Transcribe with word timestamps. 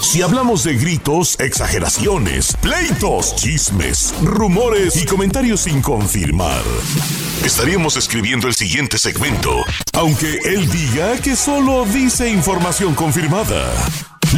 Si 0.00 0.22
hablamos 0.22 0.64
de 0.64 0.76
gritos, 0.76 1.38
exageraciones, 1.38 2.56
pleitos, 2.60 3.36
chismes, 3.36 4.14
rumores 4.22 4.96
y 4.96 5.06
comentarios 5.06 5.62
sin 5.62 5.82
confirmar, 5.82 6.62
estaríamos 7.44 7.96
escribiendo 7.96 8.48
el 8.48 8.54
siguiente 8.54 8.98
segmento, 8.98 9.64
aunque 9.92 10.38
él 10.44 10.70
diga 10.70 11.16
que 11.18 11.36
solo 11.36 11.84
dice 11.84 12.30
información 12.30 12.94
confirmada. 12.94 13.72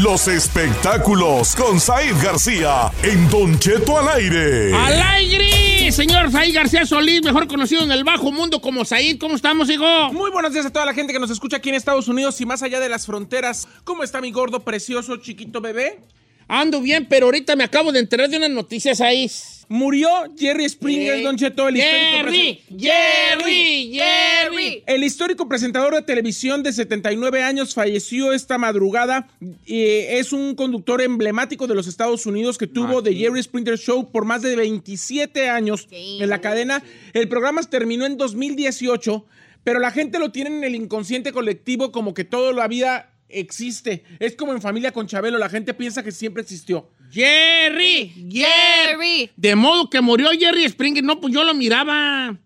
Los 0.01 0.27
espectáculos 0.27 1.55
con 1.55 1.79
Said 1.79 2.15
García 2.23 2.91
en 3.03 3.29
Don 3.29 3.59
Cheto 3.59 3.99
al 3.99 4.09
aire. 4.09 4.75
¡Al 4.75 5.03
aire! 5.03 5.93
Señor 5.93 6.33
Said 6.33 6.55
García 6.55 6.87
Solís, 6.87 7.23
mejor 7.23 7.47
conocido 7.47 7.83
en 7.83 7.93
el 7.93 8.03
bajo 8.03 8.33
mundo 8.33 8.63
como 8.63 8.87
Said. 8.87 9.19
¿Cómo 9.19 9.37
estamos, 9.37 9.69
hijo? 9.69 9.85
Muy 10.15 10.31
buenos 10.31 10.55
días 10.55 10.65
a 10.65 10.71
toda 10.71 10.87
la 10.87 10.95
gente 10.95 11.13
que 11.13 11.19
nos 11.19 11.31
escucha 11.31 11.59
aquí 11.59 11.69
en 11.69 11.75
Estados 11.75 12.09
Unidos 12.09 12.41
y 12.41 12.47
más 12.47 12.63
allá 12.63 12.81
de 12.81 12.89
las 12.89 13.05
fronteras. 13.05 13.69
¿Cómo 13.85 14.03
está 14.03 14.23
mi 14.23 14.33
gordo, 14.33 14.65
precioso, 14.65 15.19
chiquito 15.19 15.61
bebé? 15.61 16.01
Ando 16.49 16.81
bien, 16.81 17.07
pero 17.09 17.27
ahorita 17.27 17.57
me 17.57 17.65
acabo 17.65 17.93
de 17.93 18.01
enterar 18.01 18.29
de 18.29 18.37
unas 18.37 18.51
noticias 18.51 19.01
ahí. 19.01 19.31
Murió 19.69 20.09
Jerry 20.39 20.69
Springer, 20.69 21.15
Eh, 21.21 21.23
Don 21.23 21.37
Cheto, 21.39 21.67
el 21.69 21.77
histórico 21.79 22.17
Jerry, 22.19 22.61
presen- 22.69 22.81
Jerry, 22.81 23.93
Jerry. 23.95 24.83
El 24.87 25.03
histórico 25.05 25.49
presentador 25.49 25.95
de 25.95 26.03
televisión 26.03 26.63
de 26.63 26.73
79 26.75 27.43
años 27.43 27.73
falleció 27.73 28.33
esta 28.35 28.59
madrugada. 28.59 29.29
Eh, 29.67 30.19
es 30.19 30.33
un 30.35 30.55
conductor 30.57 31.01
emblemático 31.01 31.67
de 31.67 31.75
los 31.75 31.87
Estados 31.87 32.27
Unidos 32.27 32.59
que 32.59 32.67
tuvo 32.67 33.03
The 33.03 33.15
Jerry 33.15 33.43
Springer 33.43 33.79
Show 33.79 34.11
por 34.11 34.27
más 34.27 34.43
de 34.43 34.57
27 34.57 35.49
años 35.49 35.89
en 35.91 36.29
la 36.29 36.41
cadena. 36.43 36.83
El 37.15 37.29
programa 37.29 37.63
terminó 37.63 38.05
en 38.05 38.19
2018, 38.19 39.25
pero 39.65 39.79
la 39.79 39.91
gente 39.91 40.19
lo 40.19 40.33
tiene 40.33 40.51
en 40.51 40.65
el 40.65 40.75
inconsciente 40.75 41.33
colectivo 41.33 41.93
como 41.93 42.13
que 42.13 42.25
toda 42.25 42.53
la 42.53 42.69
vida 42.69 43.12
existe. 43.33 44.05
Es 44.19 44.37
como 44.37 44.53
en 44.53 44.61
familia 44.63 44.93
con 44.93 45.07
Chabelo, 45.07 45.39
la 45.39 45.49
gente 45.49 45.75
piensa 45.75 46.03
que 46.03 46.13
siempre 46.13 46.43
existió. 46.43 46.91
Jerry, 47.11 48.09
Jerry. 48.31 48.31
Jerry. 48.31 49.31
De 49.37 49.55
modo 49.57 49.89
que 49.91 50.01
murió 50.01 50.31
Jerry 50.39 50.69
Springer. 50.69 51.05
No, 51.05 51.21
pues 51.21 51.33
yo 51.35 51.45
lo 51.45 51.55
miraba. 51.55 52.37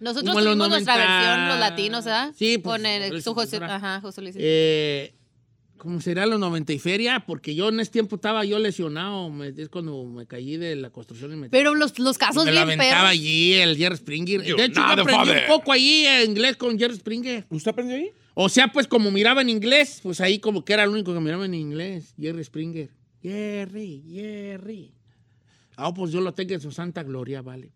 Nosotros 0.00 0.34
tuvimos 0.36 0.68
nuestra 0.68 0.94
90. 0.96 0.96
versión, 0.96 1.48
los 1.48 1.58
latinos, 1.60 2.04
¿verdad? 2.04 2.32
Sí, 2.36 2.58
pues, 2.58 2.76
Con 2.76 2.86
el, 2.86 3.10
Luis 3.10 3.24
su 3.24 3.34
José, 3.34 3.58
Ventura. 3.58 3.76
ajá, 3.76 4.00
José 4.00 4.20
Luis. 4.22 4.34
Eh, 4.38 5.14
¿Cómo 5.78 6.00
será 6.00 6.26
los 6.26 6.38
90 6.38 6.72
y 6.74 6.78
feria? 6.78 7.24
Porque 7.26 7.54
yo 7.56 7.68
en 7.70 7.80
ese 7.80 7.90
tiempo 7.90 8.14
estaba 8.16 8.44
yo 8.44 8.58
lesionado. 8.58 9.30
me- 9.30 9.48
es 9.56 9.68
cuando 9.68 10.04
me 10.04 10.26
caí 10.26 10.56
de 10.56 10.76
la 10.76 10.90
construcción 10.90 11.32
y 11.32 11.36
me 11.36 11.48
Pero 11.50 11.74
los, 11.74 11.98
los 11.98 12.18
casos 12.18 12.44
me 12.44 12.52
la 12.52 12.64
bien 12.64 12.78
aventaba 12.80 13.08
perros. 13.08 13.10
allí 13.10 13.54
el 13.54 13.76
Jerry 13.76 13.96
Springer. 13.96 14.42
You 14.44 14.56
de 14.56 14.64
hecho, 14.66 14.74
yo 14.80 14.86
aprendí 15.02 15.12
father. 15.12 15.42
un 15.48 15.56
poco 15.58 15.72
allí 15.72 16.06
en 16.06 16.30
inglés 16.30 16.56
con 16.56 16.78
Jerry 16.78 16.94
Springer. 16.96 17.46
¿Usted 17.48 17.70
aprendió 17.70 17.96
ahí? 17.96 18.10
O 18.34 18.48
sea, 18.48 18.68
pues 18.68 18.86
como 18.86 19.10
miraba 19.10 19.42
en 19.42 19.50
inglés, 19.50 20.00
pues 20.02 20.20
ahí 20.20 20.38
como 20.38 20.64
que 20.64 20.72
era 20.72 20.84
el 20.84 20.90
único 20.90 21.12
que 21.12 21.20
miraba 21.20 21.44
en 21.44 21.54
inglés. 21.54 22.14
Jerry 22.18 22.44
Springer. 22.44 22.90
Jerry, 23.22 24.02
Jerry. 24.10 24.94
Ah, 25.76 25.92
pues 25.92 26.12
yo 26.12 26.20
lo 26.20 26.32
tengo 26.32 26.54
en 26.54 26.60
su 26.60 26.70
santa 26.70 27.02
gloria, 27.02 27.42
vale. 27.42 27.72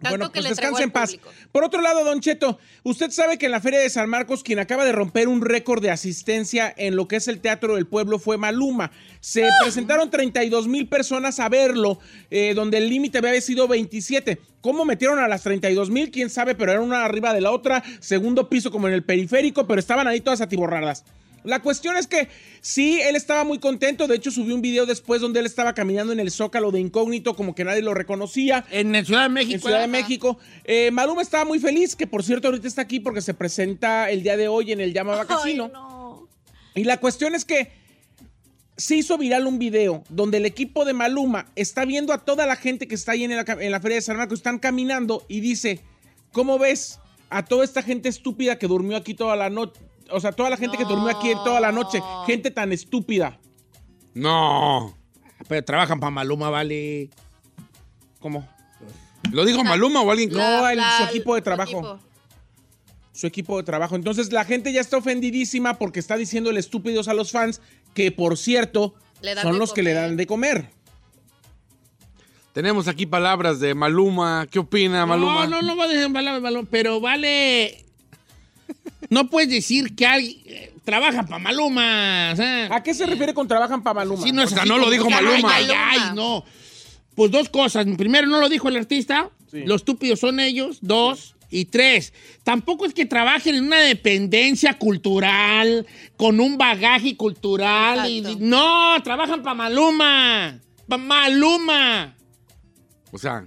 Tanto 0.00 0.10
bueno, 0.18 0.32
que 0.32 0.40
pues 0.40 0.50
descanse 0.50 0.82
en 0.82 0.90
paz. 0.90 1.10
público. 1.12 1.30
Por 1.52 1.64
otro 1.64 1.80
lado, 1.80 2.04
Don 2.04 2.20
Cheto, 2.20 2.58
usted 2.82 3.10
sabe 3.10 3.38
que 3.38 3.46
en 3.46 3.52
la 3.52 3.62
Feria 3.62 3.78
de 3.78 3.88
San 3.88 4.10
Marcos, 4.10 4.42
quien 4.42 4.58
acaba 4.58 4.84
de 4.84 4.92
romper 4.92 5.26
un 5.26 5.40
récord 5.40 5.82
de 5.82 5.90
asistencia 5.90 6.72
en 6.76 6.96
lo 6.96 7.08
que 7.08 7.16
es 7.16 7.28
el 7.28 7.40
Teatro 7.40 7.76
del 7.76 7.86
Pueblo 7.86 8.18
fue 8.18 8.36
Maluma. 8.36 8.90
Se 9.20 9.46
¡Ah! 9.48 9.52
presentaron 9.62 10.10
32 10.10 10.68
mil 10.68 10.86
personas 10.86 11.40
a 11.40 11.48
verlo, 11.48 11.98
eh, 12.30 12.52
donde 12.54 12.76
el 12.76 12.90
límite 12.90 13.18
había 13.18 13.40
sido 13.40 13.68
27. 13.68 14.38
¿Cómo 14.60 14.84
metieron 14.84 15.18
a 15.18 15.28
las 15.28 15.42
32 15.42 15.88
mil? 15.88 16.10
¿Quién 16.10 16.28
sabe? 16.28 16.54
Pero 16.54 16.72
era 16.72 16.80
una 16.82 17.04
arriba 17.04 17.32
de 17.32 17.40
la 17.40 17.52
otra, 17.52 17.82
segundo 18.00 18.50
piso 18.50 18.70
como 18.70 18.88
en 18.88 18.94
el 18.94 19.02
periférico, 19.02 19.66
pero 19.66 19.80
estaban 19.80 20.06
ahí 20.06 20.20
todas 20.20 20.42
atiborradas. 20.42 21.04
La 21.46 21.62
cuestión 21.62 21.96
es 21.96 22.06
que 22.06 22.28
sí, 22.60 23.00
él 23.00 23.16
estaba 23.16 23.44
muy 23.44 23.58
contento. 23.58 24.06
De 24.08 24.16
hecho, 24.16 24.30
subió 24.30 24.54
un 24.54 24.60
video 24.60 24.84
después 24.84 25.20
donde 25.20 25.40
él 25.40 25.46
estaba 25.46 25.74
caminando 25.74 26.12
en 26.12 26.20
el 26.20 26.30
zócalo 26.30 26.72
de 26.72 26.80
incógnito, 26.80 27.36
como 27.36 27.54
que 27.54 27.64
nadie 27.64 27.82
lo 27.82 27.94
reconocía 27.94 28.64
En 28.70 28.92
la 28.92 29.04
Ciudad 29.04 29.22
de 29.22 29.28
México. 29.28 29.54
en 29.54 29.60
Ciudad 29.60 29.80
de. 29.80 29.86
México. 29.86 30.38
Eh, 30.64 30.90
Maluma 30.90 31.22
estaba 31.22 31.44
muy 31.44 31.58
feliz, 31.60 31.94
que 31.94 32.06
por 32.06 32.24
cierto 32.24 32.48
ahorita 32.48 32.66
está 32.66 32.82
aquí 32.82 33.00
porque 33.00 33.20
se 33.20 33.32
presenta 33.32 34.10
el 34.10 34.22
día 34.22 34.36
de 34.36 34.48
hoy 34.48 34.72
en 34.72 34.80
el 34.80 34.92
Llama 34.92 35.24
Casino. 35.24 35.64
Ay, 35.66 35.72
no. 35.72 36.28
Y 36.74 36.84
la 36.84 36.98
cuestión 36.98 37.34
es 37.34 37.44
que 37.44 37.70
se 38.76 38.96
hizo 38.96 39.16
viral 39.16 39.46
un 39.46 39.58
video 39.58 40.04
donde 40.08 40.36
el 40.36 40.46
equipo 40.46 40.84
de 40.84 40.92
Maluma 40.92 41.46
está 41.56 41.84
viendo 41.84 42.12
a 42.12 42.24
toda 42.24 42.44
la 42.46 42.56
gente 42.56 42.88
que 42.88 42.94
está 42.94 43.12
ahí 43.12 43.24
en 43.24 43.34
la, 43.34 43.44
en 43.46 43.70
la 43.70 43.80
Feria 43.80 43.96
de 43.96 44.02
San 44.02 44.16
Marcos, 44.16 44.40
están 44.40 44.58
caminando 44.58 45.24
y 45.28 45.40
dice, 45.40 45.80
¿cómo 46.32 46.58
ves 46.58 46.98
a 47.30 47.44
toda 47.44 47.64
esta 47.64 47.82
gente 47.82 48.08
estúpida 48.08 48.58
que 48.58 48.66
durmió 48.66 48.96
aquí 48.96 49.14
toda 49.14 49.36
la 49.36 49.48
noche? 49.48 49.80
O 50.10 50.20
sea, 50.20 50.32
toda 50.32 50.50
la 50.50 50.56
gente 50.56 50.76
que 50.76 50.84
durmió 50.84 51.08
aquí 51.08 51.32
toda 51.44 51.60
la 51.60 51.72
noche, 51.72 52.00
gente 52.26 52.50
tan 52.50 52.72
estúpida. 52.72 53.38
No. 54.14 54.96
Pero 55.48 55.64
trabajan 55.64 56.00
para 56.00 56.10
Maluma, 56.10 56.48
vale. 56.50 57.10
¿Cómo? 58.20 58.48
¿Lo 59.32 59.44
dijo 59.44 59.62
Maluma 59.64 60.00
o 60.02 60.10
alguien? 60.10 60.30
No, 60.32 60.68
el- 60.68 60.80
su 60.98 61.04
equipo 61.04 61.34
de 61.34 61.42
trabajo. 61.42 61.70
equipo. 61.70 61.98
su 63.12 63.26
equipo 63.26 63.56
de 63.56 63.62
trabajo. 63.62 63.96
Entonces 63.96 64.30
la 64.30 64.44
gente 64.44 64.72
ya 64.74 64.80
está 64.82 64.98
ofendidísima 64.98 65.78
porque 65.78 66.00
está 66.00 66.16
diciendo 66.18 66.50
el 66.50 66.58
estúpidos 66.58 67.08
a 67.08 67.14
los 67.14 67.32
fans 67.32 67.62
que, 67.94 68.12
por 68.12 68.36
cierto, 68.36 68.94
son 69.40 69.58
los 69.58 69.72
que 69.72 69.82
le 69.82 69.94
dan 69.94 70.18
de 70.18 70.26
comer. 70.26 70.68
Tenemos 72.52 72.88
aquí 72.88 73.06
palabras 73.06 73.58
de 73.58 73.74
Maluma. 73.74 74.46
¿Qué 74.50 74.58
opina 74.58 75.06
Maluma? 75.06 75.46
No, 75.46 75.62
no, 75.62 75.62
no 75.62 75.76
va 75.78 75.84
a 75.84 75.88
decir 75.88 76.12
palabras, 76.12 76.42
Maluma, 76.42 76.68
pero 76.70 77.00
vale. 77.00 77.85
No 79.10 79.28
puedes 79.28 79.48
decir 79.50 79.94
que 79.94 80.06
alguien 80.06 80.36
eh, 80.46 80.74
trabaja 80.84 81.22
para 81.24 81.38
Maluma. 81.38 82.30
O 82.32 82.36
sea, 82.36 82.74
¿A 82.74 82.82
qué 82.82 82.94
se 82.94 83.06
refiere 83.06 83.34
con 83.34 83.46
trabajan 83.48 83.82
para 83.82 83.94
Maluma? 84.00 84.22
Sí, 84.22 84.32
no 84.32 84.42
es 84.42 84.48
O 84.52 84.54
sea, 84.54 84.60
así 84.62 84.68
no 84.68 84.76
lo 84.76 84.82
como 84.84 84.92
dijo 84.92 85.04
que, 85.08 85.14
Maluma. 85.14 85.54
Ay, 85.54 85.68
ay, 85.74 85.98
ay, 86.00 86.10
no. 86.14 86.44
Pues 87.14 87.30
dos 87.30 87.48
cosas. 87.48 87.86
Primero, 87.96 88.26
no 88.26 88.40
lo 88.40 88.48
dijo 88.48 88.68
el 88.68 88.76
artista. 88.76 89.30
Los 89.52 89.82
estúpidos 89.82 90.20
son 90.20 90.40
ellos. 90.40 90.78
Dos. 90.80 91.34
Y 91.48 91.66
tres, 91.66 92.12
tampoco 92.42 92.86
es 92.86 92.92
que 92.92 93.06
trabajen 93.06 93.54
en 93.54 93.66
una 93.66 93.78
dependencia 93.78 94.76
cultural, 94.78 95.86
con 96.16 96.40
un 96.40 96.58
bagaje 96.58 97.16
cultural. 97.16 98.10
y- 98.10 98.18
Exacto. 98.18 98.38
no, 98.40 99.00
trabajan 99.04 99.42
para 99.42 99.54
Maluma. 99.54 100.58
Para 100.88 101.02
Maluma. 101.02 102.16
O 103.12 103.18
sea, 103.18 103.46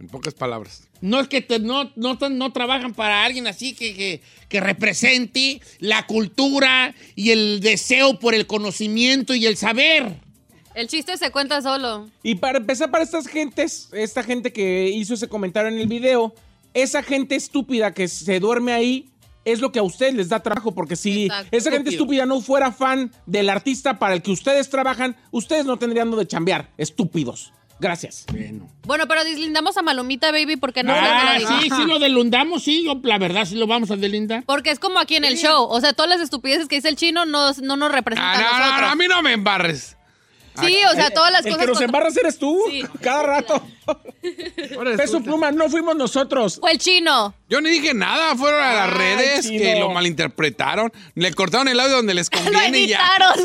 en 0.00 0.08
pocas 0.08 0.34
palabras. 0.34 0.85
No 1.00 1.20
es 1.20 1.28
que 1.28 1.40
te- 1.42 1.58
no, 1.58 1.90
no, 1.96 2.16
no 2.30 2.52
trabajan 2.52 2.94
para 2.94 3.24
alguien 3.24 3.46
así 3.46 3.74
que, 3.74 3.94
que, 3.94 4.22
que 4.48 4.60
represente 4.60 5.60
la 5.78 6.06
cultura 6.06 6.94
y 7.14 7.30
el 7.30 7.60
deseo 7.60 8.18
por 8.18 8.34
el 8.34 8.46
conocimiento 8.46 9.34
y 9.34 9.46
el 9.46 9.56
saber. 9.56 10.20
El 10.74 10.88
chiste 10.88 11.16
se 11.16 11.30
cuenta 11.30 11.62
solo. 11.62 12.08
Y 12.22 12.34
para 12.34 12.58
empezar, 12.58 12.90
para 12.90 13.02
estas 13.04 13.26
gentes, 13.26 13.88
esta 13.92 14.22
gente 14.22 14.52
que 14.52 14.90
hizo 14.90 15.14
ese 15.14 15.28
comentario 15.28 15.70
en 15.70 15.78
el 15.78 15.86
video, 15.86 16.34
esa 16.74 17.02
gente 17.02 17.34
estúpida 17.34 17.92
que 17.94 18.08
se 18.08 18.40
duerme 18.40 18.72
ahí 18.72 19.08
es 19.46 19.60
lo 19.60 19.70
que 19.72 19.78
a 19.78 19.82
ustedes 19.82 20.12
les 20.14 20.28
da 20.28 20.40
trabajo, 20.40 20.74
porque 20.74 20.96
si 20.96 21.26
Exacto. 21.26 21.56
esa 21.56 21.70
gente 21.70 21.90
estúpida 21.90 22.26
no 22.26 22.40
fuera 22.40 22.72
fan 22.72 23.12
del 23.26 23.48
artista 23.48 23.98
para 23.98 24.14
el 24.14 24.20
que 24.20 24.32
ustedes 24.32 24.68
trabajan, 24.68 25.16
ustedes 25.30 25.64
no 25.64 25.78
tendrían 25.78 26.10
donde 26.10 26.26
chambear. 26.26 26.70
Estúpidos. 26.76 27.52
Gracias. 27.78 28.24
Bueno, 28.84 29.06
pero 29.06 29.22
deslindamos 29.24 29.76
a 29.76 29.82
Malumita, 29.82 30.30
baby, 30.32 30.56
porque 30.56 30.82
no 30.82 30.94
Ah, 30.96 31.38
lo 31.38 31.46
sí, 31.60 31.68
sí 31.70 31.84
lo 31.86 31.98
delundamos, 31.98 32.62
sí, 32.62 32.82
yo, 32.84 32.98
la 33.02 33.18
verdad 33.18 33.44
sí 33.44 33.54
lo 33.54 33.66
vamos 33.66 33.90
a 33.90 33.96
delindar. 33.96 34.44
Porque 34.46 34.70
es 34.70 34.78
como 34.78 34.98
aquí 34.98 35.16
en 35.16 35.24
el 35.24 35.36
show. 35.36 35.64
O 35.68 35.80
sea, 35.80 35.92
todas 35.92 36.08
las 36.08 36.20
estupideces 36.20 36.68
que 36.68 36.76
dice 36.76 36.88
el 36.88 36.96
chino 36.96 37.26
no, 37.26 37.52
no 37.52 37.76
nos 37.76 37.92
representan 37.92 38.34
Ah, 38.34 38.40
no, 38.40 38.46
a 38.46 38.50
no, 38.50 38.58
nosotros. 38.58 38.80
no, 38.80 38.86
a 38.88 38.94
mí 38.96 39.04
no 39.08 39.22
me 39.22 39.32
embarres. 39.32 39.92
Sí, 40.58 40.74
o 40.90 40.94
sea, 40.94 41.10
todas 41.10 41.30
las 41.30 41.44
El 41.44 41.52
cosas. 41.52 41.66
que 41.66 41.72
nos 41.72 41.80
embarras 41.82 42.16
eres 42.16 42.38
tú. 42.38 42.58
Sí. 42.70 42.82
Cada 43.02 43.22
rato. 43.24 43.62
Peso 44.96 45.20
pluma, 45.20 45.50
no 45.52 45.68
fuimos 45.68 45.94
nosotros. 45.96 46.56
Fue 46.58 46.72
el 46.72 46.78
chino. 46.78 47.34
Yo 47.50 47.60
ni 47.60 47.68
dije 47.68 47.92
nada, 47.92 48.34
fueron 48.36 48.62
a 48.62 48.72
las 48.72 48.88
Ay, 48.92 48.98
redes 48.98 49.46
chino. 49.48 49.58
que 49.62 49.78
lo 49.78 49.90
malinterpretaron, 49.90 50.90
le 51.14 51.32
cortaron 51.34 51.68
el 51.68 51.78
audio 51.78 51.96
donde 51.96 52.14
les 52.14 52.30
conviene 52.30 52.78
y 52.78 52.86
ya. 52.88 53.00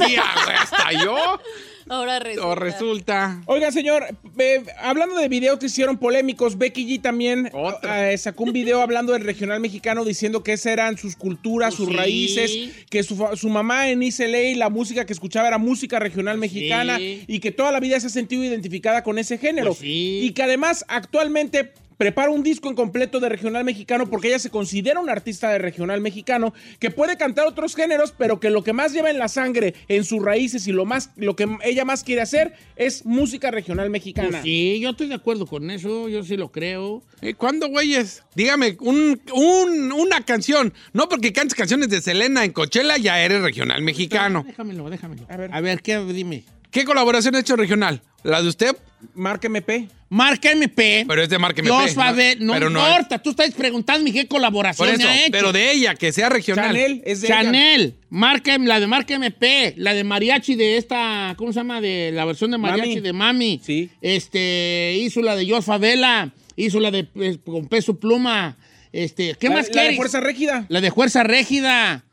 Sí, 0.07 0.15
ah, 0.17 0.55
hasta 0.61 0.91
yo. 1.03 1.17
Ahora 1.91 2.19
resulta. 2.19 2.47
O 2.47 2.55
resulta. 2.55 3.41
Oiga, 3.47 3.69
señor, 3.69 4.05
eh, 4.37 4.63
hablando 4.79 5.17
de 5.17 5.27
videos 5.27 5.59
que 5.59 5.65
hicieron 5.65 5.97
polémicos, 5.97 6.57
Becky 6.57 6.85
G 6.87 7.01
también 7.01 7.51
eh, 7.83 8.17
sacó 8.17 8.45
un 8.45 8.53
video 8.53 8.81
hablando 8.81 9.11
del 9.11 9.25
regional 9.25 9.59
mexicano 9.59 10.05
diciendo 10.05 10.41
que 10.41 10.53
esas 10.53 10.67
eran 10.71 10.97
sus 10.97 11.17
culturas, 11.17 11.73
sus 11.73 11.89
Sí. 11.89 11.93
raíces, 11.93 12.51
que 12.89 13.03
su, 13.03 13.49
mamá 13.49 13.89
en 13.89 14.03
East 14.03 14.21
LA, 14.21 14.55
la 14.55 14.69
música 14.69 15.05
que 15.05 15.11
escuchaba 15.11 15.49
era 15.49 15.57
música 15.57 15.99
regional 15.99 16.37
mexicana 16.37 16.97
Sí. 16.97 17.25
y 17.27 17.39
que 17.39 17.51
toda 17.51 17.73
la 17.73 17.81
vida 17.81 17.99
se 17.99 18.07
ha 18.07 18.09
sentido 18.09 18.45
identificada 18.45 19.03
con 19.03 19.17
ese 19.19 19.37
género. 19.37 19.71
Pues 19.71 19.79
sí. 19.79 20.21
Y 20.23 20.31
que 20.31 20.43
además 20.43 20.85
actualmente 20.87 21.73
prepara 22.01 22.31
un 22.31 22.41
disco 22.41 22.67
en 22.67 22.73
completo 22.73 23.19
de 23.19 23.29
regional 23.29 23.63
mexicano 23.63 24.09
porque 24.09 24.29
ella 24.29 24.39
se 24.39 24.49
considera 24.49 24.99
una 24.99 25.11
artista 25.11 25.51
de 25.51 25.59
regional 25.59 26.01
mexicano 26.01 26.51
que 26.79 26.89
puede 26.89 27.15
cantar 27.15 27.45
otros 27.45 27.75
géneros, 27.75 28.11
pero 28.17 28.39
que 28.39 28.49
lo 28.49 28.63
que 28.63 28.73
más 28.73 28.91
lleva 28.91 29.11
en 29.11 29.19
la 29.19 29.27
sangre, 29.27 29.75
en 29.87 30.03
sus 30.03 30.19
raíces 30.23 30.65
y 30.65 30.71
lo 30.71 30.83
más 30.85 31.11
lo 31.15 31.35
que 31.35 31.45
ella 31.63 31.85
más 31.85 32.03
quiere 32.03 32.21
hacer 32.23 32.53
es 32.75 33.05
música 33.05 33.51
regional 33.51 33.91
mexicana. 33.91 34.29
Pues 34.29 34.41
sí, 34.41 34.79
yo 34.81 34.89
estoy 34.89 35.09
de 35.09 35.13
acuerdo 35.13 35.45
con 35.45 35.69
eso, 35.69 36.09
yo 36.09 36.23
sí 36.23 36.37
lo 36.37 36.51
creo. 36.51 37.03
Eh, 37.21 37.35
¿Cuándo, 37.35 37.67
güeyes? 37.69 38.23
Dígame, 38.33 38.77
un, 38.79 39.21
un- 39.31 39.91
una 39.91 40.25
canción. 40.25 40.73
No 40.93 41.07
porque 41.07 41.31
cantes 41.33 41.53
canciones 41.53 41.89
de 41.89 42.01
Selena 42.01 42.43
en 42.43 42.51
Coachella, 42.51 42.97
ya 42.97 43.21
eres 43.23 43.43
regional 43.43 43.83
mexicano. 43.83 44.43
Déjamelo, 44.47 44.89
déjamelo. 44.89 45.27
A 45.29 45.37
ver. 45.37 45.53
A 45.53 45.61
ver, 45.61 45.81
¿qué? 45.83 45.99
Dime. 45.99 46.45
¿Qué 46.71 46.85
colaboración 46.85 47.35
ha 47.35 47.39
hecho 47.39 47.55
regional? 47.55 48.01
¿La 48.23 48.41
de 48.41 48.47
usted? 48.49 48.75
Marca 49.15 49.47
MP. 49.47 49.87
Marca 50.09 50.51
MP. 50.51 51.05
Pero 51.07 51.23
es 51.23 51.29
de 51.29 51.39
Marca 51.39 51.61
MP, 51.61 51.73
Dios 51.75 51.97
va 51.97 52.07
a 52.09 52.11
¿no? 52.11 52.17
ver, 52.17 52.39
no 52.41 52.53
Pero 52.53 52.69
no 52.69 52.79
es- 52.85 52.91
importa, 52.91 53.19
tú 53.19 53.31
estás 53.31 53.51
preguntando 53.51 54.11
qué 54.11 54.27
colaboración 54.27 54.87
Por 54.87 54.95
eso, 54.99 55.07
ha 55.07 55.15
hecho. 55.21 55.31
pero 55.31 55.51
de 55.51 55.71
ella, 55.71 55.95
que 55.95 56.11
sea 56.11 56.29
regional. 56.29 56.67
Chanel 56.67 57.01
es 57.05 57.21
de 57.21 57.27
ella. 57.27 57.41
Chanel, 57.41 57.95
marca, 58.09 58.57
la 58.57 58.79
de 58.79 58.87
marca 58.87 59.15
MP, 59.15 59.73
la 59.77 59.93
de 59.93 60.03
mariachi 60.03 60.55
de 60.55 60.77
esta, 60.77 61.33
¿cómo 61.37 61.51
se 61.51 61.59
llama? 61.59 61.81
De 61.81 62.11
la 62.13 62.25
versión 62.25 62.51
de 62.51 62.57
mariachi 62.57 62.89
Mami. 62.89 63.01
de 63.01 63.13
Mami. 63.13 63.61
Sí. 63.63 63.89
Este, 64.01 64.95
hizo 64.99 65.21
la 65.21 65.35
de 65.35 65.49
Jos 65.49 65.65
Favela, 65.65 66.31
hizo 66.55 66.79
la 66.79 66.91
de 66.91 67.07
eh, 67.15 67.37
con 67.43 67.67
peso 67.67 67.99
pluma. 67.99 68.57
Este, 68.93 69.35
¿qué 69.39 69.47
La- 69.49 69.55
más 69.55 69.63
la 69.67 69.67
de 69.69 69.71
quieres? 69.79 69.97
Fuerza 69.97 70.19
Régida. 70.19 70.65
La 70.69 70.81
de 70.81 70.91
Fuerza 70.91 71.23
Régida. 71.23 72.03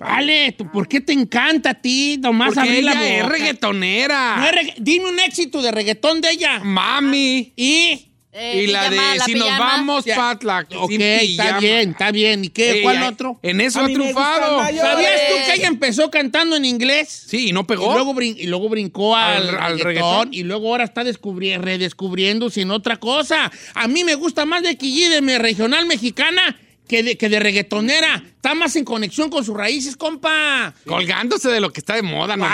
Vale, 0.00 0.52
¿tú- 0.52 0.70
¿por 0.72 0.88
qué 0.88 1.00
te 1.00 1.12
encanta 1.12 1.70
a 1.70 1.74
ti? 1.74 2.16
Nomás 2.18 2.54
Porque 2.54 2.60
abrir 2.68 2.84
la 2.84 2.92
ella 2.92 3.16
es 3.18 3.22
boca. 3.22 3.32
reggaetonera. 3.36 4.36
No 4.38 4.46
es 4.46 4.52
regga- 4.52 4.74
Dime 4.78 5.08
un 5.10 5.18
éxito 5.20 5.60
de 5.62 5.70
reggaetón 5.70 6.20
de 6.20 6.30
ella. 6.30 6.60
Mami. 6.64 7.52
Y. 7.56 8.06
Eh, 8.32 8.62
y 8.62 8.66
la 8.68 8.88
pijama, 8.88 9.10
de 9.12 9.18
la 9.18 9.24
si 9.24 9.34
nos 9.34 9.42
pijama. 9.48 9.64
vamos, 9.66 10.04
Ya. 10.04 10.14
Patla. 10.14 10.66
Ok, 10.76 10.88
sin 10.92 11.02
está 11.02 11.20
pijama. 11.42 11.58
bien, 11.58 11.90
está 11.90 12.10
bien. 12.12 12.44
¿Y 12.44 12.48
qué? 12.50 12.78
¿Cuál 12.80 13.02
otro? 13.02 13.40
En 13.42 13.60
eso 13.60 13.80
A 13.80 13.82
ha 13.82 13.86
mí 13.88 13.92
me 13.96 13.98
triunfado. 14.04 14.54
gustan 14.54 14.56
mayores. 14.76 14.90
¿Sabías 14.92 15.20
tú 15.28 15.34
que 15.46 15.54
ella 15.58 15.66
empezó 15.68 16.10
cantando 16.12 16.54
en 16.54 16.64
inglés? 16.64 17.08
Sí, 17.26 17.48
y 17.48 17.52
no 17.52 17.62
Y 17.62 17.64
pegó. 17.64 17.92
luego, 17.92 18.14
brin- 18.14 18.36
y 18.38 18.46
luego 18.46 18.68
brincó 18.68 19.16
al, 19.16 19.48
Al- 19.48 19.58
al 19.58 19.78
reggaetón, 19.80 19.84
reggaetón. 19.84 20.28
y 20.34 20.44
luego 20.44 20.68
ahora 20.68 20.84
está 20.84 21.02
descubri- 21.02 21.58
redescubriéndose 21.58 22.60
en 22.60 22.70
otra 22.70 22.98
cosa. 22.98 23.50
A 23.74 23.88
mí 23.88 24.04
me 24.04 24.14
gusta 24.14 24.46
más 24.46 24.62
de 24.62 24.78
G 24.78 25.08
de 25.08 25.20
mi 25.22 25.36
regional 25.36 25.86
mexicana 25.86 26.56
que 26.88 27.02
de, 27.02 27.16
que 27.18 27.28
de 27.28 27.40
reggaetonera. 27.40 28.22
Está 28.40 28.54
más 28.54 28.74
en 28.76 28.86
conexión 28.86 29.28
con 29.28 29.44
sus 29.44 29.54
raíces, 29.54 29.98
compa. 29.98 30.72
Colgándose 30.86 31.50
de 31.50 31.60
lo 31.60 31.70
que 31.70 31.80
está 31.80 31.96
de 31.96 32.00
moda, 32.00 32.38
¿Cuál 32.38 32.48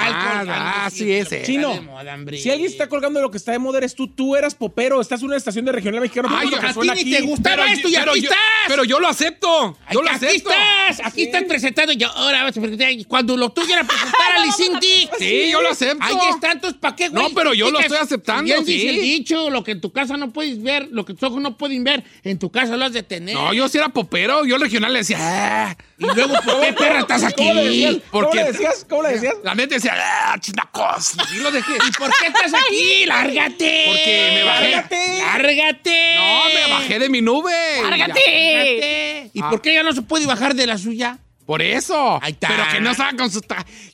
nomás. 0.45 0.45
Ah, 0.49 0.89
Sí, 0.91 0.99
sí, 1.05 1.13
ese. 1.13 1.29
pero- 1.37 1.47
Chino, 1.47 1.75
de 1.75 1.81
moda, 1.81 2.17
si 2.37 2.51
alguien 2.51 2.69
está 2.69 2.89
colgando 2.89 3.21
de 3.21 3.23
lo 3.23 3.31
que 3.31 3.37
está 3.39 3.53
de 3.53 3.61
moda 3.61 3.79
eres 3.79 3.95
tú, 3.95 4.09
tú 4.09 4.35
eras 4.35 4.57
popero, 4.57 5.01
estás 5.01 5.21
en 5.21 5.27
una 5.29 5.37
estación 5.37 5.65
de 5.65 5.71
regional 5.71 6.01
mexicano. 6.01 6.29
Ay, 6.29 6.49
porque 6.51 6.67
a 6.67 6.73
ti 6.75 6.81
ni 6.81 6.89
aquí. 6.91 7.11
te 7.13 7.21
gustaba 7.21 7.57
Pero 7.63 7.69
esto 7.69 7.89
y 7.89 7.93
yo- 7.93 8.01
aquí 8.01 8.21
yo- 8.21 8.31
estás. 8.31 8.39
Pero 8.67 8.83
yo 8.83 8.99
lo 8.99 9.07
acepto. 9.07 9.79
Ay, 9.87 9.95
Yo 9.95 10.03
lo 10.03 10.09
aquí 10.11 10.27
acepto. 10.27 10.51
estás, 10.51 11.07
aquí 11.07 11.23
estás 11.23 11.45
presentando. 11.45 11.93
Yo, 11.93 12.09
ahora 12.11 12.43
vas 12.43 12.57
a 12.57 12.61
presentar. 12.61 12.89
Cuando 13.07 13.37
lo 13.37 13.51
tuyo 13.51 13.73
era 13.75 13.85
presentar 13.85 14.21
a. 14.39 14.53
Sí, 15.19 15.51
yo 15.53 15.63
lo 15.63 15.69
acepto. 15.71 16.03
Ahí 16.05 16.17
está, 16.35 16.51
entonces, 16.51 16.81
¿para 16.81 16.97
qué, 16.97 17.11
güey? 17.11 17.23
No, 17.23 17.31
pero 17.33 17.55
yo 17.55 17.71
lo 17.71 17.79
estoy 17.79 17.99
aceptando, 17.99 18.43
Bien 18.43 18.65
dice 18.65 18.81
sí. 18.81 18.89
el 18.89 19.01
dicho, 19.01 19.51
lo 19.51 19.63
que 19.63 19.71
en 19.71 19.81
tu 19.81 19.93
casa 19.93 20.17
no 20.17 20.33
puedes 20.33 20.61
ver, 20.61 20.89
lo 20.91 21.05
que 21.05 21.15
tus 21.15 21.23
ojos 21.23 21.41
no 21.41 21.57
pueden 21.57 21.85
ver, 21.85 22.03
en 22.25 22.41
tu 22.41 22.51
casa 22.51 22.77
lo 22.77 22.85
has 22.85 22.93
de 22.93 23.05
tener. 23.05 23.35
No, 23.37 23.53
yo 23.55 23.69
sí 23.69 23.79
era 23.79 23.91
popero. 23.91 24.45
Yo 24.45 24.57
al 24.57 24.61
regional 24.63 24.93
le 24.93 24.99
decía. 25.01 25.76
Y 25.99 26.05
luego, 26.05 26.35
¿por 26.43 26.61
qué, 26.61 26.73
perra, 26.75 27.01
estás 27.01 27.25
aquí? 27.25 27.35
¿Cómo 27.37 27.55
le 27.55 27.65
decías? 27.65 27.95
¿Por 28.11 28.25
¿Cómo 28.25 28.35
le 28.35 28.45
decías? 28.45 28.87
¿Cómo 28.89 29.03
le 29.03 29.09
decías? 29.11 29.35
La 29.43 29.55
neta 29.55 29.75
decía, 29.75 29.95
ah, 29.97 30.37
chinacos. 30.39 31.17
Y 31.35 31.39
lo 31.39 31.51
dejé. 31.51 31.73
¿Y 31.75 31.93
por 31.93 32.11
qué 32.19 32.27
estás 32.27 32.53
aquí? 32.55 33.07
¡Lárgate! 33.07 33.85
Porque 33.87 34.31
me 34.35 34.43
bajé. 34.45 34.71
¡Lárgate! 34.71 35.19
¡Lárgate! 35.19 36.15
No, 36.17 36.45
me 36.55 36.75
bajé 36.75 36.99
de 36.99 37.09
mi 37.09 37.23
nube. 37.23 37.53
¡Lárgate! 37.83 38.21
¡Lárgate! 38.27 39.31
¿Y 39.33 39.43
por 39.43 39.63
qué 39.63 39.75
ya 39.75 39.83
no 39.83 39.93
se 39.93 40.03
puede 40.03 40.27
bajar 40.27 40.55
de 40.55 40.67
la 40.67 40.77
suya? 40.77 41.19
Por 41.47 41.63
eso. 41.63 42.19
Ahí 42.23 42.33
está. 42.33 42.49
Pero 42.49 42.65
que 42.73 42.81
no 42.81 42.91
estaba 42.91 43.13
con 43.13 43.31
sus... 43.31 43.43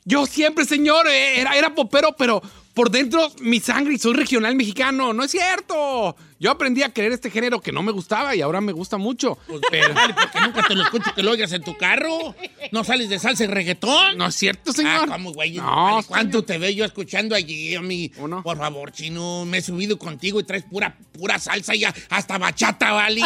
Yo 0.03 0.25
siempre, 0.25 0.65
señor, 0.65 1.07
eh, 1.07 1.39
era, 1.39 1.55
era 1.55 1.73
popero, 1.73 2.15
pero 2.17 2.41
por 2.73 2.89
dentro 2.89 3.31
mi 3.39 3.59
sangre 3.59 3.93
y 3.93 3.97
soy 3.99 4.13
regional 4.13 4.55
mexicano. 4.55 5.13
No 5.13 5.23
es 5.23 5.31
cierto. 5.31 6.15
Yo 6.43 6.51
aprendí 6.51 6.83
a 6.83 6.89
querer 6.89 7.13
este 7.13 7.31
género 7.31 7.61
que 7.61 7.71
no 7.71 7.81
me 7.83 7.93
gustaba 7.93 8.35
y 8.35 8.41
ahora 8.41 8.59
me 8.59 8.73
gusta 8.73 8.97
mucho. 8.97 9.37
Pero 9.71 9.93
Vale, 9.93 10.13
porque 10.13 10.41
nunca 10.41 10.67
te 10.67 10.75
lo 10.75 10.83
escucho 10.83 11.15
que 11.15 11.23
lo 11.23 11.31
oigas 11.31 11.53
en 11.53 11.63
tu 11.63 11.77
carro. 11.77 12.35
¿No 12.73 12.83
sales 12.83 13.07
de 13.07 13.17
salsa 13.17 13.45
y 13.45 13.47
reggaetón? 13.47 14.17
no 14.17 14.27
es 14.27 14.35
cierto, 14.35 14.71
Ah, 14.71 14.73
señor. 14.73 15.07
¿cómo, 15.07 15.31
güey? 15.31 15.53
No, 15.53 15.63
Vale, 15.95 16.05
¿Cuánto 16.05 16.43
te 16.43 16.57
veo 16.57 16.71
yo 16.71 16.83
escuchando 16.83 17.33
allí, 17.33 17.79
mi? 17.79 18.11
Uno. 18.17 18.43
Por 18.43 18.57
favor, 18.57 18.91
chino, 18.91 19.45
me 19.45 19.59
he 19.59 19.61
subido 19.61 19.97
contigo 19.97 20.41
y 20.41 20.43
traes 20.43 20.65
pura, 20.65 20.97
pura 21.13 21.39
salsa 21.39 21.75
ya, 21.75 21.93
hasta 22.09 22.37
bachata, 22.37 22.91
¿vale? 22.91 23.21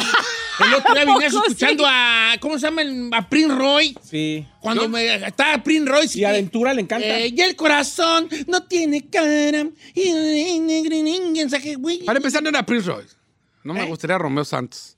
El 0.60 0.74
otro 0.76 0.94
día 0.94 1.06
venías 1.06 1.34
escuchando 1.34 1.86
a, 1.88 2.36
¿cómo 2.40 2.60
se 2.60 2.68
llama? 2.68 2.84
A 3.18 3.28
Prince 3.28 3.56
Roy. 3.56 3.98
Sí. 4.04 4.46
Cuando 4.60 4.88
me 4.90 5.16
estaba 5.26 5.64
Prince 5.64 5.90
Roy. 5.90 6.08
Y 6.14 6.24
Aventura 6.24 6.72
le 6.76 6.82
encanta. 6.82 7.20
Eh, 7.20 7.34
y 7.36 7.42
el 7.42 7.56
corazón 7.56 8.30
no 8.48 8.64
tiene 8.64 9.08
cara. 9.10 9.68
Y 9.96 10.12
mensaje, 11.48 11.76
güey. 11.76 12.04
Para 12.04 12.18
empezar, 12.18 12.44
no 12.44 12.50
era 12.50 12.66
Prince 12.66 12.88
Royce. 12.88 13.07
No 13.68 13.76
¿Eh? 13.76 13.80
me 13.82 13.86
gustaría 13.86 14.18
Romeo 14.18 14.46
Santos. 14.46 14.96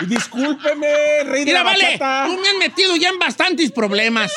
Y 0.00 0.06
discúlpeme, 0.06 0.86
rey 1.24 1.40
de 1.40 1.44
Mira, 1.44 1.58
la 1.58 1.64
vale, 1.64 1.96
tú 2.28 2.40
me 2.40 2.48
has 2.48 2.56
metido 2.58 2.96
ya 2.96 3.08
en 3.10 3.20
bastantes 3.20 3.70
problemas. 3.70 4.32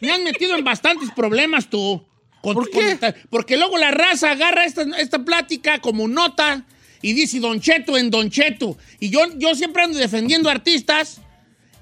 Me 0.00 0.10
has 0.10 0.18
metido 0.20 0.56
en 0.56 0.64
bastantes 0.64 1.10
problemas 1.12 1.70
tú. 1.70 2.04
Con- 2.40 2.54
¿Por 2.54 2.68
qué? 2.70 2.98
porque 3.30 3.56
luego 3.56 3.78
la 3.78 3.92
raza 3.92 4.32
agarra 4.32 4.64
esta, 4.64 4.82
esta 4.98 5.20
plática 5.24 5.78
como 5.80 6.08
nota 6.08 6.64
y 7.00 7.12
dice 7.12 7.38
Don 7.38 7.60
Cheto 7.60 7.96
en 7.96 8.10
Don 8.10 8.28
Cheto. 8.28 8.76
Y 8.98 9.10
yo, 9.10 9.20
yo 9.36 9.54
siempre 9.54 9.84
ando 9.84 9.98
defendiendo 9.98 10.50
artistas 10.50 11.20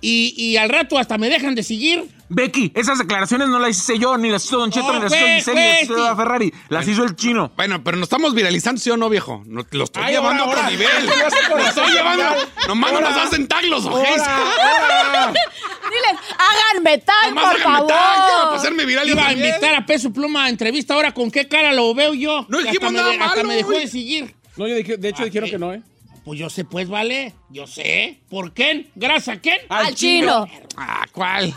y, 0.00 0.34
y 0.36 0.56
al 0.56 0.68
rato 0.68 0.98
hasta 0.98 1.18
me 1.18 1.28
dejan 1.28 1.54
de 1.54 1.62
seguir. 1.62 2.08
Becky, 2.32 2.70
esas 2.76 2.98
declaraciones 2.98 3.48
no 3.48 3.58
las 3.58 3.70
hice 3.76 3.98
yo, 3.98 4.16
ni 4.16 4.30
las 4.30 4.44
hizo 4.44 4.56
Don 4.58 4.70
Cheto, 4.70 4.92
ni 4.92 5.00
las 5.00 5.12
hizo 5.12 5.26
Giselle, 5.26 5.60
ni 5.60 5.66
las 5.72 5.82
hizo 5.82 5.94
sí. 5.96 6.00
la 6.00 6.14
Ferrari. 6.16 6.54
Las 6.68 6.86
hizo 6.86 7.02
el 7.04 7.16
chino. 7.16 7.50
Bueno, 7.56 7.82
pero 7.82 7.96
nos 7.96 8.04
estamos 8.06 8.34
viralizando, 8.34 8.80
¿sí 8.80 8.88
o 8.90 8.96
no, 8.96 9.08
viejo? 9.08 9.42
No, 9.46 9.66
lo 9.72 9.84
estoy 9.84 10.02
Ay, 10.04 10.14
llevando 10.14 10.44
ahora, 10.44 10.60
a 10.60 10.66
otro 10.68 10.70
nivel. 10.70 10.88
Lo 11.50 11.58
estoy 11.58 11.92
llevando. 11.92 12.24
Nomás 12.68 12.92
no 12.92 13.00
nos 13.00 13.16
hacen 13.16 13.48
tag 13.48 13.64
los 13.64 13.84
ahora. 13.86 15.32
Diles, 15.32 16.22
háganme 16.38 16.98
tag, 16.98 17.28
Nomás 17.30 17.44
por 17.54 17.60
háganme 17.62 17.88
tag, 17.88 18.28
favor. 18.38 18.56
hacerme 18.56 18.84
viral 18.84 19.08
Iba 19.08 19.26
a 19.26 19.32
invitar 19.32 19.74
a 19.74 19.84
Peso 19.86 20.12
Pluma 20.12 20.44
a 20.44 20.48
entrevista 20.48 20.94
ahora 20.94 21.12
con 21.12 21.30
qué 21.32 21.48
cara 21.48 21.72
lo 21.72 21.92
veo 21.94 22.14
yo. 22.14 22.46
No 22.48 22.58
dijimos 22.58 22.92
me 22.92 22.98
nada 22.98 23.10
de- 23.10 23.18
Hasta 23.18 23.42
me 23.42 23.56
dejó 23.56 23.72
de 23.72 23.88
seguir. 23.88 24.36
No, 24.56 24.68
yo 24.68 24.76
dije- 24.76 24.96
de 24.98 25.08
hecho 25.08 25.24
dijeron 25.24 25.50
que 25.50 25.58
no, 25.58 25.72
¿eh? 25.72 25.82
Pues 26.24 26.38
yo 26.38 26.50
sé, 26.50 26.64
pues, 26.64 26.88
vale. 26.88 27.34
Yo 27.48 27.66
sé. 27.66 28.20
¿Por 28.28 28.52
qué? 28.52 28.90
¿Gracias 28.94 29.36
a 29.36 29.40
quién? 29.40 29.58
Al 29.68 29.94
chino. 29.94 30.46
Ah, 30.76 31.06
¿cuál? 31.12 31.54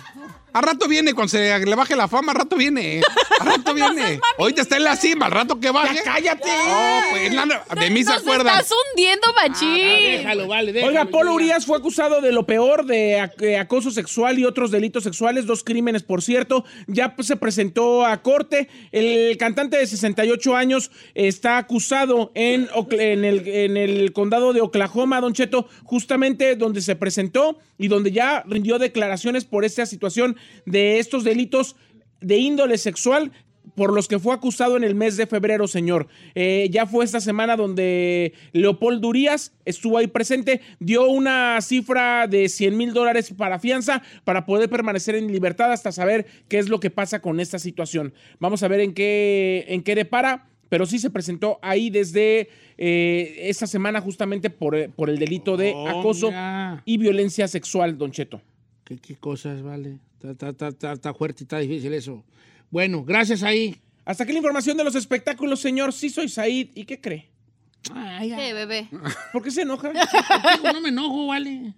A 0.53 0.61
rato 0.61 0.87
viene, 0.87 1.13
cuando 1.13 1.29
se 1.29 1.59
le 1.65 1.75
baje 1.75 1.95
la 1.95 2.07
fama, 2.07 2.31
a 2.31 2.35
rato 2.35 2.55
viene. 2.55 3.01
A 3.39 3.43
rato 3.43 3.73
viene. 3.75 4.19
Ahorita 4.37 4.61
está 4.61 4.77
en 4.77 4.83
la 4.83 4.95
cima, 4.95 5.25
al 5.25 5.31
rato 5.31 5.59
que 5.59 5.71
baje. 5.71 6.01
¡Cállate! 6.03 6.47
No, 6.67 6.99
pues 7.11 7.33
la- 7.33 7.65
de 7.81 7.89
mí 7.89 8.03
se 8.03 8.11
Nos 8.11 8.19
acuerdan. 8.21 8.59
estás 8.59 8.69
hundiendo, 8.91 9.27
machín. 9.35 10.17
Déjalo, 10.17 10.47
vale, 10.47 10.71
déjalo. 10.71 10.89
Oiga, 10.91 11.05
Polo 11.05 11.33
Urias 11.33 11.65
fue 11.65 11.77
acusado 11.77 12.21
de 12.21 12.31
lo 12.31 12.45
peor, 12.45 12.85
de 12.85 13.17
ac- 13.19 13.59
acoso 13.59 13.89
sexual 13.91 14.37
y 14.37 14.45
otros 14.45 14.69
delitos 14.71 15.03
sexuales, 15.03 15.45
dos 15.45 15.63
crímenes, 15.63 16.03
por 16.03 16.21
cierto. 16.21 16.63
Ya 16.87 17.15
pues, 17.15 17.27
se 17.27 17.35
presentó 17.35 18.05
a 18.05 18.21
corte. 18.21 18.69
El 18.91 19.35
cantante 19.37 19.77
de 19.77 19.87
68 19.87 20.55
años 20.55 20.91
está 21.15 21.57
acusado 21.57 22.31
en, 22.35 22.69
el, 23.25 23.47
en 23.47 23.75
el 23.77 24.13
condado 24.13 24.53
de 24.53 24.61
Oklahoma, 24.61 25.19
Don 25.19 25.33
Cheto, 25.33 25.67
justamente 25.83 26.55
donde 26.55 26.81
se 26.81 26.95
presentó 26.95 27.57
y 27.79 27.87
donde 27.87 28.11
ya 28.11 28.43
rindió 28.47 28.77
declaraciones 28.77 29.45
por 29.45 29.65
esta 29.65 29.85
situación 29.85 30.37
de 30.65 30.99
estos 30.99 31.23
delitos 31.23 31.75
de 32.21 32.37
índole 32.37 32.77
sexual 32.77 33.31
por 33.75 33.93
los 33.93 34.07
que 34.07 34.19
fue 34.19 34.33
acusado 34.33 34.77
en 34.77 34.83
el 34.83 34.95
mes 34.95 35.17
de 35.17 35.27
febrero, 35.27 35.67
señor. 35.67 36.07
Eh, 36.35 36.67
ya 36.71 36.85
fue 36.85 37.05
esta 37.05 37.19
semana 37.19 37.55
donde 37.55 38.33
Leopoldo 38.51 39.07
Urias 39.07 39.53
estuvo 39.65 39.97
ahí 39.97 40.07
presente, 40.07 40.61
dio 40.79 41.07
una 41.07 41.59
cifra 41.61 42.27
de 42.27 42.49
100 42.49 42.77
mil 42.77 42.93
dólares 42.93 43.33
para 43.35 43.59
fianza 43.59 44.03
para 44.23 44.45
poder 44.45 44.69
permanecer 44.69 45.15
en 45.15 45.31
libertad 45.31 45.71
hasta 45.71 45.91
saber 45.91 46.25
qué 46.47 46.59
es 46.59 46.69
lo 46.69 46.79
que 46.79 46.89
pasa 46.89 47.21
con 47.21 47.39
esta 47.39 47.59
situación. 47.59 48.13
Vamos 48.39 48.63
a 48.63 48.67
ver 48.67 48.81
en 48.81 48.93
qué, 48.93 49.65
en 49.69 49.81
qué 49.81 49.95
depara, 49.95 50.47
pero 50.69 50.85
sí 50.85 50.99
se 50.99 51.09
presentó 51.09 51.59
ahí 51.61 51.89
desde 51.89 52.49
eh, 52.77 53.35
esta 53.43 53.67
semana 53.67 54.01
justamente 54.01 54.49
por, 54.49 54.89
por 54.91 55.09
el 55.09 55.19
delito 55.19 55.57
de 55.57 55.73
Oh, 55.75 55.87
acoso 55.87 56.31
y 56.85 56.97
violencia 56.97 57.47
sexual, 57.47 57.97
Don 57.97 58.11
Cheto. 58.11 58.41
¿Qué, 59.01 59.13
qué 59.13 59.15
cosas, 59.15 59.61
vale? 59.61 59.99
Está, 60.15 60.31
está- 60.31 60.49
está- 60.49 60.67
está- 60.69 60.93
está 60.93 61.13
fuerte 61.13 61.43
y 61.43 61.45
está 61.45 61.59
difícil 61.59 61.93
eso. 61.93 62.23
Bueno, 62.69 63.03
gracias 63.03 63.43
ahí. 63.43 63.75
Hasta 64.05 64.23
aquí 64.23 64.33
la 64.33 64.39
información 64.39 64.75
de 64.77 64.83
los 64.83 64.95
espectáculos, 64.95 65.59
señor. 65.59 65.93
Sí 65.93 66.09
soy 66.09 66.27
Said. 66.29 66.69
¿Y 66.75 66.85
qué 66.85 66.99
cree? 66.99 67.29
Ay, 67.93 68.31
ay, 68.31 68.37
¿Qué, 68.37 68.53
bebé? 68.53 68.89
¿Por 69.31 69.43
qué 69.43 69.51
se 69.51 69.61
enoja? 69.63 69.91
Contigo 70.53 70.73
no 70.73 70.81
me 70.81 70.89
enojo, 70.89 71.27
vale. 71.27 71.73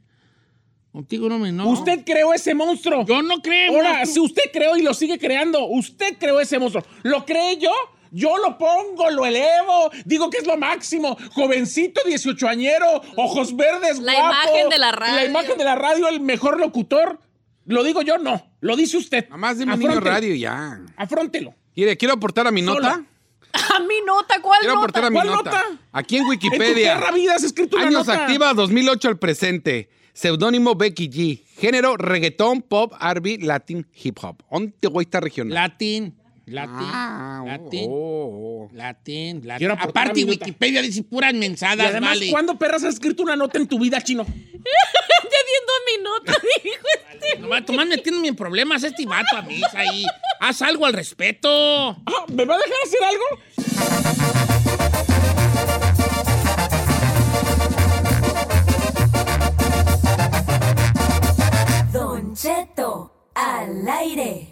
Contigo 0.91 1.27
no 1.29 1.39
me 1.39 1.49
enojo. 1.49 1.71
Usted 1.71 2.03
creó 2.05 2.33
ese 2.33 2.55
monstruo. 2.55 3.05
Yo 3.05 3.21
no 3.21 3.41
creo. 3.41 3.73
Ahora, 3.75 3.97
monstruo. 3.97 4.13
si 4.13 4.19
usted 4.31 4.43
creó 4.53 4.77
y 4.77 4.81
lo 4.81 4.93
sigue 4.93 5.19
creando, 5.19 5.65
usted 5.67 6.17
creó 6.17 6.39
ese 6.39 6.57
monstruo. 6.57 6.85
¿Lo 7.03 7.25
creé 7.25 7.57
yo? 7.57 7.71
Yo 8.11 8.37
lo 8.37 8.57
pongo, 8.57 9.09
lo 9.11 9.25
elevo, 9.25 9.89
digo 10.05 10.29
que 10.29 10.37
es 10.37 10.47
lo 10.47 10.57
máximo. 10.57 11.17
Jovencito, 11.33 12.01
18 12.05 12.47
añero, 12.47 13.01
ojos 13.17 13.55
verdes, 13.55 13.99
La 13.99 14.13
guapo. 14.13 14.27
imagen 14.33 14.69
de 14.69 14.77
la 14.77 14.85
La 14.87 14.91
radio. 14.91 15.25
imagen 15.29 15.57
de 15.57 15.63
la 15.63 15.75
radio, 15.75 16.07
el 16.07 16.19
mejor 16.21 16.59
locutor. 16.59 17.19
Lo 17.65 17.83
digo 17.83 18.01
yo, 18.03 18.17
no. 18.17 18.51
Lo 18.61 18.75
dice 18.75 18.97
usted. 18.97 19.25
Nada 19.25 19.37
más 19.37 19.57
dime 19.57 19.75
niño 19.75 19.99
radio 19.99 20.35
ya. 20.35 20.79
Afróntelo. 20.97 21.55
Quiere, 21.73 21.97
quiero 21.97 22.13
aportar 22.13 22.47
a 22.47 22.51
mi 22.51 22.63
Sola. 22.63 22.89
nota. 22.97 23.05
A 23.75 23.79
mi 23.79 23.95
nota, 24.05 24.41
¿cuál 24.41 24.59
Quiero 24.59 24.77
aportar 24.79 25.03
nota? 25.03 25.07
a 25.07 25.09
mi 25.09 25.15
¿Cuál 25.15 25.27
nota. 25.45 25.51
nota? 25.69 25.79
Aquí 25.93 26.17
en 26.17 26.23
En 26.23 26.25
tu 26.25 26.31
Wikipedia. 26.31 27.11
vida 27.11 27.35
has 27.35 27.43
escrito 27.43 27.77
una 27.77 27.87
Años 27.87 28.05
nota. 28.05 28.23
activa 28.25 28.53
2008 28.53 29.07
al 29.07 29.17
presente. 29.17 29.89
Seudónimo 30.13 30.75
Becky 30.75 31.09
G. 31.09 31.41
Género 31.57 31.95
reggaetón, 31.95 32.61
pop, 32.61 32.91
R&B, 33.01 33.37
latin, 33.41 33.87
hip 34.03 34.17
hop. 34.21 34.43
¿Dónde 34.51 34.73
voy 34.89 35.03
a 35.03 35.05
estar 35.05 35.23
regional? 35.23 35.53
Latín. 35.53 36.17
Latín. 36.45 36.73
Ah, 36.77 37.41
oh, 37.43 37.47
latín. 37.47 37.89
oh, 37.89 38.67
oh. 38.67 38.69
Latín. 38.73 39.41
Latín. 39.45 39.71
Aparte. 39.71 40.23
Wikipedia 40.23 40.81
dice 40.81 41.03
puras 41.03 41.33
Y 41.33 41.37
mensadas, 41.37 41.87
además, 41.87 42.11
vale. 42.19 42.31
¿cuándo 42.31 42.57
perras 42.57 42.83
has 42.83 42.93
escrito 42.95 43.23
una 43.23 43.35
nota 43.35 43.57
en 43.57 43.67
tu 43.67 43.79
vida, 43.79 44.01
chino? 44.01 44.25
Ya 45.25 45.39
viendo 45.47 45.73
mi 45.85 46.03
nota, 46.03 46.33
dijo 46.63 46.87
este. 47.13 47.39
Nomás, 47.39 47.65
Tomás 47.65 47.87
metiéndome 47.87 48.27
en 48.29 48.35
problemas 48.35 48.83
este 48.83 49.05
vato 49.05 49.37
a 49.37 49.41
mí, 49.41 49.61
ahí. 49.73 50.05
Haz 50.39 50.61
algo 50.61 50.85
al 50.85 50.93
respeto. 50.93 51.49
Ah, 51.49 52.25
¿Me 52.31 52.45
va 52.45 52.55
a 52.55 52.57
dejar 52.57 52.73
hacer 52.83 53.03
algo? 53.03 54.35
Don 61.91 62.33
Cheto, 62.35 63.11
al 63.33 63.87
aire. 63.87 64.51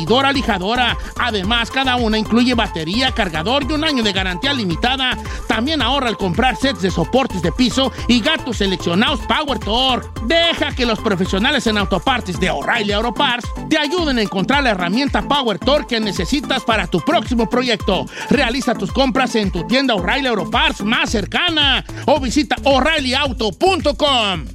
pulidora 0.01 0.31
lijadora. 0.31 0.97
Además, 1.19 1.69
cada 1.69 1.95
una 1.95 2.17
incluye 2.17 2.55
batería, 2.55 3.11
cargador 3.11 3.63
y 3.63 3.73
un 3.73 3.83
año 3.83 4.03
de 4.03 4.11
garantía 4.11 4.51
limitada. 4.53 5.17
También 5.47 5.81
ahorra 5.81 6.07
al 6.07 6.17
comprar 6.17 6.55
sets 6.55 6.81
de 6.81 6.89
soportes 6.89 7.41
de 7.41 7.51
piso 7.51 7.91
y 8.07 8.19
gatos 8.19 8.57
seleccionados 8.57 9.19
Power 9.27 9.59
Torque. 9.59 10.07
Deja 10.25 10.73
que 10.73 10.85
los 10.85 10.99
profesionales 10.99 11.67
en 11.67 11.77
autopartes 11.77 12.39
de 12.39 12.49
O'Reilly 12.49 12.93
Auto 12.93 13.13
Parts 13.13 13.47
te 13.69 13.77
ayuden 13.77 14.17
a 14.17 14.21
encontrar 14.21 14.63
la 14.63 14.71
herramienta 14.71 15.21
Power 15.21 15.59
Torque 15.59 15.91
que 15.91 15.99
necesitas 15.99 16.63
para 16.63 16.87
tu 16.87 17.01
próximo 17.01 17.49
proyecto. 17.49 18.05
Realiza 18.29 18.73
tus 18.73 18.91
compras 18.91 19.35
en 19.35 19.51
tu 19.51 19.67
tienda 19.67 19.93
O'Reilly 19.95 20.27
Auto 20.27 20.49
Parts 20.49 20.81
más 20.81 21.09
cercana 21.09 21.83
o 22.05 22.19
visita 22.19 22.55
o'ReillyAuto.com. 22.63 24.45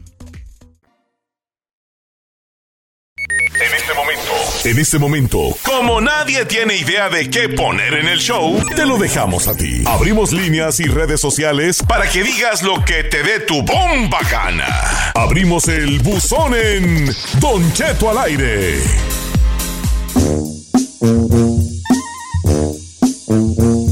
En 3.58 3.74
este 3.74 3.94
momento. 3.94 4.25
En 4.64 4.78
este 4.78 4.98
momento, 4.98 5.56
como 5.64 6.00
nadie 6.00 6.44
tiene 6.44 6.76
idea 6.76 7.08
de 7.08 7.30
qué 7.30 7.48
poner 7.48 7.94
en 7.94 8.08
el 8.08 8.18
show, 8.18 8.60
te 8.75 8.84
lo 8.84 8.98
dejamos 8.98 9.46
a 9.46 9.56
ti. 9.56 9.82
Abrimos 9.86 10.32
líneas 10.32 10.80
y 10.80 10.84
redes 10.84 11.20
sociales 11.20 11.82
para 11.86 12.08
que 12.10 12.25
digas 12.25 12.62
lo 12.62 12.84
que 12.84 13.04
te 13.04 13.22
dé 13.22 13.40
tu 13.40 13.62
bomba 13.62 14.20
gana. 14.30 14.66
Abrimos 15.14 15.68
el 15.68 16.00
buzón 16.00 16.54
en 16.54 17.06
Don 17.40 17.72
Cheto 17.75 18.10
al 18.10 18.18
aire. 18.18 18.80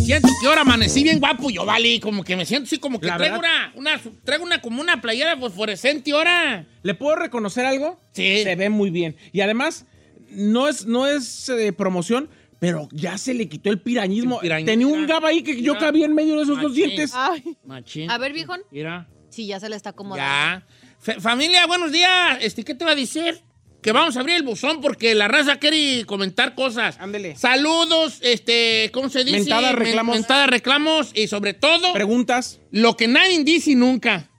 Siento 0.05 0.29
que 0.41 0.47
ahora 0.47 0.63
amanecí 0.63 1.03
bien 1.03 1.21
guapo 1.21 1.51
yo, 1.51 1.65
vale, 1.65 2.01
como 2.01 2.25
que 2.25 2.37
me 2.37 2.45
siento 2.47 2.67
así 2.67 2.79
como 2.79 3.01
que 3.01 3.07
La 3.07 3.17
traigo 3.17 3.39
una, 3.39 3.73
una, 3.75 4.01
traigo 4.25 4.45
una 4.45 4.61
como 4.61 4.81
una 4.81 5.01
playera 5.01 5.37
fosforescente 5.37 6.13
ahora. 6.13 6.67
¿Le 6.83 6.95
puedo 6.95 7.17
reconocer 7.17 7.65
algo? 7.65 8.01
Sí. 8.13 8.43
Se 8.43 8.57
ve 8.57 8.69
muy 8.71 8.91
bien. 8.91 9.17
Y 9.33 9.41
además, 9.41 9.87
no 10.35 10.69
es, 10.69 10.87
no 10.87 11.07
es 11.07 11.49
eh, 11.49 11.73
promoción, 11.73 12.29
pero 12.59 12.89
ya 12.93 13.19
se 13.19 13.35
le 13.35 13.49
quitó 13.49 13.71
el 13.71 13.81
pirañismo. 13.81 14.41
El. 14.43 14.65
Tenía 14.65 14.87
un 14.87 15.07
gaba 15.07 15.29
ahí 15.29 15.43
que 15.43 15.61
yo 15.61 15.77
cabía 15.79 16.07
en 16.07 16.15
medio 16.15 16.37
de 16.37 16.43
esos 16.45 16.61
dos 16.61 16.75
dientes. 16.75 17.13
Ay. 17.15 17.57
Machín. 17.65 18.11
A 18.11 18.19
ver, 18.19 18.33
viejón. 18.33 18.61
Mira. 18.71 19.09
Sí, 19.31 19.47
ya 19.47 19.59
se 19.61 19.69
le 19.69 19.77
está 19.77 19.91
acomodando. 19.91 20.25
Ya. 20.25 20.67
Familia, 21.21 21.67
buenos 21.67 21.93
días. 21.93 22.39
Este, 22.41 22.65
¿qué 22.65 22.75
te 22.75 22.85
va 22.85 22.93
a 22.93 22.95
decir? 22.95 23.43
Que 23.83 23.93
vamos 23.93 24.17
a 24.17 24.21
abrir 24.21 24.37
el 24.37 24.43
buzón 24.45 24.81
porque 24.81 25.15
la 25.15 25.29
raza 25.29 25.57
quiere 25.59 26.07
comentar 26.07 26.55
cosas. 26.55 26.97
Ándele. 26.99 27.37
Saludos, 27.37 28.19
este, 28.23 28.91
¿cómo 28.95 29.11
se 29.11 29.25
dice? 29.25 29.41
Mentadas, 29.41 29.73
Men- 29.75 29.77
reclamos. 29.85 30.15
Mentadas, 30.17 30.49
reclamos 30.49 31.11
y 31.15 31.27
sobre 31.27 31.53
todo 31.53 31.93
Preguntas. 31.93 32.61
lo 32.71 32.97
que 32.97 33.09
nadie 33.09 33.45
dice 33.45 33.75
nunca. 33.75 34.31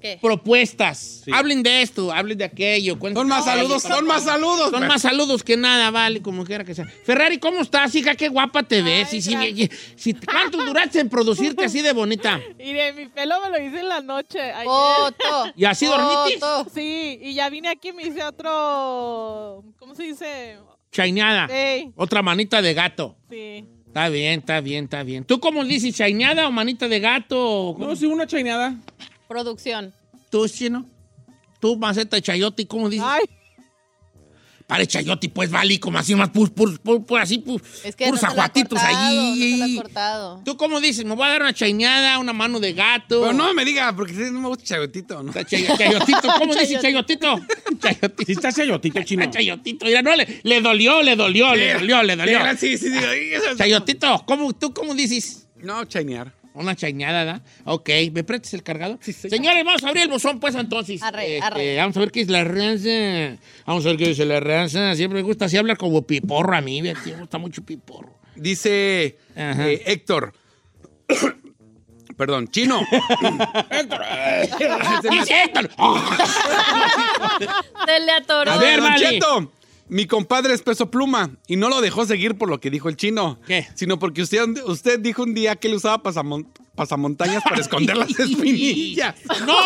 ¿Qué? 0.00 0.18
propuestas. 0.20 1.24
Hablen 1.32 1.62
de 1.62 1.82
esto, 1.82 2.12
hablen 2.12 2.38
de 2.38 2.44
aquello. 2.44 2.96
Son 3.14 3.28
más 3.28 3.44
saludos, 3.44 3.82
son 3.82 4.06
más 4.06 4.24
saludos. 4.24 4.70
Son 4.70 4.86
más 4.86 5.02
saludos 5.02 5.42
que 5.42 5.56
nada, 5.56 5.90
vale, 5.90 6.22
como 6.22 6.44
quiera 6.44 6.64
que 6.64 6.74
sea. 6.74 6.86
Ferrari, 6.86 7.38
¿cómo 7.38 7.60
estás, 7.60 7.94
hija? 7.94 8.14
Qué 8.14 8.28
guapa 8.28 8.62
te 8.62 8.82
ves. 8.82 9.08
Sí, 9.10 9.22
sí, 9.22 9.34
sí, 9.36 9.70
sí. 9.96 10.14
¿Cuánto 10.14 10.64
duraste 10.64 11.00
en 11.00 11.08
producirte 11.08 11.64
así 11.64 11.82
de 11.82 11.92
bonita? 11.92 12.40
Mire, 12.56 12.92
mi 12.92 13.06
pelo 13.06 13.36
me 13.40 13.50
lo 13.50 13.64
hice 13.64 13.80
en 13.80 13.88
la 13.88 14.00
noche. 14.00 14.40
ayer. 14.40 14.64
Foto. 14.64 15.52
¿Y 15.56 15.64
así 15.64 15.86
dormitis? 15.86 16.40
Foto. 16.40 16.70
Sí, 16.74 17.18
y 17.22 17.34
ya 17.34 17.48
vine 17.50 17.68
aquí 17.68 17.88
y 17.88 17.92
me 17.92 18.02
hice 18.04 18.22
otro. 18.24 19.64
¿Cómo 19.78 19.94
se 19.94 20.04
dice? 20.04 20.58
Chaineada. 20.92 21.48
Sí. 21.48 21.92
Otra 21.96 22.22
manita 22.22 22.62
de 22.62 22.74
gato. 22.74 23.16
Sí. 23.30 23.64
Está 23.88 24.10
bien, 24.10 24.40
está 24.40 24.60
bien, 24.60 24.84
está 24.84 25.02
bien. 25.02 25.24
¿Tú 25.24 25.40
cómo 25.40 25.64
dices, 25.64 25.94
chaineada 25.96 26.46
o 26.46 26.52
manita 26.52 26.86
de 26.88 27.00
gato? 27.00 27.74
No, 27.78 27.96
sí, 27.96 28.06
una 28.06 28.26
chaineada. 28.26 28.76
Producción. 29.28 29.92
¿Tú, 30.30 30.48
chino? 30.48 30.86
¿Tú, 31.60 31.76
maceta 31.76 32.16
de 32.16 32.22
chayote, 32.22 32.66
cómo 32.66 32.88
dices? 32.88 33.06
Ay, 33.08 33.24
Pare 34.66 34.86
chayote, 34.86 35.30
pues, 35.30 35.50
vale, 35.50 35.80
como 35.80 35.96
así, 35.98 36.14
más 36.14 36.28
pur, 36.28 36.52
pur, 36.52 36.78
pur, 36.80 37.02
pur, 37.02 37.18
así, 37.18 37.38
pur, 37.38 37.58
Es 37.82 37.96
que 37.96 38.04
puros 38.04 38.20
no 38.22 38.28
cortado. 39.76 40.42
¿Tú 40.44 40.58
cómo 40.58 40.78
dices? 40.78 41.06
Me 41.06 41.14
voy 41.14 41.24
a 41.26 41.30
dar 41.30 41.40
una 41.40 41.54
chaineada, 41.54 42.18
una 42.18 42.34
mano 42.34 42.60
de 42.60 42.74
gato. 42.74 43.22
Pero 43.22 43.32
no 43.32 43.54
me 43.54 43.64
diga, 43.64 43.96
porque 43.96 44.12
no 44.12 44.40
me 44.42 44.48
gusta 44.48 44.64
chayotito, 44.64 45.22
¿no? 45.22 45.32
Chay- 45.32 45.66
Chayotito, 45.74 46.28
¿cómo 46.38 46.54
dice 46.60 46.78
chayotito? 46.82 47.40
Chayotito. 47.80 48.24
Si 48.26 48.32
está 48.32 48.52
chayotito, 48.52 49.02
chino. 49.04 49.24
Ah, 49.24 49.30
Chayotito, 49.30 49.86
mira, 49.86 50.02
no, 50.02 50.14
le, 50.14 50.40
le 50.42 50.60
dolió, 50.60 51.02
le 51.02 51.16
dolió, 51.16 51.54
le 51.54 51.72
dolió, 51.72 52.02
le 52.02 52.16
dolió. 52.16 52.38
Sí, 52.58 52.76
sí, 52.76 52.90
sí. 52.90 52.98
ay, 52.98 53.32
eso 53.32 53.50
es- 53.52 53.56
Chayotito, 53.56 54.22
¿cómo, 54.26 54.52
¿tú 54.52 54.74
cómo 54.74 54.94
dices? 54.94 55.46
No, 55.56 55.82
chainear. 55.86 56.30
Una 56.58 56.74
chañada, 56.74 57.24
¿verdad? 57.24 57.42
Ok, 57.64 57.88
¿me 58.12 58.24
prestas 58.24 58.54
el 58.54 58.62
cargador? 58.62 58.98
Señores, 59.02 59.64
vamos 59.64 59.82
a 59.84 59.88
abrir 59.88 60.04
el 60.04 60.08
buzón, 60.10 60.40
pues, 60.40 60.54
entonces. 60.54 61.02
Arre, 61.02 61.36
Este, 61.36 61.46
arre. 61.46 61.76
Vamos 61.76 61.96
a 61.96 62.00
ver 62.00 62.10
qué 62.10 62.20
es 62.22 62.28
la 62.28 62.44
raza. 62.44 63.38
Vamos 63.64 63.86
a 63.86 63.90
ver 63.90 63.96
qué 63.96 64.08
dice 64.08 64.24
la 64.24 64.40
raza. 64.40 64.94
Siempre 64.96 65.20
me 65.20 65.26
gusta 65.26 65.44
así 65.44 65.56
hablar 65.56 65.76
como 65.76 66.02
piporro 66.02 66.56
a 66.56 66.60
mí, 66.60 66.82
me 66.82 66.94
gusta 66.94 67.38
mucho 67.38 67.62
piporro. 67.64 68.18
Dice 68.34 69.18
eh, 69.36 69.82
Héctor. 69.86 70.32
Perdón, 72.16 72.48
chino. 72.48 72.80
¡Dice 75.10 75.42
Héctor! 75.44 75.70
se 77.86 78.00
le 78.00 78.12
atoró. 78.12 78.50
A 78.50 78.58
ver, 78.58 78.80
Don 78.80 78.88
vale. 78.88 79.08
Cheto, 79.08 79.52
mi 79.88 80.06
compadre 80.06 80.54
es 80.54 80.62
peso 80.62 80.90
pluma 80.90 81.30
y 81.46 81.56
no 81.56 81.68
lo 81.68 81.80
dejó 81.80 82.04
seguir 82.06 82.36
por 82.36 82.48
lo 82.48 82.60
que 82.60 82.70
dijo 82.70 82.88
el 82.88 82.96
chino. 82.96 83.38
¿Qué? 83.46 83.66
Sino 83.74 83.98
porque 83.98 84.22
usted, 84.22 84.42
usted 84.66 84.98
dijo 85.00 85.22
un 85.22 85.34
día 85.34 85.56
que 85.56 85.68
él 85.68 85.74
usaba 85.74 86.02
pasamon- 86.02 86.46
pasamontañas 86.74 87.42
para 87.42 87.60
esconder 87.60 87.96
las 87.96 88.10
espinillas. 88.20 89.14
No, 89.46 89.56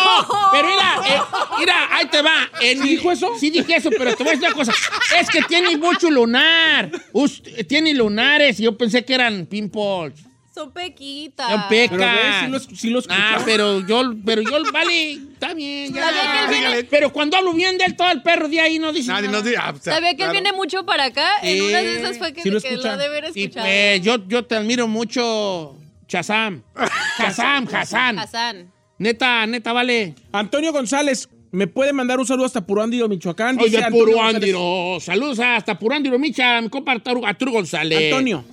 pero 0.51 0.67
mira, 0.67 0.95
eh, 1.07 1.21
mira, 1.59 1.95
ahí 1.95 2.07
te 2.09 2.21
va. 2.21 2.49
¿Sí 2.59 2.75
dijo 2.79 3.11
eso? 3.11 3.29
Sí 3.39 3.49
dije 3.49 3.75
eso, 3.75 3.89
pero 3.97 4.15
te 4.15 4.23
voy 4.23 4.33
a 4.33 4.35
decir 4.35 4.47
una 4.47 4.55
cosa. 4.55 4.73
Es 5.19 5.29
que 5.29 5.41
tiene 5.43 5.77
mucho 5.77 6.09
lunar. 6.09 6.89
Us- 7.11 7.43
tiene 7.67 7.93
lunares 7.93 8.59
y 8.59 8.63
yo 8.63 8.77
pensé 8.77 9.05
que 9.05 9.13
eran 9.13 9.45
pimples. 9.45 10.13
Son 10.53 10.71
pequitas. 10.71 11.49
Son 11.49 11.67
pecas. 11.67 11.97
Pero 11.97 12.51
ves, 12.51 12.63
sí 12.63 12.69
lo, 12.69 12.75
sí 12.77 12.89
lo. 12.91 12.99
Ah, 13.09 13.39
pero 13.43 13.79
yo, 13.87 14.13
pero 14.23 14.41
yo, 14.43 14.51
vale, 14.71 15.13
está 15.13 15.53
bien. 15.55 15.91
ya. 15.93 16.03
¿Sabía 16.03 16.21
que 16.21 16.27
él 16.43 16.47
viene- 16.49 16.57
Dígale. 16.67 16.83
Pero 16.83 17.11
cuando 17.11 17.37
hablo 17.37 17.53
bien 17.53 17.77
de 17.77 17.85
él, 17.85 17.95
todo 17.95 18.11
el 18.11 18.21
perro 18.21 18.47
de 18.47 18.61
ahí 18.61 18.77
no 18.77 18.93
dice 18.93 19.07
Nadie 19.09 19.27
nada. 19.29 19.39
nos 19.39 19.43
dice. 19.45 19.57
ah, 19.59 19.73
o 19.75 19.81
sea, 19.81 19.93
¿Sabía 19.95 20.09
que 20.09 20.23
él 20.23 20.29
claro. 20.29 20.31
viene 20.33 20.51
mucho 20.53 20.85
para 20.85 21.05
acá? 21.05 21.27
En 21.41 21.61
una 21.63 21.79
de 21.79 21.97
esas 21.99 22.17
fue 22.19 22.33
que, 22.33 22.43
Sí 22.43 22.49
lo 22.51 22.61
que 22.61 22.69
lo 22.69 22.75
escucha. 22.75 22.93
ha 22.93 22.97
de 22.97 23.05
haber 23.05 23.23
Y 23.33 23.43
escuchado. 23.45 23.65
pues 23.65 24.01
yo, 24.01 24.27
yo 24.27 24.45
te 24.45 24.55
admiro 24.55 24.87
mucho, 24.87 25.75
Chazam. 26.07 26.61
Chazam, 27.17 27.67
Hassan. 27.73 28.19
Hassan. 28.19 28.71
Neta, 28.99 29.47
neta, 29.47 29.73
vale. 29.73 30.13
Antonio 30.31 30.71
González, 30.71 31.27
¿me 31.51 31.65
puede 31.65 31.93
mandar 31.93 32.19
un 32.19 32.27
saludo 32.27 32.45
hasta 32.45 32.63
Purándiro, 32.63 33.09
Michoacán? 33.09 33.57
Oye, 33.57 33.65
Dice 33.71 33.77
Antonio 33.83 34.05
Puro 34.05 34.17
González. 34.17 34.35
Andiro. 34.35 34.97
Saludos 35.01 35.39
hasta 35.39 35.79
Puro 35.79 35.95
Andiro, 35.95 36.19
Micha, 36.19 36.61
mi 36.61 36.69
compa 36.69 36.91
Arturo, 36.91 37.25
Arturo 37.25 37.51
González. 37.53 38.13
Antonio. 38.13 38.45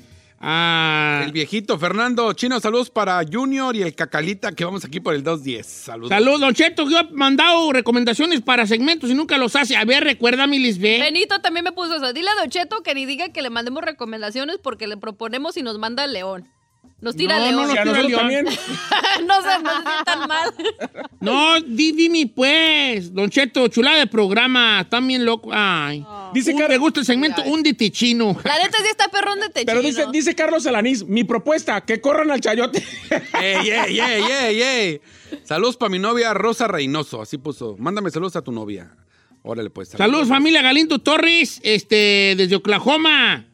Ah, 0.42 1.20
El 1.26 1.32
viejito 1.32 1.78
Fernando 1.78 2.32
Chino, 2.32 2.58
saludos 2.60 2.88
para 2.88 3.22
Junior 3.30 3.76
y 3.76 3.82
el 3.82 3.94
Cacalita 3.94 4.52
que 4.52 4.64
vamos 4.64 4.82
aquí 4.86 4.98
por 4.98 5.14
el 5.14 5.22
210. 5.22 5.66
Saludos. 5.66 6.08
Saludos, 6.08 6.40
Don 6.40 6.54
Cheto. 6.54 6.88
Yo 6.88 6.98
he 6.98 7.10
mandado 7.12 7.70
recomendaciones 7.72 8.40
para 8.40 8.66
segmentos 8.66 9.10
y 9.10 9.14
nunca 9.14 9.36
los 9.36 9.54
hace. 9.54 9.76
A 9.76 9.84
ver, 9.84 10.02
recuerda 10.02 10.46
mi 10.46 10.58
Lisbeth. 10.58 11.02
Benito 11.02 11.40
también 11.42 11.64
me 11.64 11.72
puso 11.72 11.96
eso. 11.96 12.14
Dile 12.14 12.30
a 12.30 12.40
Don 12.40 12.48
Cheto 12.48 12.82
que 12.82 12.94
ni 12.94 13.04
diga 13.04 13.28
que 13.28 13.42
le 13.42 13.50
mandemos 13.50 13.82
recomendaciones 13.84 14.56
porque 14.56 14.86
le 14.86 14.96
proponemos 14.96 15.58
y 15.58 15.62
nos 15.62 15.78
manda 15.78 16.04
el 16.06 16.14
león. 16.14 16.48
Nos 17.00 17.16
tira 17.16 17.38
No, 17.38 17.44
león. 17.44 17.56
no, 17.56 17.62
Y 17.62 17.64
no. 17.64 17.70
a 17.70 17.72
Tira 17.72 17.84
nosotros 17.84 18.08
León. 18.08 18.20
también. 18.20 18.44
no 19.26 19.42
se 19.42 19.62
no 19.62 19.70
se 19.70 19.82
sientan 19.82 20.28
mal. 20.28 20.54
No, 21.20 21.60
di, 21.60 21.92
dime 21.92 22.30
pues. 22.34 23.12
Don 23.12 23.28
Cheto, 23.28 23.68
chulada 23.68 23.98
de 23.98 24.06
programa. 24.06 24.80
Están 24.80 25.06
bien 25.06 25.24
loco. 25.26 25.50
Ay. 25.52 26.04
Dice 26.32 26.52
Un- 26.52 26.58
Car- 26.58 26.70
me 26.70 26.78
gusta 26.78 27.00
el 27.00 27.06
segmento 27.06 27.42
Un 27.44 27.62
Chino. 27.62 28.36
La 28.44 28.58
neta 28.58 28.78
sí 28.78 28.86
está 28.90 29.08
perrón 29.08 29.38
de 29.40 29.48
techino. 29.50 29.66
Pero 29.66 29.82
dice, 29.82 30.06
dice 30.12 30.34
Carlos 30.34 30.66
Alanís, 30.66 31.04
mi 31.04 31.24
propuesta, 31.24 31.80
que 31.82 32.00
corran 32.00 32.30
al 32.30 32.40
chayote. 32.40 32.82
¡Ey, 33.40 33.68
ey, 33.70 34.00
ey, 34.00 34.22
ey, 34.30 34.62
ey! 34.62 35.00
Saludos 35.44 35.76
para 35.76 35.90
mi 35.90 35.98
novia 35.98 36.32
Rosa 36.32 36.68
Reynoso. 36.68 37.20
Así 37.20 37.36
puso. 37.38 37.76
Mándame 37.78 38.10
saludos 38.10 38.36
a 38.36 38.42
tu 38.42 38.52
novia. 38.52 38.94
Órale, 39.42 39.68
pues. 39.70 39.90
Saludos, 39.90 40.28
familia 40.28 40.62
Galindo 40.62 40.98
Torres, 41.00 41.60
este, 41.62 42.34
desde 42.36 42.56
Oklahoma. 42.56 43.46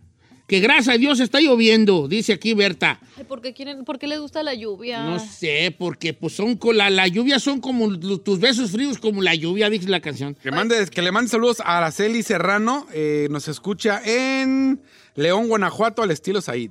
Que 0.47 0.61
gracias 0.61 0.95
a 0.95 0.99
Dios 0.99 1.19
está 1.19 1.41
lloviendo, 1.41 2.07
dice 2.07 2.33
aquí 2.33 2.55
Berta. 2.55 3.01
Ay, 3.17 3.25
¿por 3.25 3.41
qué, 3.43 3.53
quieren, 3.53 3.85
¿Por 3.85 3.99
qué 3.99 4.07
les 4.07 4.21
gusta 4.21 4.45
la 4.45 4.55
lluvia? 4.55 5.03
No 5.03 5.19
sé, 5.19 5.75
porque 5.77 6.15
pues 6.15 6.35
son 6.35 6.57
con 6.57 6.77
la, 6.77 6.89
la 6.89 7.09
lluvia 7.09 7.41
son 7.41 7.61
como 7.61 7.99
tus 7.99 8.39
besos 8.39 8.71
fríos 8.71 8.99
como 8.99 9.23
la 9.23 9.35
lluvia, 9.35 9.69
dice 9.71 9.89
la 9.89 9.99
canción. 10.01 10.35
Que, 10.35 10.53
mande, 10.53 10.87
que 10.87 11.03
le 11.03 11.11
mande 11.11 11.31
saludos 11.31 11.59
a 11.61 11.79
Araceli 11.79 12.23
Serrano. 12.23 12.87
eh, 12.93 13.27
nos 13.29 13.49
escucha 13.49 14.01
en 14.05 14.81
León, 15.17 15.49
Guanajuato, 15.49 16.03
al 16.03 16.13
estilo 16.13 16.41
Said. 16.41 16.71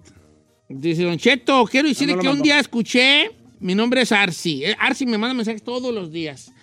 Dice 0.69 1.03
Don 1.03 1.17
Cheto, 1.17 1.65
quiero 1.65 1.89
decirle 1.89 2.13
No, 2.15 2.21
no 2.21 2.23
lo 2.23 2.31
que 2.31 2.37
un 2.37 2.43
día 2.43 2.59
escuché, 2.59 3.31
mi 3.59 3.75
nombre 3.75 4.01
es 4.01 4.11
Arsi. 4.13 4.63
Eh, 4.63 4.75
Arsi 4.79 5.05
me 5.05 5.17
manda 5.17 5.33
mensajes 5.33 5.63
todos 5.63 5.93
los 5.93 6.11
días. 6.13 6.53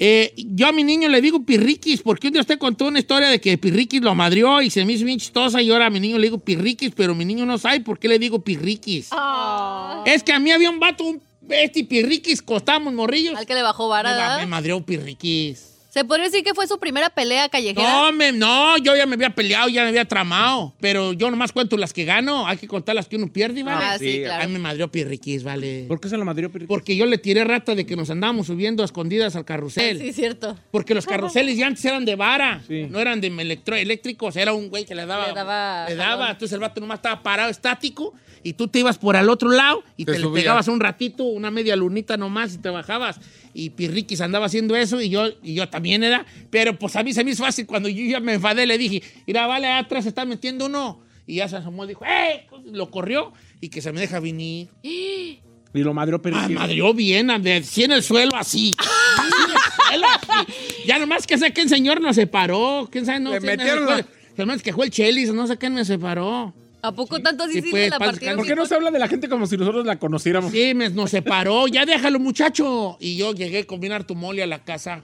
Eh, 0.00 0.32
yo 0.36 0.68
a 0.68 0.72
mi 0.72 0.84
niño 0.84 1.08
le 1.08 1.20
digo 1.20 1.42
pirriquis, 1.44 2.02
porque 2.02 2.28
un 2.28 2.34
día 2.34 2.42
usted 2.42 2.58
contó 2.58 2.86
una 2.86 3.00
historia 3.00 3.28
de 3.28 3.40
que 3.40 3.58
pirriquis 3.58 4.00
lo 4.00 4.14
madrió 4.14 4.62
y 4.62 4.70
se 4.70 4.84
me 4.84 4.92
hizo 4.92 5.04
bien 5.04 5.18
chistosa 5.18 5.60
y 5.60 5.70
ahora 5.72 5.86
a 5.86 5.90
mi 5.90 5.98
niño 5.98 6.18
le 6.18 6.24
digo 6.24 6.38
pirriquis, 6.38 6.92
pero 6.94 7.14
mi 7.16 7.24
niño 7.24 7.44
no 7.44 7.58
sabe 7.58 7.80
por 7.80 7.98
qué 7.98 8.06
le 8.06 8.18
digo 8.18 8.40
pirriquis. 8.40 9.08
Ah. 9.10 10.04
Es 10.06 10.22
que 10.22 10.32
a 10.32 10.38
mí 10.38 10.52
había 10.52 10.70
un 10.70 10.78
vato, 10.78 11.02
un 11.02 11.20
este 11.48 11.82
pirriquis, 11.82 12.42
costábamos 12.42 12.94
morrillos. 12.94 13.36
Al 13.36 13.46
que 13.46 13.54
le 13.54 13.62
bajó 13.62 13.88
vara, 13.88 14.36
Me, 14.36 14.42
me 14.42 14.46
madrió 14.46 14.80
pirriquis. 14.80 15.77
Se 15.98 16.04
podría 16.04 16.26
decir 16.26 16.44
que 16.44 16.54
fue 16.54 16.68
su 16.68 16.78
primera 16.78 17.10
pelea 17.10 17.48
callejera. 17.48 17.82
No, 17.92 18.12
me- 18.12 18.30
no, 18.30 18.78
yo 18.78 18.94
ya 18.94 19.04
me 19.04 19.14
había 19.14 19.30
peleado, 19.30 19.68
ya 19.68 19.82
me 19.82 19.88
había 19.88 20.04
tramado, 20.04 20.72
pero 20.80 21.12
yo 21.12 21.28
nomás 21.28 21.50
cuento 21.50 21.76
las 21.76 21.92
que 21.92 22.04
gano, 22.04 22.46
hay 22.46 22.56
que 22.56 22.68
contar 22.68 22.94
las 22.94 23.08
que 23.08 23.16
uno 23.16 23.26
pierde, 23.32 23.64
¿vale? 23.64 23.84
Ah, 23.84 23.98
sí, 23.98 24.12
Sí, 24.12 24.20
claro. 24.22 24.44
Ay, 24.44 24.48
me 24.52 24.60
madrió 24.60 24.86
pirriquis, 24.92 25.42
vale. 25.42 25.86
¿Por 25.88 25.98
qué 26.00 26.08
se 26.08 26.16
lo 26.16 26.24
madrió, 26.24 26.52
Pirito? 26.52 26.68
Porque 26.68 26.94
yo 26.96 27.04
le 27.04 27.18
tiré 27.18 27.42
rata 27.42 27.74
de 27.74 27.84
que 27.84 27.96
nos 27.96 28.10
andábamos 28.10 28.46
subiendo 28.46 28.82
a 28.84 28.86
escondidas 28.86 29.34
al 29.34 29.44
carrusel. 29.44 29.98
Sí, 29.98 30.12
cierto. 30.12 30.56
Porque 30.70 30.94
los 30.94 31.04
carruseles 31.04 31.56
ya 31.58 31.66
antes 31.66 31.84
eran 31.84 32.04
de 32.04 32.14
vara, 32.14 32.62
Sí. 32.68 32.86
no 32.88 33.00
eran 33.00 33.20
de 33.20 33.26
electro- 33.26 33.74
eléctricos, 33.74 34.36
era 34.36 34.52
un 34.52 34.68
güey 34.68 34.84
que 34.84 34.94
le 34.94 35.04
daba. 35.04 35.26
Le 35.26 35.34
daba 35.34 35.88
le 35.88 35.96
daba, 35.96 36.10
jalón. 36.12 36.28
entonces 36.30 36.52
el 36.52 36.60
vato 36.60 36.80
nomás 36.80 36.98
estaba 36.98 37.24
parado 37.24 37.50
estático 37.50 38.14
y 38.44 38.52
tú 38.52 38.68
te 38.68 38.78
ibas 38.78 38.98
por 38.98 39.16
al 39.16 39.28
otro 39.30 39.50
lado 39.50 39.82
y 39.96 40.04
Te 40.04 40.12
te, 40.12 40.18
le 40.18 40.24
subías. 40.24 40.42
pegabas 40.44 40.68
un 40.68 40.78
ratito, 40.78 41.24
una 41.24 41.50
media 41.50 41.74
lunita 41.74 42.16
nomás 42.16 42.54
y 42.54 42.58
te 42.58 42.68
bajabas. 42.70 43.18
Y 43.54 43.70
Pirriquis 43.70 44.20
andaba 44.20 44.46
haciendo 44.46 44.76
eso 44.76 45.00
y 45.00 45.08
yo, 45.08 45.28
y 45.42 45.54
yo 45.54 45.68
también 45.68 46.02
era. 46.04 46.24
Pero 46.50 46.78
pues 46.78 46.94
a 46.96 47.02
mí 47.02 47.12
se 47.12 47.24
me 47.24 47.30
hizo 47.32 47.44
fácil 47.44 47.66
cuando 47.66 47.88
yo 47.88 48.04
ya 48.04 48.20
me 48.20 48.34
enfadé, 48.34 48.66
le 48.66 48.78
dije, 48.78 49.02
mira, 49.26 49.46
vale, 49.46 49.66
atrás 49.68 50.04
se 50.04 50.10
está 50.10 50.24
metiendo 50.24 50.66
uno. 50.66 51.00
Y 51.26 51.36
ya 51.36 51.48
se 51.48 51.56
asomó 51.56 51.84
y 51.84 51.88
dijo, 51.88 52.04
¡eh! 52.06 52.46
Lo 52.72 52.90
corrió 52.90 53.32
y 53.60 53.68
que 53.68 53.82
se 53.82 53.92
me 53.92 54.00
deja 54.00 54.18
venir. 54.20 54.68
Y 54.82 55.40
lo 55.74 55.92
madrió, 55.92 56.20
Pirito. 56.20 56.40
Ah, 56.42 56.48
madrió 56.48 56.94
bien, 56.94 57.30
así 57.30 57.84
en 57.84 57.92
el 57.92 58.02
suelo, 58.02 58.34
así. 58.36 58.74
Así 59.18 59.32
en 59.44 59.50
el 59.50 59.58
suelo, 60.00 60.06
así. 60.30 60.52
Ya 60.86 60.98
nomás 60.98 61.26
que 61.26 61.36
sé 61.38 61.52
que 61.52 61.60
el 61.60 61.68
señor 61.68 62.00
nos 62.00 62.16
separó. 62.16 62.88
¿Quién 62.90 63.04
sabe? 63.04 63.20
No 63.20 63.30
Le 63.32 63.40
sé, 63.40 63.46
metieron 63.46 63.84
me 63.84 63.90
la- 63.90 64.06
Se 64.36 64.42
hace 64.42 64.62
que 64.62 64.72
fue 64.72 64.86
el 64.86 64.90
Chelis, 64.90 65.32
no 65.32 65.46
sé 65.46 65.56
quién 65.58 65.74
me 65.74 65.84
separó. 65.84 66.54
¿A 66.82 66.92
poco 66.92 67.20
tanto 67.20 67.44
así 67.44 67.54
Sí, 67.54 67.62
sí, 67.62 67.70
pues, 67.70 67.90
la 67.90 67.98
partieron? 67.98 68.36
¿Por 68.38 68.46
qué 68.46 68.54
no 68.54 68.66
se 68.66 68.74
habla 68.74 68.90
de 68.90 68.98
la 68.98 69.08
gente 69.08 69.28
como 69.28 69.46
si 69.46 69.56
nosotros 69.56 69.84
la 69.84 69.98
conociéramos? 69.98 70.52
Sí, 70.52 70.74
me, 70.74 70.88
nos 70.90 71.10
separó. 71.10 71.66
Ya 71.66 71.84
déjalo, 71.84 72.18
muchacho. 72.20 72.96
Y 73.00 73.16
yo 73.16 73.32
llegué 73.34 73.66
con 73.66 73.80
bien 73.80 73.92
harto 73.92 74.14
mole 74.14 74.42
a 74.42 74.46
la 74.46 74.64
casa. 74.64 75.02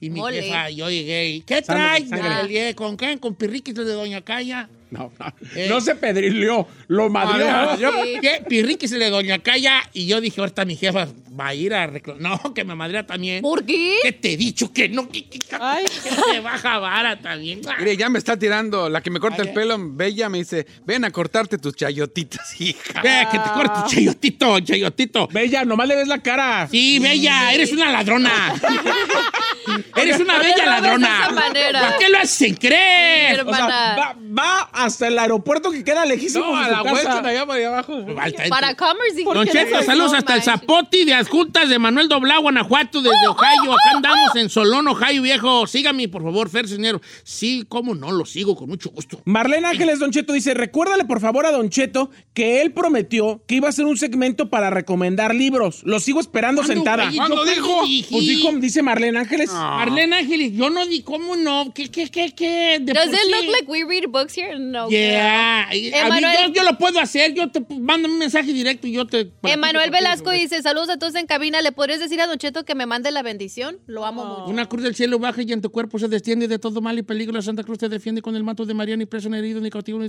Y 0.00 0.10
mi 0.10 0.20
Mole. 0.20 0.42
jefa, 0.42 0.70
yo 0.70 0.88
llegué 0.88 1.28
y, 1.28 1.40
¿qué 1.40 1.60
traes? 1.60 2.08
dije, 2.46 2.74
¿Con 2.76 2.96
qué? 2.96 3.18
Con 3.18 3.34
pirriquis 3.34 3.74
de 3.74 3.84
Doña 3.84 4.20
Calla. 4.22 4.68
No, 4.98 5.12
no, 5.18 5.26
Eh. 5.54 5.66
no 5.68 5.80
se 5.82 5.94
pedrileó, 5.96 6.66
lo 6.88 7.10
madrió. 7.10 7.46
Ah, 7.48 7.76
yo- 7.78 7.92
Sí. 8.02 8.18
¿Qué? 8.22 8.42
Pirriquis 8.48 8.90
de 8.90 9.10
Doña 9.10 9.38
Calla 9.40 9.82
y 9.92 10.06
yo 10.06 10.20
dije, 10.20 10.40
ahorita 10.40 10.64
mi 10.64 10.76
jefa 10.76 11.06
va 11.38 11.48
a 11.48 11.54
ir 11.54 11.74
a 11.74 11.86
reclamar. 11.86 12.22
No, 12.42 12.54
que 12.54 12.64
me 12.64 12.74
madrea 12.74 13.06
también. 13.06 13.42
¿Por 13.42 13.64
qué? 13.66 13.98
¿Qué 14.02 14.12
te 14.12 14.32
he 14.32 14.36
dicho 14.36 14.72
que 14.72 14.88
no? 14.88 15.08
Que, 15.08 15.26
Ay. 15.60 15.84
que 15.84 16.10
se 16.10 16.40
baja 16.40 16.78
vara 16.78 17.20
también. 17.20 17.60
Mire, 17.78 17.96
ya 17.96 18.08
me 18.08 18.18
está 18.18 18.38
tirando. 18.38 18.88
La 18.88 19.02
que 19.02 19.10
me 19.10 19.20
corta 19.20 19.42
Ay, 19.42 19.48
el 19.48 19.54
pelo, 19.54 19.76
Bella, 19.78 20.28
me 20.28 20.38
dice, 20.38 20.66
ven 20.86 21.04
a 21.04 21.10
cortarte 21.10 21.58
tus 21.58 21.74
chayotitas, 21.74 22.60
hija. 22.60 23.02
Ve, 23.02 23.26
que 23.30 23.38
te 23.38 23.50
corte 23.50 23.80
tu 23.82 23.94
chayotito, 23.94 24.60
chayotito. 24.60 25.28
Bella, 25.28 25.64
nomás 25.64 25.86
le 25.88 25.96
ves 25.96 26.08
la 26.08 26.18
cara. 26.22 26.66
Sí, 26.70 26.98
Bella, 26.98 27.52
eres 27.52 27.72
una 27.72 27.90
ladrona. 27.92 28.54
eres 29.96 30.18
una 30.20 30.38
bella 30.38 30.54
le 30.56 30.62
de 30.62 30.66
ladrona. 30.66 31.20
esa 31.24 31.30
manera. 31.32 31.88
¿Por 31.90 31.98
qué 31.98 32.08
lo 32.08 32.18
hacen 32.18 32.54
creer? 32.56 33.36
Pero- 33.36 33.50
O 33.50 33.54
sea, 33.54 33.66
va, 33.66 34.16
va 34.38 34.70
hasta 34.78 35.08
el 35.08 35.18
aeropuerto 35.18 35.70
que 35.70 35.84
queda 35.84 36.06
lejísimo 36.06 36.46
No, 36.46 36.56
a 36.56 36.68
la 36.68 36.82
de 36.82 37.28
allá 37.30 37.46
para 37.46 37.58
allá 37.58 37.68
abajo. 37.68 38.06
Para 38.48 38.74
Commerce. 38.74 39.22
Don 39.24 39.46
Cheto, 39.46 39.82
saludos 39.82 40.14
hasta 40.14 40.36
el 40.36 40.42
Zapote. 40.42 40.68
Zapoti 40.68 41.04
de 41.04 41.14
Adjuntas 41.14 41.68
de 41.68 41.78
Manuel 41.78 42.08
Doblá, 42.08 42.38
Guanajuato, 42.38 43.02
desde 43.02 43.26
Ohio. 43.26 43.72
Acá 43.72 43.96
andamos 43.96 44.36
en 44.36 44.48
Solón, 44.48 44.86
Ohio, 44.86 45.22
viejo. 45.22 45.66
Sígame, 45.66 46.08
por 46.08 46.22
favor, 46.22 46.48
Fer 46.48 46.68
Cisnero. 46.68 47.00
Sí, 47.24 47.64
cómo 47.68 47.94
no, 47.94 48.12
lo 48.12 48.24
sigo 48.24 48.54
con 48.54 48.68
mucho 48.68 48.90
gusto. 48.90 49.20
Marlene 49.24 49.66
Ángeles 49.66 49.98
Don 49.98 50.10
Cheto 50.10 50.32
dice, 50.32 50.54
recuérdale 50.54 51.04
por 51.04 51.20
favor 51.20 51.46
a 51.46 51.52
Don 51.52 51.70
Cheto 51.70 52.10
que 52.34 52.62
él 52.62 52.72
prometió 52.72 53.42
que 53.46 53.56
iba 53.56 53.66
a 53.66 53.70
hacer 53.70 53.86
un 53.86 53.96
segmento 53.96 54.48
para 54.50 54.70
recomendar 54.70 55.34
libros. 55.34 55.82
Lo 55.84 56.00
sigo 56.00 56.20
esperando 56.20 56.62
¿Cuándo, 56.62 56.74
sentada. 56.74 57.04
güey? 57.04 57.16
¿Cuándo 57.16 57.44
¿Yo 57.44 57.44
dijo? 57.44 57.80
Pues 58.10 58.26
dijo, 58.26 58.52
dice 58.52 58.82
Marlene 58.82 59.18
Ángeles. 59.18 59.50
Marlene 59.50 60.16
Ángeles, 60.16 60.52
yo 60.52 60.70
no 60.70 60.86
di, 60.86 61.02
¿cómo 61.02 61.36
no? 61.36 61.72
¿Qué, 61.74 61.90
qué, 61.90 62.08
qué, 62.10 62.34
qué? 62.34 62.78
De 62.80 62.92
Does 62.92 63.06
por 63.06 63.14
it 63.14 63.20
sí. 63.24 63.30
look 63.32 63.46
like 63.52 63.70
we 63.70 63.84
read 63.84 64.08
books 64.10 64.36
here? 64.36 64.56
No. 64.70 64.88
Yeah. 64.88 65.64
A 65.68 65.70
mí, 65.70 65.90
Emanuel- 65.92 66.48
yo, 66.48 66.52
yo 66.54 66.62
lo 66.62 66.78
puedo 66.78 67.00
hacer. 67.00 67.34
Yo 67.34 67.50
te 67.50 67.64
mando 67.78 68.08
un 68.08 68.18
mensaje 68.18 68.52
directo 68.52 68.86
y 68.86 68.92
yo 68.92 69.06
te. 69.06 69.30
Emanuel 69.42 69.90
Velasco 69.90 70.30
dice, 70.30 70.62
saludos 70.62 70.90
a 70.90 70.98
todos 70.98 71.14
en 71.14 71.26
cabina. 71.26 71.60
¿Le 71.62 71.72
podrías 71.72 72.00
decir 72.00 72.20
a 72.20 72.26
Don 72.26 72.38
Cheto 72.38 72.64
que 72.64 72.74
me 72.74 72.86
mande 72.86 73.10
la 73.10 73.22
bendición? 73.22 73.78
Lo 73.86 74.04
amo 74.04 74.24
mucho. 74.24 74.44
Una 74.46 74.66
cruz 74.66 74.82
del 74.82 74.94
cielo 74.94 75.18
baja 75.18 75.42
y 75.42 75.52
en 75.52 75.60
tu 75.62 75.70
cuerpo 75.70 75.98
se 75.98 76.08
desciende 76.08 76.48
de 76.48 76.58
todo 76.58 76.80
mal 76.80 76.98
y 76.98 77.02
peligro. 77.02 77.34
La 77.34 77.42
Santa 77.42 77.64
Cruz 77.64 77.78
te 77.78 77.88
defiende 77.88 78.22
con 78.22 78.36
el 78.36 78.44
manto 78.44 78.64
de 78.64 78.74
María, 78.74 78.96
ni 78.96 79.06
preso, 79.06 79.28
ni 79.28 79.38
herido, 79.38 79.60
ni 79.60 79.70
cautivo, 79.70 79.98
ni. 79.98 80.08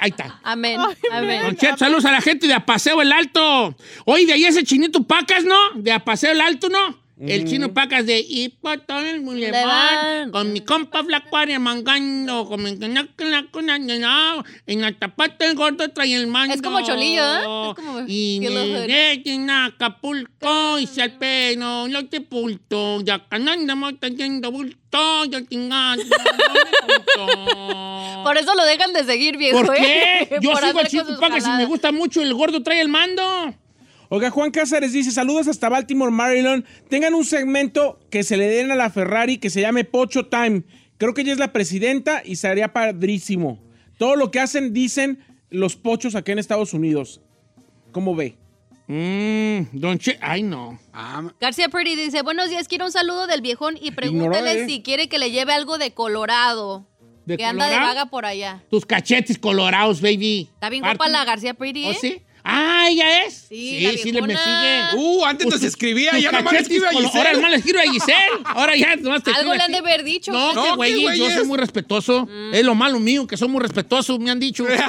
Ahí 0.00 0.10
está. 0.10 0.40
Amén. 0.42 0.80
Amén. 1.12 1.42
Don 1.42 1.56
Cheto, 1.56 1.76
saludos 1.78 2.04
a 2.04 2.12
la 2.12 2.20
gente 2.20 2.46
de 2.46 2.54
Apaseo 2.54 3.02
el 3.02 3.12
Alto. 3.12 3.76
Oye, 4.04 4.26
de 4.26 4.32
ahí 4.32 4.44
ese 4.44 4.64
chinito 4.64 5.02
Pacas, 5.04 5.44
¿no? 5.44 5.56
De 5.76 5.92
Apaseo 5.92 6.32
el 6.32 6.40
Alto, 6.40 6.68
¿no? 6.68 6.98
El 7.20 7.44
chino 7.44 7.72
Pacas 7.74 8.06
de 8.06 8.24
Hipotón 8.26 9.06
el 9.06 9.20
Boulevard, 9.20 10.30
con 10.30 10.54
mi 10.54 10.62
compa 10.62 11.04
flaco 11.04 11.36
mangando, 11.58 12.46
con 12.46 12.62
mi 12.62 12.70
en 12.70 12.94
la 14.80 14.98
tapata 14.98 15.44
el 15.44 15.54
gordo 15.54 15.86
trae 15.90 16.14
el 16.14 16.28
mando. 16.28 16.54
Es 16.54 16.62
como 16.62 16.80
Cholillo, 16.80 17.22
¿eh? 17.22 17.38
Es 17.38 17.74
como 17.74 18.00
Y 18.08 18.40
me 18.40 19.12
en 19.12 19.50
Acapulco 19.50 20.78
y 20.78 20.86
se 20.86 21.02
al 21.02 21.18
pelo, 21.18 21.88
lo 21.88 22.06
te 22.06 22.22
pulto, 22.22 23.02
ya 23.02 23.28
canandamos 23.28 24.00
teniendo 24.00 24.50
bulto, 24.50 25.26
ya 25.26 25.46
chingando, 25.46 26.02
Por 28.24 28.38
eso 28.38 28.54
lo 28.54 28.64
dejan 28.64 28.94
de 28.94 29.04
seguir, 29.04 29.36
viejo. 29.36 29.62
¿Por 29.62 29.76
¿eh? 29.76 30.26
qué? 30.28 30.38
Yo 30.40 30.56
sigo 30.56 30.78
al 30.78 30.88
chino 30.88 31.04
Pacas 31.20 31.46
y 31.46 31.50
me 31.50 31.66
gusta 31.66 31.92
mucho, 31.92 32.22
el 32.22 32.32
gordo 32.32 32.62
trae 32.62 32.80
el 32.80 32.88
mando. 32.88 33.54
Oiga, 34.12 34.28
Juan 34.30 34.50
Cázares 34.50 34.92
dice, 34.92 35.12
saludos 35.12 35.46
hasta 35.46 35.68
Baltimore, 35.68 36.10
Maryland. 36.10 36.64
Tengan 36.88 37.14
un 37.14 37.24
segmento 37.24 38.00
que 38.10 38.24
se 38.24 38.36
le 38.36 38.48
den 38.48 38.72
a 38.72 38.74
la 38.74 38.90
Ferrari 38.90 39.38
que 39.38 39.50
se 39.50 39.60
llame 39.60 39.84
Pocho 39.84 40.26
Time. 40.26 40.64
Creo 40.98 41.14
que 41.14 41.20
ella 41.20 41.32
es 41.32 41.38
la 41.38 41.52
presidenta 41.52 42.20
y 42.24 42.34
sería 42.34 42.72
padrísimo. 42.72 43.62
Todo 43.98 44.16
lo 44.16 44.32
que 44.32 44.40
hacen, 44.40 44.72
dicen 44.72 45.24
los 45.48 45.76
pochos 45.76 46.16
aquí 46.16 46.32
en 46.32 46.40
Estados 46.40 46.74
Unidos. 46.74 47.20
¿Cómo 47.92 48.16
ve? 48.16 48.36
Mmm, 48.88 49.78
don 49.78 49.96
Che, 50.00 50.18
ay 50.20 50.42
no. 50.42 50.80
Ah, 50.92 51.22
García 51.40 51.68
Purdy 51.68 51.94
dice, 51.94 52.22
buenos 52.22 52.50
días, 52.50 52.66
quiero 52.66 52.86
un 52.86 52.92
saludo 52.92 53.28
del 53.28 53.42
viejón 53.42 53.78
y 53.80 53.92
pregúntale 53.92 54.54
Ignoró, 54.54 54.64
¿eh? 54.64 54.66
si 54.66 54.82
quiere 54.82 55.08
que 55.08 55.20
le 55.20 55.30
lleve 55.30 55.52
algo 55.52 55.78
de 55.78 55.94
Colorado. 55.94 56.84
¿De 57.26 57.36
que 57.36 57.44
anda 57.44 57.68
de 57.68 57.76
vaga 57.76 58.06
por 58.06 58.26
allá. 58.26 58.64
Tus 58.70 58.84
cachetes 58.84 59.38
colorados, 59.38 60.00
baby. 60.00 60.48
Está 60.52 60.68
bien 60.68 60.82
guapa 60.82 61.08
la 61.08 61.24
García 61.24 61.54
Purdy, 61.54 61.86
¿Oh, 61.86 61.90
¿eh? 61.92 61.98
sí? 62.00 62.22
Ah, 62.44 62.86
¿ella 62.88 63.24
es? 63.24 63.46
Sí, 63.48 63.80
la 63.80 63.92
sí, 63.92 64.12
le 64.12 64.22
me 64.22 64.36
sigue. 64.36 64.82
Uh, 64.94 65.24
antes 65.24 65.46
nos 65.46 65.62
escribía, 65.62 66.18
ya 66.18 66.32
nomás 66.32 66.52
le 66.52 66.58
escribe 66.60 66.86
a 66.86 66.90
Giselle. 66.90 67.18
Ahora 67.18 67.32
nomás 67.32 67.50
le 67.50 67.56
escribo 67.56 67.78
a 67.78 67.82
Giselle. 67.82 68.40
Ahora 68.44 68.76
ya 68.76 68.96
nomás 68.96 69.22
te 69.22 69.30
Algo 69.30 69.52
escribe 69.52 69.56
le 69.56 69.62
han 69.62 69.72
de 69.72 69.78
haber 69.78 70.04
dicho. 70.04 70.32
No, 70.32 70.52
No, 70.52 70.76
güey, 70.76 71.18
yo 71.18 71.30
soy 71.30 71.44
muy 71.46 71.58
respetuoso. 71.58 72.28
Es 72.52 72.64
lo 72.64 72.74
malo 72.74 72.98
mío, 72.98 73.26
que 73.26 73.36
soy 73.36 73.48
muy 73.48 73.60
respetuoso, 73.60 74.18
me 74.18 74.30
han 74.30 74.40
dicho. 74.40 74.66
es 74.68 74.80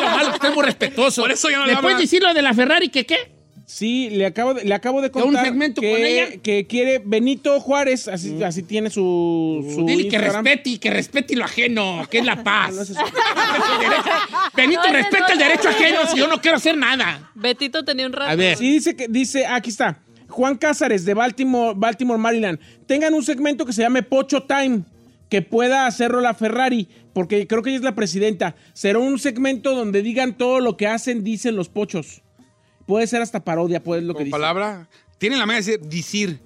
lo 0.00 0.08
malo 0.10 0.28
que 0.30 0.34
estoy 0.36 0.54
muy 0.54 0.64
respetuoso. 0.64 1.22
Por 1.22 1.32
eso 1.32 1.50
ya 1.50 1.58
no 1.58 1.66
¿Le 1.66 1.74
le 1.74 1.80
puedes 1.80 1.98
decir 1.98 2.22
lo 2.22 2.32
de 2.32 2.42
la 2.42 2.54
Ferrari 2.54 2.88
que 2.88 3.06
qué? 3.06 3.41
Sí, 3.72 4.10
le 4.10 4.26
acabo 4.26 4.52
de, 4.52 4.64
le 4.66 4.74
acabo 4.74 5.00
de 5.00 5.06
un 5.06 5.12
contar 5.12 5.46
segmento 5.46 5.80
que, 5.80 5.90
con 5.92 6.04
ella? 6.04 6.42
que 6.42 6.66
quiere 6.66 7.00
Benito 7.02 7.58
Juárez, 7.58 8.06
así, 8.06 8.42
así 8.42 8.62
tiene 8.62 8.90
su, 8.90 9.66
su 9.74 9.86
Dile 9.86 10.08
que 10.08 10.18
respete 10.18 10.68
y 10.68 10.76
que 10.76 10.90
respete 10.90 11.34
lo 11.34 11.46
ajeno, 11.46 12.06
que 12.10 12.18
es 12.18 12.24
la 12.26 12.44
paz. 12.44 12.68
No, 12.68 12.76
no 12.76 12.82
es 12.82 12.90
eso. 12.90 13.00
Benito, 14.54 14.82
No, 14.86 14.92
respeta 14.92 15.32
el 15.32 15.38
derecho 15.38 15.70
ajeno 15.70 16.00
si 16.06 16.18
yo 16.18 16.28
no 16.28 16.38
quiero 16.42 16.58
hacer 16.58 16.76
nada. 16.76 17.30
Betito 17.34 17.82
tenía 17.82 18.04
un 18.04 18.12
rato. 18.12 18.30
A 18.30 18.34
ver. 18.34 18.58
Sí, 18.58 18.70
dice 18.70 18.94
que 18.94 19.08
dice, 19.08 19.46
aquí 19.46 19.70
está. 19.70 20.02
Juan 20.28 20.58
Cázares 20.58 21.06
de 21.06 21.14
Baltimore, 21.14 21.72
Baltimore, 21.74 22.20
Maryland. 22.20 22.58
Tengan 22.86 23.14
un 23.14 23.24
segmento 23.24 23.64
que 23.64 23.72
se 23.72 23.80
llame 23.80 24.02
Pocho 24.02 24.42
Time, 24.42 24.82
que 25.30 25.40
pueda 25.40 25.86
hacerlo 25.86 26.20
la 26.20 26.34
Ferrari, 26.34 26.88
porque 27.14 27.46
creo 27.46 27.62
que 27.62 27.70
ella 27.70 27.78
es 27.78 27.84
la 27.84 27.94
presidenta. 27.94 28.54
Será 28.74 28.98
un 28.98 29.18
segmento 29.18 29.74
donde 29.74 30.02
digan 30.02 30.36
todo 30.36 30.60
lo 30.60 30.76
que 30.76 30.88
hacen, 30.88 31.24
dicen 31.24 31.56
los 31.56 31.70
pochos. 31.70 32.21
Puede 32.86 33.06
ser 33.06 33.22
hasta 33.22 33.42
parodia, 33.44 33.82
pues 33.82 34.02
lo 34.02 34.12
que 34.14 34.18
Con 34.18 34.24
dice. 34.24 34.30
palabra. 34.32 34.88
Tiene 35.18 35.36
la 35.36 35.46
manera 35.46 35.64
de 35.64 35.78
decir, 35.78 35.88
decir. 35.88 36.40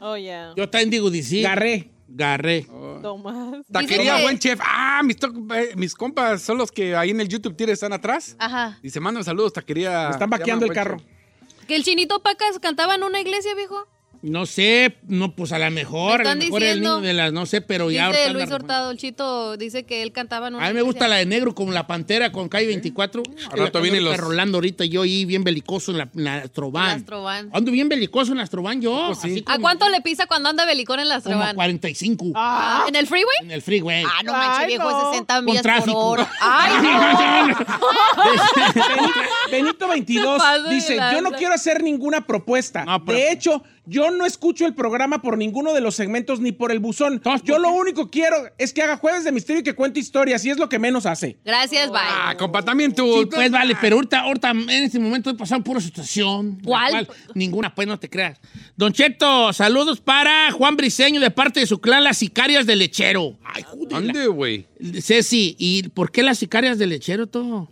Oh, 0.00 0.16
yeah. 0.16 0.52
Yo 0.56 0.68
también 0.68 0.90
digo 0.90 1.10
decir. 1.10 1.42
Garré. 1.42 1.90
Garré. 2.08 2.66
Tomás. 3.02 3.64
Taquería 3.70 4.16
que- 4.16 4.22
Buen 4.22 4.38
Chef. 4.38 4.60
Ah, 4.62 5.02
mis, 5.04 5.16
to- 5.16 5.32
eh, 5.54 5.72
mis 5.76 5.94
compas 5.94 6.40
son 6.42 6.56
los 6.58 6.70
que 6.70 6.94
ahí 6.94 7.10
en 7.10 7.20
el 7.20 7.28
YouTube 7.28 7.56
tiene 7.56 7.72
están 7.72 7.92
atrás. 7.92 8.36
Ajá. 8.38 8.78
Dice, 8.82 9.00
mandan 9.00 9.24
saludos, 9.24 9.52
taquería. 9.52 10.04
Me 10.04 10.10
están 10.12 10.28
se 10.30 10.38
vaqueando 10.38 10.66
el 10.66 10.72
carro. 10.72 10.98
Chef. 10.98 11.66
Que 11.66 11.76
el 11.76 11.82
chinito 11.82 12.22
Pacas 12.22 12.58
cantaba 12.60 12.94
en 12.94 13.02
una 13.02 13.20
iglesia, 13.20 13.54
viejo. 13.54 13.86
No 14.28 14.44
sé, 14.44 14.96
no, 15.06 15.34
pues 15.36 15.52
a 15.52 15.58
lo 15.58 15.70
mejor, 15.70 16.20
a 16.20 16.24
lo 16.24 16.30
están 16.30 16.38
mejor 16.38 16.62
el 16.62 16.68
diciendo. 16.68 16.96
niño 16.96 17.06
de 17.06 17.12
las, 17.14 17.32
no 17.32 17.46
sé, 17.46 17.60
pero 17.60 17.90
ya 17.92 18.08
Dice 18.08 18.22
ahorita 18.26 18.32
Luis 18.38 18.50
Hurtado, 18.50 18.90
el 18.90 18.98
chito 18.98 19.56
dice 19.56 19.84
que 19.84 20.02
él 20.02 20.10
cantaba 20.10 20.48
en 20.48 20.56
una 20.56 20.64
A 20.66 20.68
mí 20.68 20.74
me 20.74 20.82
gusta 20.82 21.06
la 21.06 21.16
de 21.16 21.26
negro 21.26 21.54
como 21.54 21.70
la 21.72 21.86
pantera 21.86 22.32
con 22.32 22.48
Calle 22.48 22.66
24. 22.66 23.22
Al 23.52 23.58
rato 23.58 23.80
vienen 23.80 24.04
los- 24.04 24.16
Rolando 24.16 24.56
ahorita 24.58 24.84
yo 24.84 25.02
ahí 25.02 25.24
bien 25.24 25.44
belicoso 25.44 25.92
en 25.92 25.98
la, 25.98 26.08
en 26.14 26.24
la 26.24 26.34
Astrovan. 26.38 27.04
Ando 27.52 27.70
bien 27.70 27.88
belicoso 27.88 28.32
en 28.32 28.38
la 28.38 28.44
Astrovan 28.44 28.80
yo. 28.82 29.04
Pues 29.08 29.20
sí. 29.20 29.44
¿A 29.46 29.52
como- 29.54 29.62
cuánto 29.62 29.88
le 29.88 30.00
pisa 30.00 30.26
cuando 30.26 30.48
anda 30.48 30.64
belicón 30.66 30.98
en 30.98 31.08
la 31.08 31.20
Como 31.20 31.34
Astrovan? 31.36 31.54
45 31.54 32.32
Ah, 32.34 32.84
¿En 32.88 32.96
el 32.96 33.06
freeway? 33.06 33.36
en 33.42 33.50
el 33.52 33.62
freeway. 33.62 34.04
Ah, 34.04 34.22
no 34.24 34.32
manches, 34.32 34.66
viejo, 34.66 34.90
no. 34.90 35.10
60 35.12 35.34
Con 35.36 35.44
millas 35.44 35.62
por 35.84 35.90
hora. 35.94 36.28
¡Ay, 36.40 36.72
Benito 39.50 39.88
22 39.88 40.38
paso 40.38 40.62
de 40.64 40.74
dice, 40.74 40.96
yo 41.12 41.20
no 41.20 41.32
quiero 41.32 41.54
hacer 41.54 41.82
ninguna 41.82 42.26
propuesta. 42.26 42.84
No, 42.84 43.04
pero- 43.04 43.18
De 43.18 43.32
hecho, 43.32 43.62
yo 43.86 44.10
no 44.10 44.26
escucho 44.26 44.66
el 44.66 44.74
programa 44.74 45.22
por 45.22 45.38
ninguno 45.38 45.72
de 45.72 45.80
los 45.80 45.94
segmentos 45.94 46.40
ni 46.40 46.52
por 46.52 46.72
el 46.72 46.78
buzón. 46.78 47.20
Yo 47.44 47.54
¿por 47.54 47.60
lo 47.60 47.70
único 47.70 48.10
quiero 48.10 48.36
es 48.58 48.72
que 48.72 48.82
haga 48.82 48.96
jueves 48.96 49.24
de 49.24 49.32
misterio 49.32 49.60
y 49.60 49.64
que 49.64 49.74
cuente 49.74 50.00
historias 50.00 50.44
y 50.44 50.50
es 50.50 50.58
lo 50.58 50.68
que 50.68 50.78
menos 50.78 51.06
hace. 51.06 51.38
Gracias, 51.44 51.90
bye. 51.90 52.00
Ah, 52.02 52.34
compa, 52.38 52.62
también 52.62 52.94
tú. 52.94 53.20
Sí, 53.20 53.26
pues 53.26 53.50
vale, 53.50 53.76
pero 53.80 53.96
ahorita, 53.96 54.20
ahorita 54.20 54.50
en 54.50 54.70
este 54.70 54.98
momento 54.98 55.30
he 55.30 55.34
pasado 55.34 55.62
pura 55.62 55.80
situación. 55.80 56.60
¿Cuál? 56.62 57.08
Ninguna, 57.34 57.74
pues 57.74 57.86
no 57.88 57.98
te 57.98 58.10
creas. 58.10 58.40
Don 58.76 58.92
Cheto, 58.92 59.52
saludos 59.52 60.00
para 60.00 60.50
Juan 60.52 60.76
Briseño 60.76 61.20
de 61.20 61.30
parte 61.30 61.60
de 61.60 61.66
su 61.66 61.80
clan 61.80 62.04
Las 62.04 62.18
Sicarias 62.18 62.66
del 62.66 62.80
Lechero. 62.80 63.38
Ay, 63.44 63.62
joder. 63.62 63.88
¿Dónde, 63.88 64.26
güey? 64.26 64.66
Ceci, 65.00 65.56
¿y 65.58 65.88
por 65.90 66.10
qué 66.10 66.22
las 66.22 66.38
sicarias 66.38 66.78
del 66.78 66.90
lechero 66.90 67.26
todo? 67.26 67.70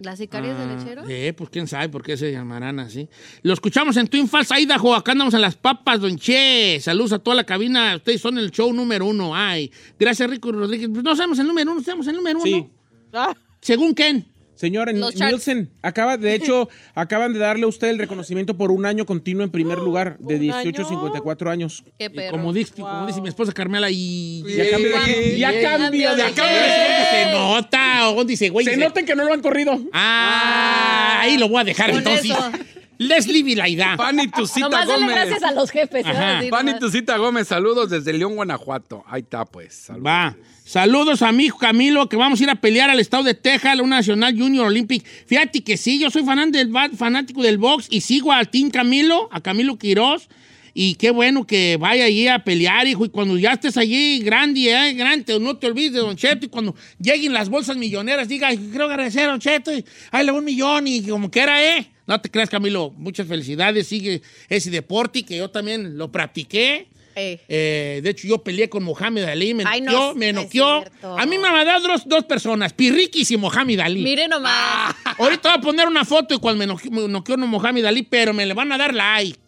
¿Las 0.00 0.18
sicarias 0.18 0.56
Ah, 0.56 0.64
del 0.66 0.78
lechero? 0.78 1.04
Eh, 1.08 1.32
pues 1.32 1.50
quién 1.50 1.66
sabe 1.66 1.88
por 1.88 2.02
qué 2.04 2.16
se 2.16 2.30
llamarán 2.30 2.78
así. 2.78 3.08
Lo 3.42 3.52
escuchamos 3.52 3.96
en 3.96 4.06
Twin 4.06 4.28
Falls, 4.28 4.50
Idaho. 4.52 4.94
Acá 4.94 5.12
andamos 5.12 5.34
en 5.34 5.40
las 5.40 5.56
papas, 5.56 6.00
don 6.00 6.16
Che. 6.16 6.78
Saludos 6.80 7.12
a 7.14 7.18
toda 7.18 7.34
la 7.36 7.44
cabina. 7.44 7.96
Ustedes 7.96 8.20
son 8.20 8.38
el 8.38 8.50
show 8.52 8.72
número 8.72 9.06
uno. 9.06 9.34
Ay, 9.34 9.72
gracias, 9.98 10.30
Rico 10.30 10.52
Rodríguez. 10.52 10.88
Pues 10.92 11.02
no 11.02 11.16
somos 11.16 11.38
el 11.40 11.48
número 11.48 11.72
uno, 11.72 11.82
somos 11.82 12.06
el 12.06 12.14
número 12.14 12.40
Sí. 12.42 12.52
uno. 12.54 12.70
Ah, 13.12 13.34
¿Según 13.60 13.92
quién? 13.92 14.24
Señor, 14.58 14.88
en 14.88 14.98
Los 14.98 15.14
charts. 15.14 15.30
Nielsen, 15.46 15.70
acaba, 15.82 16.16
de 16.16 16.34
hecho, 16.34 16.68
acaban 16.96 17.32
de 17.32 17.38
darle 17.38 17.64
a 17.64 17.68
usted 17.68 17.88
el 17.90 17.98
reconocimiento 17.98 18.56
por 18.56 18.72
un 18.72 18.86
año 18.86 19.06
continuo 19.06 19.44
en 19.44 19.50
primer 19.50 19.78
lugar, 19.88 20.18
de 20.18 20.34
¿Un 20.34 20.40
18 20.40 20.82
a 20.82 20.84
año? 20.84 20.88
54 20.88 21.50
años. 21.50 21.84
Qué 21.96 22.06
Y 22.06 22.08
perro. 22.08 22.32
como, 22.32 22.52
dice, 22.52 22.72
como 22.76 23.06
dice 23.06 23.20
mi 23.20 23.28
esposa 23.28 23.52
Carmela, 23.52 23.88
y... 23.90 24.42
Ya 24.48 24.68
cambio 24.70 24.90
de, 25.00 25.38
ya 25.38 25.60
cambio 25.62 26.16
de 26.16 26.22
Cambio 26.32 26.44
de 26.44 27.04
Se 27.10 27.32
nota, 27.32 28.10
o 28.10 28.24
dice, 28.24 28.48
güey. 28.48 28.64
Se 28.64 28.72
dice, 28.72 28.84
noten 28.84 29.06
que 29.06 29.14
no 29.14 29.24
lo 29.24 29.32
han 29.32 29.40
corrido. 29.42 29.78
Ah, 29.92 31.20
ahí 31.20 31.38
lo 31.38 31.48
voy 31.48 31.60
a 31.60 31.64
dejar 31.64 31.90
entonces. 31.90 32.24
eso. 32.24 32.50
Leslie 32.98 33.44
Vilaidá. 33.44 33.94
Pani 33.96 34.26
Tucita 34.26 34.68
Nomás 34.68 34.88
dale 34.88 35.02
Gómez. 35.06 35.14
gracias 35.14 35.42
a 35.44 35.52
los 35.52 35.70
jefes. 35.70 36.04
¿no? 36.04 36.10
Ajá. 36.10 36.38
Así 36.38 36.50
Pani 36.50 36.66
nomás. 36.72 36.80
Tucita 36.80 37.16
Gómez, 37.16 37.46
saludos 37.46 37.90
desde 37.90 38.12
León, 38.12 38.34
Guanajuato. 38.34 39.04
Ahí 39.06 39.20
está, 39.22 39.44
pues. 39.44 39.72
Saludos. 39.74 40.04
Va. 40.06 40.36
Saludos 40.68 41.22
a 41.22 41.32
mi 41.32 41.46
hijo 41.46 41.56
Camilo, 41.56 42.10
que 42.10 42.18
vamos 42.18 42.40
a 42.40 42.44
ir 42.44 42.50
a 42.50 42.54
pelear 42.54 42.90
al 42.90 43.00
estado 43.00 43.22
de 43.22 43.32
Texas, 43.32 43.74
la 43.74 43.82
Nacional 43.84 44.38
Junior 44.38 44.66
Olympic. 44.66 45.02
Fíjate 45.24 45.64
que 45.64 45.78
sí, 45.78 45.98
yo 45.98 46.10
soy 46.10 46.24
fanático 46.24 47.42
del 47.42 47.56
box 47.56 47.86
y 47.88 48.02
sigo 48.02 48.32
al 48.32 48.50
Team 48.50 48.68
Camilo, 48.68 49.30
a 49.32 49.40
Camilo 49.40 49.78
Quiroz. 49.78 50.28
Y 50.74 50.96
qué 50.96 51.10
bueno 51.10 51.46
que 51.46 51.78
vaya 51.78 52.04
allí 52.04 52.28
a 52.28 52.44
pelear, 52.44 52.86
hijo. 52.86 53.06
Y 53.06 53.08
cuando 53.08 53.38
ya 53.38 53.54
estés 53.54 53.78
allí, 53.78 54.18
grande, 54.18 54.70
eh, 54.70 54.92
grande, 54.92 55.40
no 55.40 55.56
te 55.56 55.68
olvides 55.68 55.94
de 55.94 56.00
Don 56.00 56.16
Cheto. 56.16 56.44
Y 56.44 56.48
cuando 56.50 56.74
lleguen 57.00 57.32
las 57.32 57.48
bolsas 57.48 57.78
milloneras, 57.78 58.28
diga, 58.28 58.50
quiero 58.50 58.84
agradecer 58.84 59.24
a 59.24 59.28
Don 59.28 59.40
Cheto. 59.40 59.72
Y 59.72 59.82
le 60.22 60.32
un 60.32 60.44
millón 60.44 60.86
y 60.86 61.00
como 61.00 61.30
quiera, 61.30 61.64
¿eh? 61.64 61.90
No 62.06 62.20
te 62.20 62.30
creas, 62.30 62.50
Camilo. 62.50 62.92
Muchas 62.98 63.26
felicidades. 63.26 63.86
Sigue 63.86 64.20
ese 64.50 64.68
deporte 64.68 65.22
que 65.22 65.38
yo 65.38 65.48
también 65.48 65.96
lo 65.96 66.12
practiqué. 66.12 66.88
Eh, 67.18 68.00
de 68.02 68.10
hecho, 68.10 68.26
yo 68.26 68.38
peleé 68.38 68.68
con 68.68 68.82
Mohamed 68.84 69.24
Ali, 69.24 69.54
me 69.54 69.64
Ay, 69.66 69.80
no, 69.80 69.92
noqueó, 69.92 70.14
me 70.14 70.32
no 70.32 70.42
noqueó. 70.42 70.84
A 71.02 71.26
mí 71.26 71.36
me 71.36 71.42
van 71.42 71.56
a 71.56 71.64
dar 71.64 71.82
dos, 71.82 72.06
dos 72.06 72.24
personas, 72.24 72.72
Pirriquis 72.72 73.30
y 73.30 73.36
Mohamed 73.36 73.80
Ali. 73.80 74.02
Mire 74.02 74.28
nomás. 74.28 74.94
Ahorita 75.18 75.50
voy 75.50 75.58
a 75.58 75.60
poner 75.60 75.88
una 75.88 76.04
foto 76.04 76.34
de 76.34 76.40
cuando 76.40 76.58
me 76.58 76.66
noqueó, 76.66 76.90
me 76.90 77.08
noqueó 77.08 77.36
Mohamed 77.36 77.84
Ali, 77.84 78.02
pero 78.02 78.32
me 78.32 78.46
le 78.46 78.54
van 78.54 78.72
a 78.72 78.78
dar 78.78 78.94
like. 78.94 79.38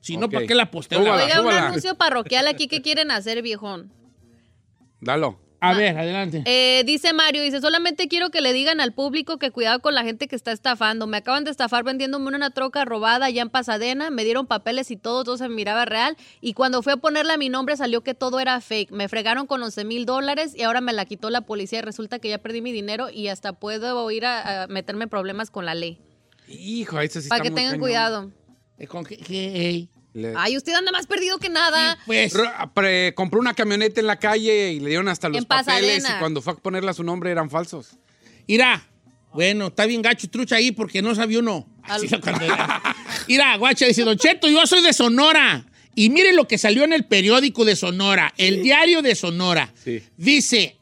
Si 0.00 0.16
no. 0.16 0.28
¿para 0.30 0.46
qué 0.46 0.54
la 0.54 0.70
posteo? 0.70 1.00
Oiga, 1.00 1.40
un 1.42 1.50
anuncio 1.50 1.96
parroquial 1.96 2.48
aquí 2.48 2.68
que 2.68 2.82
quieren 2.82 3.10
hacer, 3.10 3.42
viejón. 3.42 3.92
Dalo. 5.00 5.47
A 5.60 5.74
ver, 5.74 5.98
adelante. 5.98 6.42
Eh, 6.46 6.84
dice 6.86 7.12
Mario, 7.12 7.42
dice, 7.42 7.60
solamente 7.60 8.06
quiero 8.06 8.30
que 8.30 8.40
le 8.40 8.52
digan 8.52 8.80
al 8.80 8.92
público 8.92 9.38
que 9.38 9.50
cuidado 9.50 9.80
con 9.80 9.92
la 9.94 10.04
gente 10.04 10.28
que 10.28 10.36
está 10.36 10.52
estafando. 10.52 11.08
Me 11.08 11.16
acaban 11.16 11.42
de 11.42 11.50
estafar 11.50 11.82
vendiéndome 11.82 12.28
una 12.28 12.50
troca 12.50 12.84
robada 12.84 13.26
allá 13.26 13.42
en 13.42 13.50
Pasadena, 13.50 14.10
me 14.10 14.22
dieron 14.22 14.46
papeles 14.46 14.90
y 14.92 14.96
todo, 14.96 15.24
todo 15.24 15.36
se 15.36 15.48
miraba 15.48 15.84
real. 15.84 16.16
Y 16.40 16.52
cuando 16.54 16.80
fui 16.82 16.92
a 16.92 16.96
ponerle 16.96 17.32
a 17.32 17.38
mi 17.38 17.48
nombre 17.48 17.76
salió 17.76 18.02
que 18.02 18.14
todo 18.14 18.38
era 18.38 18.60
fake. 18.60 18.92
Me 18.92 19.08
fregaron 19.08 19.48
con 19.48 19.60
11 19.60 19.84
mil 19.84 20.06
dólares 20.06 20.54
y 20.56 20.62
ahora 20.62 20.80
me 20.80 20.92
la 20.92 21.04
quitó 21.06 21.28
la 21.28 21.40
policía. 21.40 21.82
Resulta 21.82 22.20
que 22.20 22.28
ya 22.28 22.38
perdí 22.38 22.60
mi 22.62 22.70
dinero 22.70 23.10
y 23.10 23.26
hasta 23.26 23.52
puedo 23.52 24.10
ir 24.12 24.26
a, 24.26 24.62
a 24.62 24.66
meterme 24.68 25.04
en 25.04 25.10
problemas 25.10 25.50
con 25.50 25.66
la 25.66 25.74
ley. 25.74 25.98
Hijo, 26.46 27.00
ese 27.00 27.20
sí 27.20 27.28
Para 27.28 27.42
que 27.42 27.50
tengan 27.50 27.72
cañón. 27.72 27.80
cuidado. 27.80 28.30
Eh, 28.78 28.86
¿con 28.86 29.04
qué- 29.04 29.16
qué, 29.16 29.68
ey? 29.68 29.90
Le- 30.14 30.32
Ay, 30.36 30.56
usted 30.56 30.72
anda 30.74 30.90
más 30.90 31.06
perdido 31.06 31.38
que 31.38 31.48
nada. 31.48 31.98
Pues, 32.06 32.34
compró 33.14 33.40
una 33.40 33.54
camioneta 33.54 34.00
en 34.00 34.06
la 34.06 34.18
calle 34.18 34.72
y 34.72 34.80
le 34.80 34.88
dieron 34.88 35.08
hasta 35.08 35.28
los 35.28 35.38
En 35.38 35.44
papeles 35.44 35.66
Pasadena. 36.02 36.16
y 36.16 36.18
cuando 36.20 36.42
fue 36.42 36.54
a 36.54 36.56
ponerle 36.56 36.90
a 36.90 36.94
su 36.94 37.04
nombre 37.04 37.30
eran 37.30 37.50
falsos. 37.50 37.90
Mira, 38.46 38.86
bueno, 39.34 39.66
está 39.68 39.84
bien 39.86 40.02
gacho 40.02 40.26
y 40.26 40.30
trucha 40.30 40.56
ahí 40.56 40.72
porque 40.72 41.02
no 41.02 41.14
sabía 41.14 41.38
uno. 41.40 41.68
Así 41.82 42.08
lo 42.10 42.20
cuando 42.20 42.44
era. 42.44 42.82
Mira, 43.28 43.56
guacha, 43.56 43.86
dice 43.86 44.02
Don 44.02 44.16
Cheto, 44.16 44.48
yo 44.48 44.66
soy 44.66 44.82
de 44.82 44.92
Sonora. 44.92 45.64
Y 45.94 46.10
mire 46.10 46.32
lo 46.32 46.46
que 46.48 46.58
salió 46.58 46.84
en 46.84 46.92
el 46.92 47.04
periódico 47.06 47.64
de 47.64 47.74
Sonora, 47.76 48.32
el 48.38 48.62
diario 48.62 49.02
de 49.02 49.14
Sonora. 49.16 49.72
Sí. 49.82 50.02
Dice, 50.16 50.78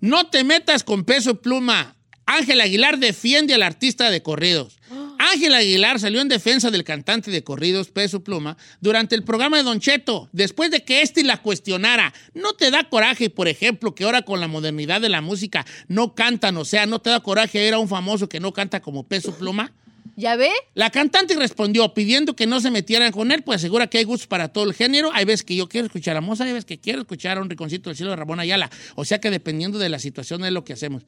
no 0.00 0.28
te 0.28 0.42
metas 0.42 0.84
con 0.84 1.04
peso 1.04 1.40
pluma. 1.40 1.96
Ángel 2.26 2.60
Aguilar 2.62 2.98
defiende 2.98 3.52
al 3.54 3.62
artista 3.62 4.10
de 4.10 4.22
corridos. 4.22 4.78
Ángel 5.18 5.54
Aguilar 5.54 5.98
salió 5.98 6.20
en 6.20 6.28
defensa 6.28 6.70
del 6.70 6.84
cantante 6.84 7.30
de 7.30 7.44
corridos 7.44 7.88
Peso 7.88 8.22
Pluma 8.22 8.56
durante 8.80 9.14
el 9.14 9.24
programa 9.24 9.56
de 9.56 9.62
Don 9.62 9.80
Cheto, 9.80 10.28
después 10.32 10.70
de 10.70 10.84
que 10.84 11.02
éste 11.02 11.22
la 11.24 11.42
cuestionara. 11.42 12.12
¿No 12.34 12.52
te 12.52 12.70
da 12.70 12.88
coraje, 12.88 13.30
por 13.30 13.48
ejemplo, 13.48 13.94
que 13.94 14.04
ahora 14.04 14.22
con 14.22 14.40
la 14.40 14.48
modernidad 14.48 15.00
de 15.00 15.08
la 15.08 15.20
música 15.20 15.66
no 15.88 16.14
cantan? 16.14 16.56
O 16.56 16.64
sea, 16.64 16.86
¿no 16.86 17.00
te 17.00 17.10
da 17.10 17.20
coraje 17.20 17.58
ver 17.58 17.74
a 17.74 17.78
un 17.78 17.88
famoso 17.88 18.28
que 18.28 18.40
no 18.40 18.52
canta 18.52 18.80
como 18.80 19.04
Peso 19.04 19.34
Pluma? 19.36 19.72
¿Ya 20.16 20.36
ve? 20.36 20.50
La 20.74 20.90
cantante 20.90 21.34
respondió 21.34 21.92
pidiendo 21.92 22.36
que 22.36 22.46
no 22.46 22.60
se 22.60 22.70
metieran 22.70 23.10
con 23.10 23.32
él, 23.32 23.42
pues 23.42 23.56
asegura 23.56 23.88
que 23.88 23.98
hay 23.98 24.04
gustos 24.04 24.28
para 24.28 24.48
todo 24.48 24.64
el 24.64 24.74
género. 24.74 25.10
Hay 25.12 25.24
veces 25.24 25.42
que 25.42 25.56
yo 25.56 25.68
quiero 25.68 25.86
escuchar 25.86 26.16
a 26.16 26.20
Moza, 26.20 26.44
hay 26.44 26.52
veces 26.52 26.64
que 26.64 26.78
quiero 26.78 27.00
escuchar 27.00 27.38
a 27.38 27.40
un 27.42 27.50
rinconcito 27.50 27.90
del 27.90 27.96
cielo 27.96 28.10
de 28.10 28.16
Ramón 28.16 28.38
Ayala. 28.38 28.70
O 28.94 29.04
sea 29.04 29.20
que 29.20 29.30
dependiendo 29.30 29.78
de 29.78 29.88
la 29.88 29.98
situación 29.98 30.44
es 30.44 30.52
lo 30.52 30.64
que 30.64 30.74
hacemos. 30.74 31.02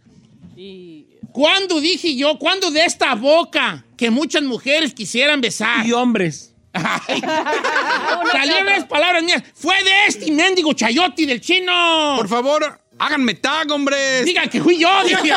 ¿Cuándo 1.32 1.80
dije 1.80 2.16
yo, 2.16 2.38
cuándo 2.38 2.70
de 2.70 2.84
esta 2.84 3.14
boca 3.14 3.84
que 3.96 4.10
muchas 4.10 4.42
mujeres 4.42 4.94
quisieran 4.94 5.40
besar? 5.40 5.86
Y 5.86 5.92
hombres. 5.92 6.54
Salieron 8.32 8.66
las 8.66 8.84
palabras 8.84 9.22
mías. 9.22 9.42
Fue 9.54 9.74
de 9.82 10.06
este 10.08 10.30
mendigo 10.30 10.72
chayote 10.72 11.26
del 11.26 11.40
chino. 11.40 12.14
Por 12.16 12.28
favor, 12.28 12.80
háganme 12.98 13.34
tag, 13.34 13.70
hombre. 13.70 14.24
Digan 14.24 14.48
que 14.48 14.60
fui 14.62 14.78
yo. 14.78 14.88
dije. 15.04 15.32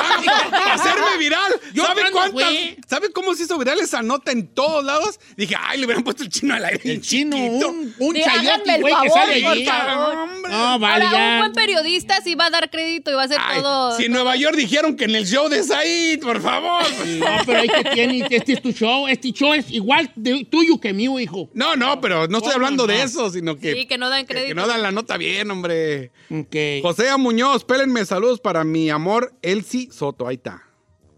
Para 0.49 0.73
hacerme 0.73 1.17
viral. 1.17 1.51
Yo 1.73 1.85
¿Sabe 1.85 2.01
cuántas? 2.11 2.53
¿Sabe 2.87 3.11
cómo 3.11 3.33
se 3.35 3.43
hizo 3.43 3.57
viral 3.57 3.79
esa 3.79 4.01
nota 4.01 4.31
en 4.31 4.47
todos 4.47 4.83
lados? 4.83 5.19
Dije, 5.37 5.55
ay, 5.59 5.77
le 5.79 5.85
hubieran 5.85 6.03
puesto 6.03 6.23
el 6.23 6.29
chino 6.29 6.53
al 6.55 6.65
aire. 6.65 6.81
El 6.91 7.01
chino, 7.09 7.35
chiquito. 7.37 7.69
un, 7.69 7.95
un 7.99 8.15
Sí, 8.15 8.21
chayote, 8.23 8.81
güey, 8.81 8.93
que 9.03 9.09
sale 9.09 9.41
por 9.41 9.51
allí. 9.51 9.65
favor. 9.65 10.17
Hombre. 10.17 10.51
No, 10.51 10.79
vale, 10.79 11.05
Ahora, 11.05 11.31
un 11.33 11.39
buen 11.39 11.53
periodista 11.53 12.21
sí 12.23 12.35
va 12.35 12.45
a 12.45 12.49
dar 12.49 12.69
crédito 12.69 13.11
y 13.11 13.13
va 13.13 13.21
a 13.21 13.25
hacer 13.25 13.37
Ay, 13.39 13.61
todo. 13.61 13.95
si 13.97 14.05
en 14.05 14.11
Nueva 14.11 14.35
York 14.35 14.55
dijeron 14.55 14.95
que 14.95 15.05
en 15.05 15.15
el 15.15 15.25
show 15.27 15.47
de 15.49 15.63
Said, 15.63 16.19
por 16.21 16.41
favor. 16.41 16.83
No, 17.05 17.25
pero 17.45 17.59
ahí 17.59 17.67
que 17.69 17.83
tiene, 17.91 18.25
este 18.29 18.53
es 18.53 18.61
tu 18.61 18.71
show. 18.71 19.07
Este 19.07 19.31
show 19.31 19.53
es 19.53 19.69
igual 19.69 20.11
de- 20.15 20.45
tuyo 20.45 20.79
que 20.79 20.93
mío, 20.93 21.19
hijo. 21.19 21.49
No, 21.53 21.75
no, 21.75 22.01
pero 22.01 22.27
no 22.27 22.37
estoy 22.37 22.53
¿Cómo 22.53 22.65
hablando 22.65 22.87
de 22.87 23.03
eso, 23.03 23.29
sino 23.29 23.57
que, 23.57 23.73
Sí, 23.73 23.85
que 23.85 23.97
no 23.97 24.09
dan 24.09 24.25
crédito. 24.25 24.47
que 24.49 24.55
no 24.55 24.65
dan 24.67 24.81
la 24.81 24.91
nota 24.91 25.17
bien, 25.17 25.49
hombre. 25.51 26.11
Ok. 26.31 26.81
José 26.81 27.09
A. 27.09 27.17
Muñoz, 27.49 27.65
pélenme 27.65 28.05
saludos 28.05 28.39
para 28.39 28.63
mi 28.63 28.91
amor 28.91 29.33
Elsie 29.41 29.89
Soto. 29.91 30.27
Ahí 30.27 30.35
está. 30.35 30.62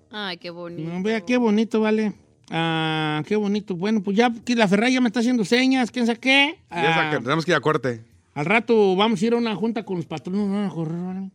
Ay, 0.09 0.37
qué 0.37 0.49
bonito. 0.49 0.89
No, 0.89 1.03
vea 1.03 1.19
qué 1.25 1.35
bonito, 1.35 1.81
vale. 1.81 2.13
Ah, 2.49 3.21
qué 3.27 3.35
bonito. 3.35 3.75
Bueno, 3.75 4.01
pues 4.01 4.15
ya 4.15 4.31
que 4.45 4.55
la 4.55 4.65
Ferrari 4.69 4.93
ya 4.93 5.01
me 5.01 5.07
está 5.09 5.19
haciendo 5.19 5.43
señas, 5.43 5.91
quién 5.91 6.05
sabe 6.05 6.19
qué. 6.19 6.57
Ya 6.69 6.89
Ah, 6.89 6.93
saca, 7.11 7.19
tenemos 7.21 7.43
que 7.43 7.51
ir 7.51 7.55
a 7.57 7.59
corte. 7.59 8.05
al 8.33 8.45
rato 8.45 8.95
vamos 8.95 9.21
a 9.21 9.25
ir 9.25 9.33
a 9.33 9.37
una 9.37 9.53
junta 9.57 9.83
con 9.83 9.97
los 9.97 10.05
patronos. 10.05 10.49
van 10.49 10.65
a 10.67 10.69
correr, 10.69 10.99
¿vale? 11.01 11.29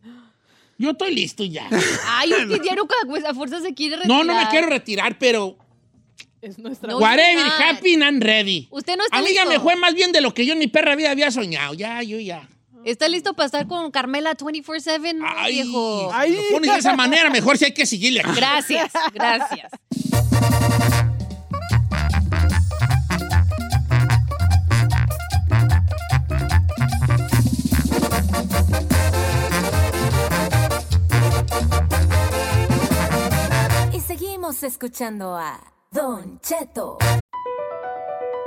Yo 0.79 0.89
estoy 0.91 1.13
listo 1.13 1.43
ya. 1.43 1.69
Ay, 2.07 2.31
usted 2.33 2.59
diario 2.63 2.87
cada 2.87 3.03
pues, 3.07 3.23
a 3.23 3.35
fuerza 3.35 3.61
se 3.61 3.75
quiere 3.75 3.97
retirar. 3.97 4.17
No, 4.17 4.23
no 4.23 4.39
me 4.39 4.47
quiero 4.49 4.67
retirar, 4.67 5.17
pero 5.19 5.57
Es 6.41 6.57
nuestra. 6.57 6.89
No, 6.91 6.97
whatever, 6.97 7.45
happy 7.45 8.01
and 8.01 8.23
ready. 8.23 8.67
Usted 8.71 8.97
no 8.97 9.03
está 9.03 9.17
Amiga, 9.19 9.43
listo. 9.45 9.49
me 9.59 9.59
fue 9.59 9.75
más 9.75 9.93
bien 9.93 10.11
de 10.11 10.21
lo 10.21 10.33
que 10.33 10.43
yo 10.45 10.53
en 10.53 10.59
mi 10.59 10.67
perra 10.67 10.95
vida 10.95 11.11
había 11.11 11.29
soñado. 11.29 11.75
Ya, 11.75 12.01
yo 12.01 12.19
ya. 12.19 12.49
¿Está 12.87 13.09
listo 13.09 13.33
para 13.33 13.47
estar 13.47 13.67
con 13.67 13.91
Carmela 13.91 14.33
24-7, 14.37 15.13
no, 15.13 15.25
Ay, 15.35 15.55
viejo? 15.55 16.09
si 16.25 16.33
lo 16.33 16.41
pones 16.53 16.71
de 16.71 16.79
esa 16.79 16.95
manera, 16.95 17.29
mejor 17.29 17.57
si 17.57 17.65
hay 17.65 17.73
que 17.73 17.85
seguirle. 17.85 18.21
aquí. 18.21 18.31
Gracias, 18.33 18.93
gracias. 19.13 19.71
Y 33.93 33.99
seguimos 33.99 34.63
escuchando 34.63 35.35
a 35.35 35.59
Don 35.91 36.39
Cheto. 36.41 36.97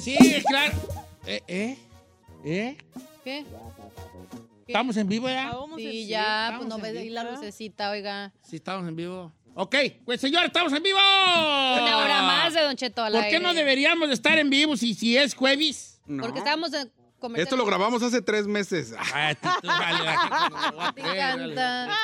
Sí, 0.00 0.42
claro. 0.46 0.72
¿Eh? 1.26 1.42
¿Eh? 1.46 1.78
¿Eh? 2.44 2.76
¿Qué? 3.22 3.44
¿Estamos 4.66 4.96
en 4.96 5.08
vivo 5.08 5.28
ya? 5.28 5.54
Sí, 5.76 6.06
ya, 6.06 6.54
pues 6.56 6.68
no 6.68 6.78
ves 6.78 6.96
ahí 6.96 7.10
la 7.10 7.24
lucecita, 7.30 7.90
oiga. 7.90 8.32
Sí, 8.42 8.56
estamos 8.56 8.88
en 8.88 8.96
vivo. 8.96 9.32
Ok, 9.54 9.76
pues 10.04 10.20
señor, 10.20 10.44
estamos 10.46 10.72
en 10.72 10.82
vivo. 10.82 10.98
Una 10.98 11.98
hora 11.98 12.22
más 12.22 12.54
de 12.54 12.62
Don 12.62 12.74
Cheto 12.74 13.02
al 13.04 13.12
¿Por 13.12 13.22
qué 13.22 13.26
aire. 13.26 13.40
no 13.40 13.54
deberíamos 13.54 14.08
de 14.08 14.14
estar 14.14 14.36
en 14.38 14.50
vivo 14.50 14.76
si, 14.76 14.94
si 14.94 15.16
es 15.16 15.34
jueves? 15.34 16.00
Porque 16.20 16.38
estábamos 16.38 16.72
en. 16.72 16.90
Esto 17.36 17.56
lo 17.56 17.64
grabamos 17.66 18.02
hace 18.02 18.20
tres 18.22 18.46
meses. 18.46 18.94
Ah, 19.14 19.34
tú, 19.40 19.48
tú, 19.62 19.68
vale, 19.68 20.92
Me 20.96 21.02
encanta. 21.12 21.96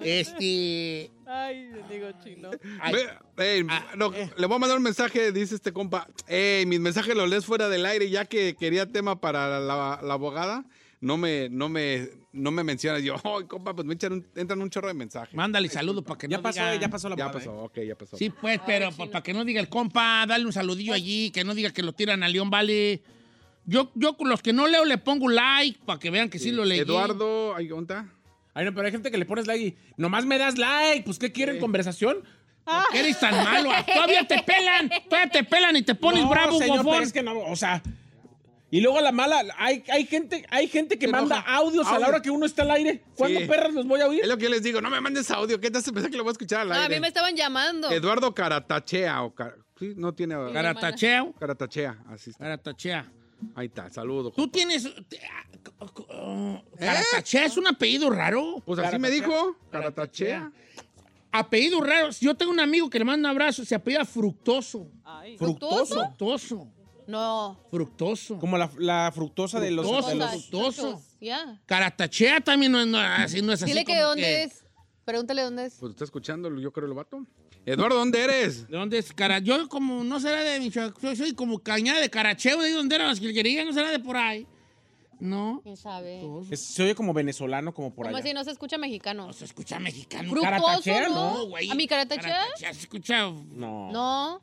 Este. 0.00 1.10
Ay, 1.26 1.70
digo 1.88 2.08
chino. 2.24 2.50
ay, 2.80 2.94
ey, 3.36 3.64
no, 3.96 4.10
le 4.36 4.46
voy 4.46 4.56
a 4.56 4.58
mandar 4.58 4.76
un 4.78 4.82
mensaje, 4.82 5.30
dice 5.32 5.54
este 5.54 5.72
compa. 5.72 6.08
Ey, 6.26 6.66
mis 6.66 6.80
mensajes 6.80 7.14
los 7.14 7.28
lees 7.28 7.44
fuera 7.46 7.68
del 7.68 7.86
aire, 7.86 8.10
ya 8.10 8.24
que 8.24 8.56
quería 8.56 8.86
tema 8.86 9.20
para 9.20 9.60
la, 9.60 10.00
la 10.02 10.12
abogada. 10.14 10.64
No 11.02 11.16
me, 11.16 11.48
no 11.48 11.68
me, 11.70 12.10
no 12.32 12.50
me 12.50 12.62
mencionas. 12.62 13.02
Yo, 13.02 13.14
ay, 13.24 13.44
compa, 13.46 13.74
pues 13.74 13.86
me 13.86 13.94
echan 13.94 14.12
un- 14.12 14.26
entran 14.36 14.60
un 14.60 14.68
chorro 14.68 14.88
de 14.88 14.94
mensajes. 14.94 15.34
Mándale 15.34 15.68
saludo 15.70 16.02
para 16.02 16.18
que 16.18 16.28
Ya 16.28 16.36
no 16.36 16.42
pasó, 16.42 16.60
diga- 16.60 16.78
ya 16.80 16.88
pasó 16.88 17.08
la 17.08 17.16
Ya 17.16 17.24
abogada, 17.24 17.44
pasó, 17.46 17.58
ok, 17.64 17.78
ya 17.86 17.94
pasó. 17.96 18.16
Sí, 18.18 18.28
pues, 18.28 18.60
pero 18.66 18.90
pues, 18.92 19.08
para 19.08 19.22
que 19.22 19.32
no 19.32 19.44
diga 19.44 19.60
el 19.60 19.68
compa, 19.70 20.26
dale 20.26 20.44
un 20.44 20.52
saludillo 20.52 20.92
allí, 20.92 21.30
que 21.30 21.42
no 21.44 21.54
diga 21.54 21.70
que 21.72 21.82
lo 21.82 21.92
tiran 21.94 22.22
a 22.22 22.28
León 22.28 22.50
Vale. 22.50 23.02
Yo, 23.66 23.90
yo 23.94 24.16
con 24.16 24.28
los 24.28 24.42
que 24.42 24.52
no 24.52 24.66
leo 24.66 24.84
le 24.84 24.98
pongo 24.98 25.28
like 25.28 25.78
para 25.84 25.98
que 25.98 26.10
vean 26.10 26.28
que 26.28 26.38
sí, 26.38 26.50
lo 26.50 26.64
leí. 26.64 26.80
Eduardo, 26.80 27.54
¿ahí 27.54 27.68
está? 27.80 28.06
Ay, 28.54 28.64
no, 28.64 28.74
pero 28.74 28.86
hay 28.86 28.92
gente 28.92 29.10
que 29.10 29.18
le 29.18 29.26
pones 29.26 29.46
like 29.46 29.64
y 29.64 29.76
nomás 29.96 30.24
me 30.26 30.38
das 30.38 30.58
like. 30.58 31.04
Pues, 31.04 31.18
¿qué 31.18 31.30
quieren? 31.30 31.58
¿Conversación? 31.60 32.24
¿Por 32.64 32.82
qué 32.92 33.00
eres 33.00 33.18
tan 33.20 33.34
malo? 33.44 33.70
Todavía 33.94 34.26
te 34.26 34.42
pelan, 34.42 34.90
todavía 35.08 35.30
te 35.30 35.44
pelan 35.44 35.76
y 35.76 35.82
te 35.82 35.94
pones 35.94 36.22
No, 36.24 36.30
bravo, 36.30 36.58
señor, 36.58 36.84
pero 36.84 37.02
es 37.02 37.12
que 37.12 37.22
no, 37.22 37.38
o 37.38 37.56
sea... 37.56 37.82
Y 38.72 38.80
luego 38.80 39.00
la 39.00 39.10
mala, 39.10 39.42
hay, 39.58 39.82
hay 39.90 40.06
gente, 40.06 40.46
hay 40.48 40.68
gente 40.68 40.96
que 40.96 41.08
manda 41.08 41.38
enoja. 41.38 41.54
audios 41.56 41.88
a 41.88 41.98
la 41.98 42.06
hora 42.06 42.22
que 42.22 42.30
uno 42.30 42.46
está 42.46 42.62
al 42.62 42.70
aire. 42.70 43.02
¿Cuándo 43.16 43.40
Sí. 43.40 43.46
perras 43.46 43.74
los 43.74 43.84
voy 43.84 44.00
a 44.00 44.06
oír? 44.06 44.20
Es 44.22 44.28
lo 44.28 44.36
que 44.36 44.44
yo 44.44 44.48
les 44.50 44.62
digo, 44.62 44.80
no 44.80 44.88
me 44.90 45.00
mandes 45.00 45.28
audio, 45.32 45.58
¿qué 45.60 45.72
te 45.72 45.78
hace 45.78 45.92
pensar 45.92 46.08
que 46.08 46.16
lo 46.16 46.22
voy 46.22 46.30
a 46.30 46.32
escuchar 46.32 46.60
al 46.60 46.68
No, 46.68 46.74
a 46.74 46.82
aire? 46.82 46.94
mí 46.94 47.00
me 47.00 47.08
estaban 47.08 47.34
llamando. 47.34 47.90
Eduardo 47.90 48.32
Caratachea, 48.32 49.22
o 49.24 49.34
Car- 49.34 49.56
sí, 49.76 49.94
no 49.96 50.14
tiene... 50.14 50.36
Caratacheo. 50.52 51.32
Caratachea, 51.40 51.98
así 52.10 52.30
está. 52.30 52.44
Caratachea. 52.44 53.10
Ahí 53.54 53.66
está, 53.66 53.90
saludo. 53.90 54.30
Tú 54.30 54.48
tienes... 54.48 54.86
ah, 54.86 55.86
uh, 56.14 56.58
Caratachea 56.78 57.44
es 57.46 57.56
un 57.56 57.66
apellido 57.66 58.10
raro. 58.10 58.62
Pues 58.64 58.78
así 58.80 58.98
me 58.98 59.10
dijo, 59.10 59.56
Caratachea. 59.70 60.50
Apellido 61.32 61.80
raro. 61.80 62.10
Yo 62.20 62.34
tengo 62.34 62.52
un 62.52 62.60
amigo 62.60 62.90
que 62.90 62.98
le 62.98 63.04
manda 63.04 63.28
un 63.28 63.36
abrazo, 63.36 63.64
se 63.64 63.74
apellida 63.74 64.04
Fructoso. 64.04 64.88
Ay. 65.04 65.36
¿Fructoso? 65.38 65.94
Fructoso. 65.94 66.68
No. 67.06 67.58
Fructoso. 67.70 68.38
Como 68.38 68.56
la, 68.56 68.70
la 68.78 69.10
fructosa 69.14 69.58
de 69.60 69.70
los... 69.70 69.86
De 70.06 70.14
los- 70.14 70.30
fructoso. 70.30 71.02
Ya. 71.20 71.60
Caratachea 71.66 72.40
también 72.40 72.72
no 72.72 72.80
es, 72.80 72.86
no, 72.86 72.98
así, 72.98 73.42
no 73.42 73.52
es 73.52 73.62
así 73.62 73.72
Dile 73.72 73.84
que 73.84 73.98
dónde 73.98 74.44
es. 74.44 74.64
Pregúntale 75.04 75.42
dónde 75.42 75.66
es. 75.66 75.74
Pues 75.80 75.90
está 75.90 76.04
escuchando, 76.04 76.56
yo 76.58 76.72
creo, 76.72 76.86
el 76.86 76.94
vato. 76.94 77.26
Eduardo, 77.72 77.96
¿dónde 77.98 78.22
eres? 78.22 78.68
¿De 78.68 78.76
dónde 78.76 78.98
es? 78.98 79.12
Cara, 79.12 79.38
yo 79.38 79.68
como 79.68 80.02
no 80.04 80.18
será 80.20 80.42
de 80.42 80.58
Michoacán, 80.60 80.94
yo 81.02 81.16
soy 81.16 81.34
como 81.34 81.58
cañada 81.60 82.00
de 82.00 82.10
Caracheo, 82.10 82.58
de 82.58 82.66
ahí 82.66 82.72
donde 82.72 82.94
eran 82.96 83.08
las 83.08 83.20
quilquerías, 83.20 83.64
no 83.66 83.72
será 83.72 83.90
de 83.90 83.98
por 84.00 84.16
ahí. 84.16 84.46
No. 85.18 85.60
¿Quién 85.62 85.76
sabe? 85.76 86.22
Es- 86.50 86.60
se 86.64 86.82
oye 86.82 86.94
como 86.94 87.12
venezolano, 87.12 87.74
como 87.74 87.94
por 87.94 88.06
¿Cómo 88.06 88.16
allá. 88.16 88.24
así 88.24 88.32
no 88.34 88.42
se 88.42 88.50
escucha 88.52 88.78
mexicano? 88.78 89.26
No 89.26 89.32
se 89.34 89.44
escucha 89.44 89.78
mexicano. 89.78 90.30
Fructuoso, 90.30 90.62
¿Caratachea? 90.62 91.08
¿no? 91.10 91.14
No, 91.38 91.46
güey. 91.46 91.70
¿A 91.70 91.74
mi 91.74 91.86
caratachea? 91.86 92.32
Caratachea 92.32 92.74
se 92.74 92.80
escucha. 92.80 93.18
No. 93.30 93.90
No. 93.92 94.40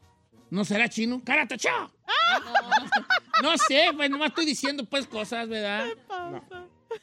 ¿No 0.49 0.63
será 0.63 0.87
chino? 0.87 1.21
¡Caratachea! 1.23 1.89
No 3.43 3.55
sé, 3.55 3.89
pues 3.95 4.09
nomás 4.09 4.29
estoy 4.29 4.45
diciendo 4.47 4.83
pues 4.85 5.05
cosas, 5.05 5.47
¿verdad? 5.47 5.85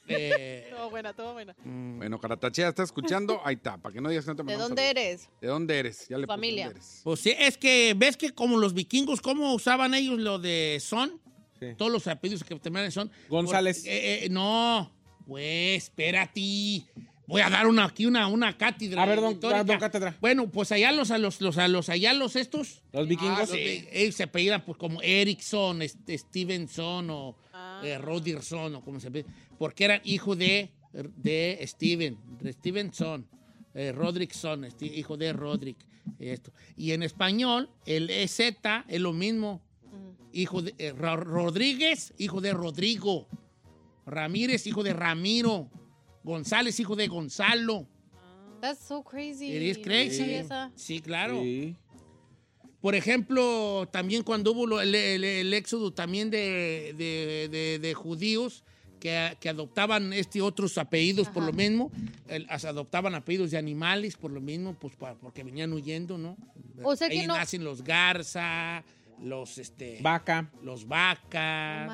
Eh, 0.09 0.69
Todo 0.77 0.91
buena, 0.91 1.13
todo 1.15 1.33
buena. 1.33 1.55
Bueno, 1.65 2.21
Caratachea 2.21 2.69
está 2.69 2.83
escuchando, 2.83 3.41
ahí 3.45 3.55
está, 3.55 3.77
para 3.79 3.93
que 3.93 4.01
no 4.01 4.09
digas 4.09 4.25
que 4.25 4.31
no 4.33 4.37
te 4.37 4.43
¿De 4.45 4.57
dónde 4.59 4.83
saludos. 4.83 5.03
eres? 5.05 5.29
¿De 5.41 5.49
dónde 5.49 5.79
eres? 5.79 6.09
Ya 6.09 6.19
le 6.19 6.27
puse 6.27 6.35
Familia. 6.37 6.65
dónde 6.67 6.81
eres. 6.81 7.01
pues 7.05 7.21
sí, 7.21 7.35
es 7.39 7.57
que 7.59 7.95
ves 7.97 8.17
que 8.17 8.31
como 8.31 8.59
los 8.59 8.75
vikingos, 8.75 9.21
¿cómo 9.21 9.55
usaban 9.55 9.95
ellos 9.95 10.19
lo 10.19 10.39
de 10.39 10.79
son? 10.81 11.21
Sí. 11.61 11.69
Todos 11.79 11.91
los 11.93 12.07
apellidos 12.07 12.45
que 12.45 12.55
terminan 12.59 12.85
en 12.87 12.93
son. 12.93 13.11
González. 13.29 13.81
Por- 13.81 13.89
eh, 13.89 14.25
eh, 14.25 14.29
no, 14.31 14.93
pues 15.27 15.85
espérate. 15.85 16.83
Voy 17.27 17.41
a 17.41 17.49
dar 17.49 17.67
una, 17.67 17.85
aquí 17.87 18.05
una, 18.05 18.27
una 18.27 18.55
cátedra. 18.59 19.03
A 19.03 19.07
ver, 19.07 19.19
don- 19.21 19.41
don 19.41 19.79
cátedra. 19.79 20.15
Bueno, 20.21 20.51
pues 20.51 20.71
allá 20.73 20.93
los, 20.93 21.11
a 21.11 21.17
los, 21.17 21.41
los, 21.41 21.57
a 21.57 21.69
los, 21.69 21.89
allá 21.89 22.13
los 22.13 22.37
estos. 22.37 22.83
Los 22.93 23.09
vikingos. 23.09 23.39
Ah, 23.41 23.47
sí. 23.47 23.89
Ellos 23.93 24.15
se 24.17 24.25
apellidan 24.25 24.63
pues, 24.63 24.77
como 24.77 25.01
Erickson, 25.01 25.81
este, 25.81 26.19
Stevenson 26.19 27.09
o 27.11 27.35
eh, 27.83 27.99
Rodirson 27.99 28.75
o 28.77 28.81
como 28.83 29.01
se 29.01 29.11
ve. 29.11 29.25
Porque 29.59 29.85
eran 29.85 30.01
hijos 30.05 30.37
de, 30.39 30.71
de 30.93 31.59
Steven, 31.67 32.17
de 32.41 32.53
Stevenson, 32.53 33.27
eh, 33.75 33.93
Rodrickson, 33.93 34.65
este, 34.65 34.87
hijo 34.87 35.17
de 35.17 35.33
Roderick. 35.33 35.79
Esto. 36.19 36.53
Y 36.77 36.93
en 36.93 37.03
español, 37.03 37.71
el 37.87 38.11
EZ 38.11 38.41
es 38.89 39.01
lo 39.01 39.13
mismo. 39.13 39.63
Hijo 40.33 40.61
de 40.63 40.75
eh, 40.79 40.93
Ro- 40.93 41.17
Rodríguez, 41.17 42.13
hijo 42.19 42.41
de 42.41 42.53
Rodrigo. 42.53 43.27
Ramírez, 44.07 44.67
hijo 44.67 44.83
de 44.83 44.93
Ramiro. 44.93 45.71
González, 46.23 46.79
hijo 46.81 46.97
de 46.97 47.07
Gonzalo. 47.09 47.87
That's 48.61 48.81
so 48.81 49.03
crazy. 49.03 49.55
It 49.55 49.63
is 49.63 49.79
crazy. 49.79 50.35
esa. 50.35 50.73
Sí, 50.75 51.01
claro. 51.01 51.41
Sí. 51.43 51.77
Por 52.85 52.95
ejemplo, 52.95 53.89
también 53.91 54.23
cuando 54.25 54.53
hubo 54.53 54.79
el, 54.79 54.95
el- 54.95 55.25
el 55.25 55.55
éxodo 55.55 55.95
también 55.95 56.29
de, 56.29 56.93
de- 56.99 57.49
de- 57.51 57.79
de 57.79 57.95
judíos 57.95 58.63
que, 59.01 59.39
que 59.41 59.49
adoptaban 59.49 60.13
este 60.13 60.43
otros 60.43 60.77
apellidos 60.77 61.29
por 61.31 61.45
lo 61.45 61.55
mismo, 61.55 61.91
el- 62.29 62.47
as- 62.51 62.67
adoptaban 62.67 63.15
apellidos 63.15 63.53
de 63.53 63.57
animales 63.57 64.17
por 64.19 64.31
lo 64.33 64.43
mismo, 64.43 64.75
pues 64.79 64.97
pa- 64.97 65.15
porque 65.15 65.43
venían 65.43 65.73
huyendo, 65.73 66.19
¿no? 66.19 66.37
O 66.83 66.95
sea 66.95 67.09
que 67.09 67.21
Ahí 67.21 67.27
no- 67.27 67.39
nacen 67.39 67.65
los 67.65 67.83
Garza, 67.83 68.85
los 69.19 69.57
este, 69.57 70.01
Vaca, 70.03 70.51
los 70.63 70.87
Vaca. 70.87 71.87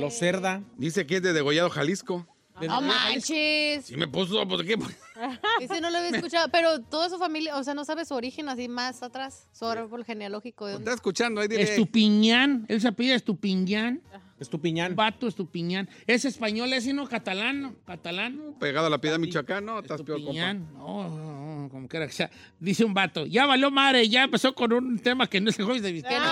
los 0.00 0.14
cerda. 0.14 0.62
Dice 0.78 1.06
que 1.06 1.16
es 1.16 1.22
de 1.22 1.34
Degollado, 1.34 1.68
Jalisco. 1.68 2.26
No 2.60 2.80
manches. 2.80 3.84
Sí 3.86 3.96
me 3.96 4.06
puso, 4.08 4.46
pues, 4.48 4.62
¿qué? 4.62 4.76
Ese 5.60 5.80
no 5.80 5.90
lo 5.90 5.98
había 5.98 6.10
escuchado, 6.10 6.48
pero 6.50 6.80
toda 6.80 7.08
su 7.08 7.18
familia, 7.18 7.56
o 7.56 7.64
sea, 7.64 7.74
no 7.74 7.84
sabe 7.84 8.04
su 8.04 8.14
origen 8.14 8.48
así 8.48 8.68
más 8.68 9.02
atrás, 9.02 9.48
su 9.52 9.66
árbol 9.66 10.04
genealógico. 10.04 10.66
¿de 10.66 10.72
Está 10.72 10.84
dónde? 10.84 10.94
escuchando, 10.94 11.40
ahí 11.40 11.48
dile. 11.48 11.62
Estupiñán, 11.62 12.64
él 12.68 12.80
se 12.80 12.88
apellida 12.88 13.14
Estupiñán, 13.14 14.02
Estupiñán. 14.38 14.94
vato 14.96 15.26
Estupiñán. 15.26 15.88
Es 16.06 16.24
español, 16.26 16.72
es 16.72 16.84
sino 16.84 17.06
catalán, 17.08 17.76
catalán. 17.86 18.54
Pegado 18.60 18.86
a 18.86 18.90
la 18.90 18.98
piedad 18.98 19.18
Michoacán, 19.18 19.64
no, 19.64 19.78
estás 19.80 20.02
peor, 20.02 20.18
compa. 20.18 20.32
Estupiñán. 20.32 20.72
No, 20.74 21.08
no, 21.08 21.62
no, 21.62 21.68
como 21.70 21.88
quiera 21.88 22.06
que 22.06 22.12
sea. 22.12 22.30
Dice 22.60 22.84
un 22.84 22.92
vato, 22.94 23.24
ya 23.26 23.46
valió 23.46 23.70
madre, 23.70 24.06
ya 24.08 24.24
empezó 24.24 24.54
con 24.54 24.72
un 24.72 24.98
tema 24.98 25.26
que 25.26 25.40
no 25.40 25.48
es 25.50 25.58
el 25.58 25.64
jueves 25.64 25.82
de 25.82 25.92
misterio. 25.92 26.18
Que 26.18 26.24
no 26.24 26.30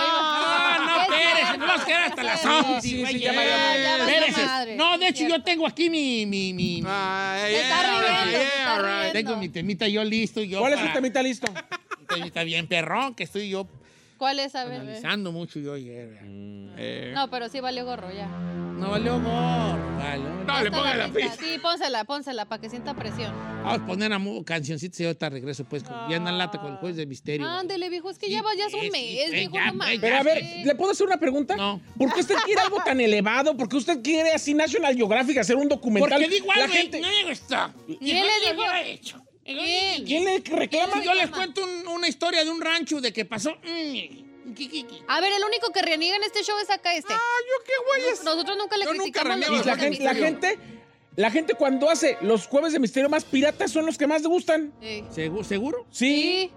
No, 0.85 1.05
iba- 1.07 1.44
no, 1.57 1.67
vas 1.67 1.81
a 1.81 1.85
quedar 1.85 2.03
hasta 2.03 2.23
las 2.23 2.41
Sí, 2.41 2.47
11, 2.47 2.81
sí, 2.81 2.99
güey. 3.01 3.13
sí, 3.13 3.19
ya 3.19 3.33
valió 3.33 3.51
madre. 3.51 3.83
Ya 3.83 3.91
valió 3.97 4.05
Espérese. 4.15 4.45
madre. 4.45 4.75
No, 4.75 4.97
de 4.97 5.07
hecho, 5.07 5.27
yo 5.27 5.43
tengo 5.43 5.67
aquí 5.67 5.89
mi... 5.89 6.25
mi, 6.25 6.53
mi, 6.53 6.81
mi- 6.81 6.87
Ay, 6.87 7.53
Se 7.53 7.61
está 7.61 7.81
yeah, 7.81 7.91
riendo, 7.91 8.23
se 8.25 8.31
yeah, 8.31 8.41
está 8.47 8.75
right. 8.77 8.85
riendo. 8.87 9.11
tengo 9.13 9.37
mi 9.37 9.49
temita 9.49 9.87
yo 9.87 10.03
listo. 10.03 10.41
Yo 10.43 10.59
¿Cuál 10.59 10.73
es 10.73 10.79
su 10.79 10.85
para- 10.85 10.93
temita 10.95 11.23
listo? 11.23 11.51
mi 11.99 12.05
temita 12.07 12.43
bien 12.43 12.67
perrón, 12.67 13.15
que 13.15 13.23
estoy 13.23 13.49
yo 13.49 13.67
¿Cuál 14.17 14.39
es? 14.39 14.55
A 14.55 14.65
ver. 14.65 14.81
analizando 14.81 15.31
mucho 15.31 15.59
yo 15.59 15.73
ayer. 15.73 16.09
vea. 16.09 16.21
Eh, 16.77 17.11
No, 17.13 17.29
pero 17.29 17.49
sí 17.49 17.59
valió 17.59 17.85
gorro 17.85 18.11
ya. 18.11 18.27
No 18.27 18.91
valió 18.91 19.13
gorro, 19.21 19.97
valió. 19.97 20.29
No, 20.45 20.61
le 20.61 20.69
ponga 20.71 20.95
la 20.95 21.07
pista. 21.07 21.37
Sí, 21.39 21.57
pónsela, 21.61 22.03
pónsela, 22.03 22.45
para 22.45 22.61
que 22.61 22.69
sienta 22.69 22.93
presión. 22.93 23.33
Vamos 23.63 23.79
a 23.81 23.85
poner 23.85 24.11
a 24.13 24.19
cancioncitas 24.45 24.99
y 24.99 25.05
ahorita 25.05 25.29
regreso, 25.29 25.63
pues, 25.65 25.83
ya 25.83 26.17
andan 26.17 26.37
lata 26.37 26.59
con 26.59 26.73
el 26.73 26.77
jueves 26.77 26.97
de 26.97 27.05
misterio. 27.05 27.47
Ándele, 27.47 27.89
viejo, 27.89 28.09
es 28.09 28.17
que 28.19 28.29
ya 28.29 28.41
va, 28.41 28.49
ya 28.55 28.65
es 28.67 28.73
un 28.73 28.81
sí, 28.81 28.89
mes, 28.91 29.25
sí, 29.29 29.31
viejo, 29.31 29.55
ya, 29.55 29.67
no 29.67 29.73
mames. 29.75 29.99
Pero 29.99 30.17
a 30.17 30.23
ver, 30.23 30.43
¿le 30.65 30.75
puedo 30.75 30.91
hacer 30.91 31.07
una 31.07 31.17
pregunta? 31.17 31.55
No. 31.55 31.81
¿Por 31.97 32.13
qué 32.13 32.19
usted 32.19 32.35
quiere 32.45 32.61
algo 32.61 32.77
tan 32.85 32.99
elevado? 32.99 33.55
¿Por 33.57 33.69
qué 33.69 33.77
usted 33.77 34.01
quiere 34.03 34.33
así 34.33 34.53
National 34.53 34.93
Geographic 34.95 35.37
hacer 35.37 35.55
un 35.55 35.69
documental? 35.69 36.19
Porque 36.19 36.27
digo 36.27 36.47
La 36.55 36.63
algo, 36.65 36.73
gente- 36.75 36.99
no 36.99 37.09
digo 37.09 37.29
esto. 37.29 37.55
¿Quién 37.99 38.25
le 38.25 38.51
dijo? 38.51 38.63
Hecho. 38.85 39.24
¿Quién? 39.45 40.05
¿Quién 40.05 40.25
le 40.25 40.39
reclama? 40.39 41.03
Yo 41.03 41.13
les 41.13 41.29
cuento 41.29 41.63
un- 41.63 41.87
una 41.87 42.07
historia 42.07 42.43
de 42.43 42.49
un 42.49 42.59
rancho 42.61 42.99
de 42.99 43.13
que 43.13 43.25
pasó. 43.25 43.51
mm. 43.63 44.25
A 45.07 45.21
ver, 45.21 45.33
el 45.33 45.43
único 45.43 45.71
que 45.73 45.81
reniega 45.81 46.15
en 46.17 46.23
este 46.23 46.43
show 46.43 46.55
es 46.61 46.69
acá 46.69 46.93
este. 46.95 47.13
Ah, 47.13 47.17
yo 47.17 47.63
qué 47.65 47.71
güeyes. 47.87 48.23
Nosotros 48.23 48.57
nunca 48.57 48.77
le 48.77 48.85
Yo 48.85 48.91
nunca 48.93 49.03
criticamos 49.03 49.33
reniego 49.33 49.55
los 49.55 49.65
Y 49.65 49.67
la 49.69 49.75
juegos 49.75 49.81
de 49.81 49.97
gente, 49.97 50.03
la 50.03 50.13
misterio. 50.13 50.55
gente, 50.57 50.79
la 51.15 51.31
gente 51.31 51.53
cuando 51.55 51.89
hace 51.89 52.17
los 52.21 52.47
jueves 52.47 52.73
de 52.73 52.79
misterio 52.79 53.09
más 53.09 53.23
piratas 53.25 53.71
son 53.71 53.85
los 53.87 53.97
que 53.97 54.05
más 54.07 54.21
le 54.21 54.27
gustan. 54.27 54.71
Sí. 54.81 55.03
¿Segu- 55.11 55.43
¿Seguro? 55.43 55.85
Sí. 55.91 56.49
Sí. 56.49 56.51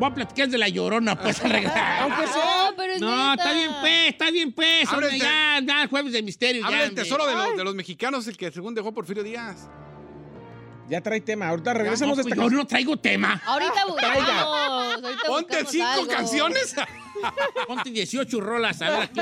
Voy 0.00 0.10
a 0.10 0.14
platicar 0.14 0.48
de 0.48 0.58
la 0.58 0.68
llorona, 0.68 1.20
pues, 1.20 1.40
al 1.42 1.50
regresar. 1.50 2.02
Aunque 2.02 2.26
sea. 2.28 2.70
No, 2.70 2.76
pero 2.76 2.92
es 2.92 3.00
No, 3.00 3.30
neta. 3.30 3.42
está 3.42 3.52
bien, 3.52 3.70
pues, 3.80 4.08
está 4.08 4.30
bien, 4.30 4.52
pues. 4.52 4.88
Hombre, 4.92 5.08
el 5.08 5.20
ya, 5.20 5.60
ya, 5.64 5.88
jueves 5.88 6.12
de 6.12 6.22
misterio. 6.22 6.64
Habla 6.64 6.78
ya, 6.78 6.84
el 6.84 6.94
tesoro 6.94 7.26
de 7.26 7.34
los, 7.34 7.56
de 7.56 7.64
los 7.64 7.74
mexicanos, 7.74 8.26
el 8.28 8.36
que 8.36 8.50
según 8.52 8.74
dejó 8.74 8.92
Porfirio 8.92 9.22
Díaz. 9.24 9.68
Ya 10.88 11.00
trae 11.00 11.20
tema. 11.20 11.48
Ahorita 11.48 11.72
No, 11.72 11.78
regresamos 11.80 12.14
pues, 12.14 12.26
de 12.26 12.30
esta 12.32 12.42
yo 12.42 12.50
no 12.50 12.66
traigo 12.66 12.96
tema. 12.96 13.40
Ahorita 13.44 13.84
buscamos. 13.88 14.28
Ahorita 14.28 15.22
Ponte 15.26 15.46
buscamos 15.62 15.70
cinco 15.72 15.86
algo. 15.86 16.06
canciones. 16.06 16.74
Ponte 17.66 17.90
18 17.90 18.40
rolas, 18.40 18.80
a 18.82 18.90
ver 18.90 19.00
aquí. 19.02 19.20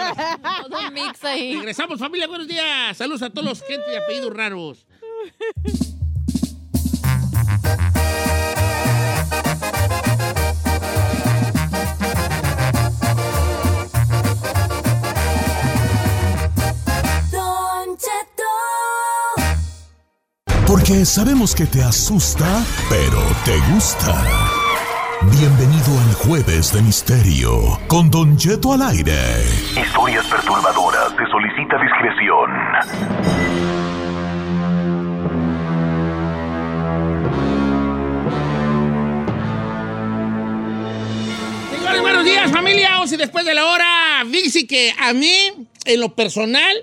Todo 0.69 0.87
un 0.89 0.95
mix 0.95 1.25
ahí. 1.25 1.55
Regresamos, 1.57 1.99
familia, 1.99 2.27
buenos 2.29 2.47
días. 2.47 2.97
Saludos 2.97 3.23
a 3.23 3.31
todos 3.31 3.47
los 3.49 3.63
gente 3.63 3.91
de 3.91 3.99
apellidos 3.99 4.35
raros. 4.35 4.87
Porque 20.67 21.05
sabemos 21.05 21.55
que 21.55 21.65
te 21.65 21.81
asusta, 21.81 22.45
pero 22.91 23.23
te 23.45 23.57
gusta. 23.73 24.21
Bienvenido 25.39 25.97
al 26.01 26.15
Jueves 26.15 26.73
de 26.73 26.83
Misterio 26.83 27.79
con 27.87 28.11
Don 28.11 28.37
Cheto 28.37 28.73
al 28.73 28.83
aire. 28.83 29.15
Historias 29.81 30.27
perturbadoras. 30.27 31.13
Se 31.17 31.25
solicita 31.31 31.79
discreción. 31.81 32.51
Señores, 41.71 42.01
buenos 42.01 42.25
días, 42.25 42.51
familia. 42.51 43.01
Once 43.01 43.17
después 43.17 43.45
de 43.45 43.55
la 43.55 43.67
hora. 43.67 44.25
Dice 44.27 44.67
que 44.67 44.93
a 44.99 45.13
mí, 45.13 45.69
en 45.85 46.01
lo 46.01 46.17
personal, 46.17 46.75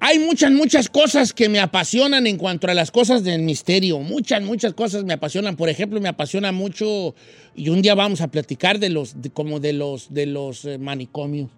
hay 0.00 0.18
muchas, 0.18 0.52
muchas 0.52 0.88
cosas 0.88 1.32
que 1.32 1.48
me 1.48 1.58
apasionan 1.60 2.26
en 2.26 2.36
cuanto 2.36 2.68
a 2.68 2.74
las 2.74 2.90
cosas 2.90 3.24
del 3.24 3.42
misterio. 3.42 3.98
Muchas, 3.98 4.42
muchas 4.42 4.74
cosas 4.74 5.04
me 5.04 5.12
apasionan. 5.14 5.56
Por 5.56 5.68
ejemplo, 5.68 6.00
me 6.00 6.08
apasiona 6.08 6.52
mucho, 6.52 7.14
y 7.56 7.68
un 7.70 7.82
día 7.82 7.94
vamos 7.94 8.20
a 8.20 8.28
platicar 8.28 8.78
de 8.78 8.90
los, 8.90 9.20
de- 9.20 9.30
como 9.30 9.58
de 9.60 9.72
los, 9.72 10.12
de 10.14 10.26
los 10.26 10.64
eh, 10.64 10.78
manicomios. 10.78 11.50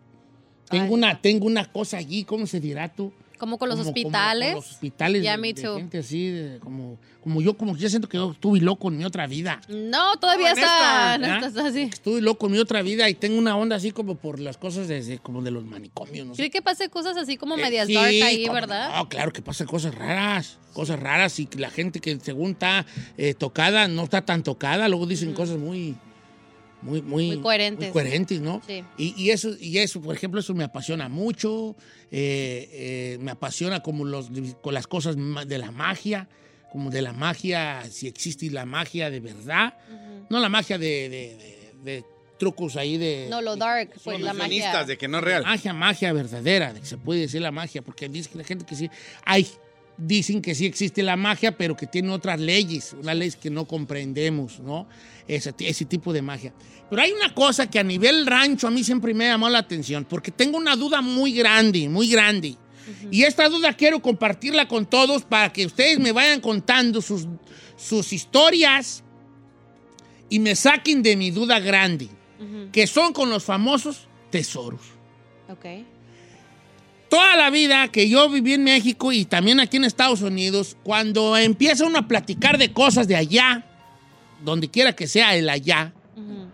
Tengo 0.70 0.94
una, 0.94 1.20
tengo 1.20 1.46
una 1.46 1.64
cosa 1.70 1.98
allí, 1.98 2.24
¿cómo 2.24 2.46
se 2.46 2.60
dirá 2.60 2.88
tú? 2.88 3.12
Como 3.40 3.58
con 3.58 3.68
los 3.70 3.78
Como- 3.78 3.90
como 3.92 3.98
hospitales. 3.98 4.48
con 4.48 4.56
los 4.56 4.70
hospitales 4.70 5.22
Ya, 5.24 5.32
de, 5.32 5.38
me 5.38 5.52
de 5.54 5.62
too. 5.62 5.76
gente 5.76 5.98
así, 5.98 6.28
de- 6.28 6.58
como, 6.60 6.98
como 7.22 7.40
yo, 7.40 7.56
como 7.56 7.76
yo 7.76 7.88
siento 7.88 8.06
que 8.08 8.18
yo 8.18 8.32
estuve 8.32 8.60
loco 8.60 8.88
en 8.88 8.98
mi 8.98 9.04
otra 9.04 9.26
vida. 9.26 9.60
No, 9.68 10.16
todavía 10.18 10.52
está. 10.52 11.16
no 11.18 11.46
estás 11.46 11.56
así. 11.64 11.82
Estuve 11.92 12.20
loco 12.20 12.46
en 12.46 12.52
mi 12.52 12.58
otra 12.58 12.82
vida 12.82 13.08
y 13.08 13.14
tengo 13.14 13.38
una 13.38 13.56
onda 13.56 13.76
así 13.76 13.90
como 13.92 14.14
por 14.16 14.38
las 14.38 14.58
cosas 14.58 14.86
desde, 14.88 15.18
como 15.18 15.42
de 15.42 15.50
los 15.50 15.64
manicomios, 15.64 16.26
no 16.26 16.34
sé. 16.34 16.36
¿Cree 16.36 16.50
que 16.50 16.60
pase 16.62 16.88
cosas 16.90 17.16
así 17.16 17.36
como 17.38 17.56
Eh, 17.56 17.62
medias 17.62 17.86
sí, 17.86 17.94
dark 17.94 18.06
ahí, 18.08 18.46
verdad? 18.48 18.94
No, 18.94 19.08
claro 19.08 19.32
que 19.32 19.40
pasan 19.42 19.66
cosas 19.66 19.94
raras, 19.94 20.58
cosas 20.74 21.00
raras 21.00 21.38
y 21.40 21.46
que 21.46 21.58
la 21.58 21.70
gente 21.70 22.00
que 22.00 22.18
según 22.20 22.50
está 22.52 22.84
eh, 23.16 23.32
tocada 23.34 23.88
no 23.88 24.04
está 24.04 24.22
tan 24.24 24.42
tocada, 24.42 24.86
luego 24.88 25.06
dicen 25.06 25.32
cosas 25.32 25.56
muy, 25.58 25.96
muy, 26.82 27.02
muy, 27.02 27.26
Muy 27.28 27.40
coherentes. 27.40 27.88
muy 27.88 27.92
coherentes, 27.92 28.40
¿no? 28.40 28.62
Sí. 28.66 28.82
Y, 28.96 29.14
y 29.22 29.30
eso, 29.30 29.50
y 29.60 29.78
eso, 29.78 30.00
por 30.00 30.14
ejemplo, 30.14 30.40
eso 30.40 30.54
me 30.54 30.64
apasiona 30.64 31.08
mucho, 31.08 31.76
eh, 32.10 32.68
eh, 32.72 33.18
me 33.20 33.30
apasiona 33.32 33.80
como 33.82 34.04
los, 34.04 34.30
con 34.62 34.74
las 34.74 34.86
cosas 34.86 35.16
de 35.46 35.58
la 35.58 35.70
magia, 35.70 36.28
como 36.72 36.90
de 36.90 37.02
la 37.02 37.12
magia, 37.12 37.82
si 37.90 38.06
existe 38.06 38.48
la 38.50 38.64
magia 38.64 39.10
de 39.10 39.20
verdad, 39.20 39.74
no 40.30 40.38
la 40.38 40.48
magia 40.48 40.78
de, 40.78 41.08
de- 41.08 41.36
de- 41.36 41.60
de 41.82 42.04
trucos 42.38 42.76
ahí 42.76 42.96
de... 42.96 43.26
No, 43.28 43.42
lo 43.42 43.56
dark, 43.56 43.90
pues 44.02 44.18
la 44.20 44.32
magia. 44.32 44.84
de 44.84 44.96
que 44.96 45.08
no 45.08 45.18
es 45.18 45.24
real. 45.24 45.42
Magia, 45.42 45.72
magia 45.74 46.12
verdadera, 46.12 46.72
de 46.72 46.80
que 46.80 46.86
se 46.86 46.96
puede 46.96 47.20
decir 47.20 47.42
la 47.42 47.50
magia, 47.50 47.82
porque 47.82 48.08
dice 48.08 48.30
que 48.30 48.38
la 48.38 48.44
gente 48.44 48.64
que 48.64 48.74
sí, 48.76 48.88
hay, 49.26 49.46
dicen 49.98 50.40
que 50.40 50.54
sí 50.54 50.64
existe 50.64 51.02
la 51.02 51.16
magia, 51.16 51.52
pero 51.58 51.76
que 51.76 51.86
tiene 51.86 52.10
otras 52.12 52.40
leyes, 52.40 52.94
unas 52.98 53.14
leyes 53.16 53.36
que 53.36 53.50
no 53.50 53.66
comprendemos, 53.66 54.60
¿no? 54.60 54.86
Ese, 55.30 55.54
ese 55.60 55.84
tipo 55.84 56.12
de 56.12 56.22
magia. 56.22 56.52
Pero 56.88 57.02
hay 57.02 57.12
una 57.12 57.32
cosa 57.32 57.70
que 57.70 57.78
a 57.78 57.84
nivel 57.84 58.26
rancho 58.26 58.66
a 58.66 58.70
mí 58.72 58.82
siempre 58.82 59.14
me 59.14 59.26
ha 59.26 59.34
llamado 59.34 59.52
la 59.52 59.60
atención, 59.60 60.04
porque 60.04 60.32
tengo 60.32 60.58
una 60.58 60.74
duda 60.74 61.00
muy 61.02 61.32
grande, 61.32 61.88
muy 61.88 62.08
grande. 62.08 62.56
Y 63.12 63.22
esta 63.22 63.48
duda 63.48 63.74
quiero 63.74 64.02
compartirla 64.02 64.66
con 64.66 64.86
todos 64.86 65.22
para 65.22 65.52
que 65.52 65.64
ustedes 65.64 66.00
me 66.00 66.10
vayan 66.10 66.40
contando 66.40 67.00
sus, 67.00 67.28
sus 67.76 68.12
historias 68.12 69.04
y 70.28 70.40
me 70.40 70.56
saquen 70.56 71.00
de 71.00 71.14
mi 71.14 71.30
duda 71.30 71.60
grande, 71.60 72.08
que 72.72 72.88
son 72.88 73.12
con 73.12 73.30
los 73.30 73.44
famosos 73.44 74.08
tesoros. 74.30 74.80
Ok. 75.48 75.86
Toda 77.08 77.36
la 77.36 77.50
vida 77.50 77.86
que 77.86 78.08
yo 78.08 78.28
viví 78.28 78.54
en 78.54 78.64
México 78.64 79.12
y 79.12 79.26
también 79.26 79.60
aquí 79.60 79.76
en 79.76 79.84
Estados 79.84 80.22
Unidos, 80.22 80.76
cuando 80.82 81.36
empieza 81.36 81.84
uno 81.84 82.00
a 82.00 82.08
platicar 82.08 82.58
de 82.58 82.72
cosas 82.72 83.06
de 83.06 83.14
allá, 83.14 83.69
donde 84.44 84.70
quiera 84.70 84.94
que 84.94 85.06
sea 85.06 85.36
el 85.36 85.48
allá, 85.48 85.92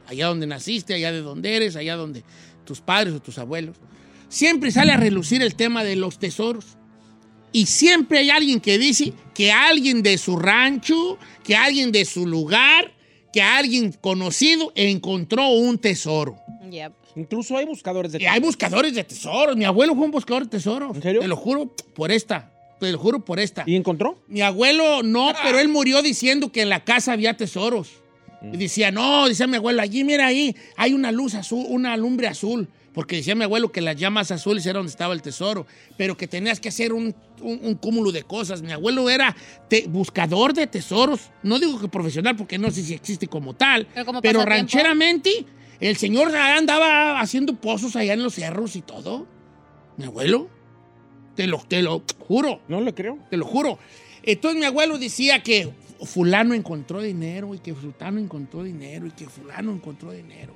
allá 0.07 0.27
donde 0.27 0.47
naciste, 0.47 0.95
allá 0.95 1.13
de 1.13 1.21
donde 1.21 1.57
eres, 1.57 1.77
allá 1.77 1.97
donde 1.97 2.23
tus 2.65 2.81
padres 2.81 3.15
o 3.15 3.21
tus 3.21 3.39
abuelos, 3.39 3.77
siempre 4.29 4.71
sale 4.71 4.93
a 4.93 4.97
relucir 4.97 5.43
el 5.43 5.55
tema 5.55 5.85
de 5.85 5.97
los 5.97 6.19
tesoros. 6.19 6.77
Y 7.53 7.67
siempre 7.67 8.19
hay 8.19 8.31
alguien 8.31 8.61
que 8.61 8.79
dice 8.79 9.13
que 9.35 9.53
alguien 9.53 10.03
de 10.03 10.19
su 10.19 10.37
rancho, 10.37 11.19
que 11.43 11.57
alguien 11.57 11.91
de 11.93 12.05
su 12.05 12.27
lugar, 12.27 12.93
que 13.33 13.41
alguien 13.41 13.93
conocido 13.93 14.73
encontró 14.75 15.49
un 15.49 15.79
tesoro. 15.79 16.37
Yep. 16.71 16.93
Incluso 17.17 17.57
hay 17.57 17.65
buscadores 17.65 18.13
de 18.13 18.23
Y 18.23 18.27
hay 18.27 18.41
buscadores 18.41 18.95
de 18.95 19.05
tesoros. 19.05 19.57
Mi 19.57 19.65
abuelo 19.65 19.95
fue 19.95 20.05
un 20.05 20.11
buscador 20.11 20.45
de 20.45 20.51
tesoros. 20.51 20.95
¿En 20.97 21.03
serio? 21.03 21.21
Te 21.23 21.29
lo 21.29 21.37
juro 21.37 21.75
por 21.95 22.11
esta. 22.11 22.53
Te 22.81 22.93
lo 22.93 22.99
juro 22.99 23.25
por 23.25 23.41
esta. 23.41 23.65
¿Y 23.67 23.75
encontró? 23.77 24.19
Mi 24.29 24.43
abuelo 24.43 25.03
no, 25.03 25.33
pero 25.43 25.59
él 25.59 25.69
murió 25.69 26.03
diciendo 26.03 26.53
que 26.53 26.63
en 26.63 26.69
la 26.69 26.85
casa 26.85 27.13
había 27.13 27.37
tesoros. 27.37 27.91
Y 28.43 28.57
decía, 28.59 28.91
no, 28.91 29.27
decía 29.29 29.47
mi 29.47 29.57
abuelo, 29.57 29.81
allí, 29.83 30.05
mira 30.05 30.27
ahí, 30.27 30.55
hay 30.77 30.93
una 30.93 31.11
luz 31.11 31.35
azul, 31.35 31.65
una 31.69 31.97
lumbre 31.97 32.29
azul. 32.29 32.69
Porque 32.93 33.17
decía 33.17 33.35
mi 33.35 33.45
abuelo 33.45 33.71
que 33.73 33.83
las 33.83 33.97
llamas 33.97 34.31
azules 34.31 34.65
era 34.65 34.79
donde 34.79 34.91
estaba 34.91 35.13
el 35.13 35.21
tesoro, 35.21 35.67
pero 35.99 36.17
que 36.17 36.27
tenías 36.27 36.61
que 36.61 36.71
hacer 36.71 36.95
un, 36.95 37.15
un- 37.43 37.61
un 37.63 37.75
cúmulo 37.75 38.11
de 38.11 38.23
cosas. 38.23 38.63
Mi 38.63 38.73
abuelo 38.73 39.11
era 39.11 39.37
te- 39.69 39.87
buscador 39.87 40.55
de 40.55 40.67
tesoros. 40.67 41.21
No 41.43 41.59
digo 41.59 41.79
que 41.79 41.89
profesional, 41.89 42.37
porque 42.37 42.57
no 42.57 42.71
sé 42.71 42.83
si 42.83 42.95
existe 42.95 43.27
como 43.27 43.53
tal, 43.55 43.87
Pero 43.93 44.07
como 44.07 44.23
pero 44.23 44.45
rancheramente, 44.47 45.45
el 45.81 45.97
señor 45.99 46.35
andaba 46.35 47.21
haciendo 47.21 47.55
pozos 47.57 47.97
allá 47.97 48.15
en 48.15 48.23
los 48.23 48.35
cerros 48.35 48.77
y 48.77 48.81
todo. 48.83 49.27
Mi 49.99 50.05
abuelo. 50.07 50.49
Te 51.37 51.47
lo, 51.47 51.59
te 51.59 51.83
lo 51.83 52.03
juro. 52.19 52.61
No 52.67 52.81
le 52.81 52.95
creo. 52.95 53.19
Te 53.31 53.37
lo 53.37 53.45
juro. 53.45 53.79
Entonces 54.23 54.59
mi 54.59 54.67
abuelo 54.67 54.99
decía 54.99 55.43
que 55.43 55.71
fulano 56.05 56.55
encontró 56.55 57.01
dinero 57.01 57.55
y 57.55 57.59
que 57.59 57.75
fulano 57.75 58.19
encontró 58.19 58.63
dinero 58.65 59.07
y 59.07 59.11
que 59.13 59.27
fulano 59.27 59.73
encontró 59.73 60.13
dinero. 60.13 60.55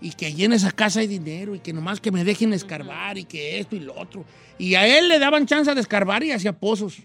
Y 0.00 0.12
que 0.12 0.26
allí 0.26 0.44
en 0.44 0.52
esa 0.52 0.72
casa 0.72 1.00
hay 1.00 1.06
dinero 1.06 1.54
y 1.54 1.60
que 1.60 1.72
nomás 1.72 2.00
que 2.00 2.10
me 2.10 2.24
dejen 2.24 2.52
escarbar 2.52 3.18
y 3.18 3.24
que 3.24 3.60
esto 3.60 3.76
y 3.76 3.80
lo 3.80 3.94
otro. 3.94 4.24
Y 4.58 4.74
a 4.74 4.86
él 4.98 5.08
le 5.08 5.18
daban 5.18 5.46
chance 5.46 5.72
de 5.72 5.80
escarbar 5.80 6.24
y 6.24 6.32
hacía 6.32 6.52
pozos. 6.52 6.98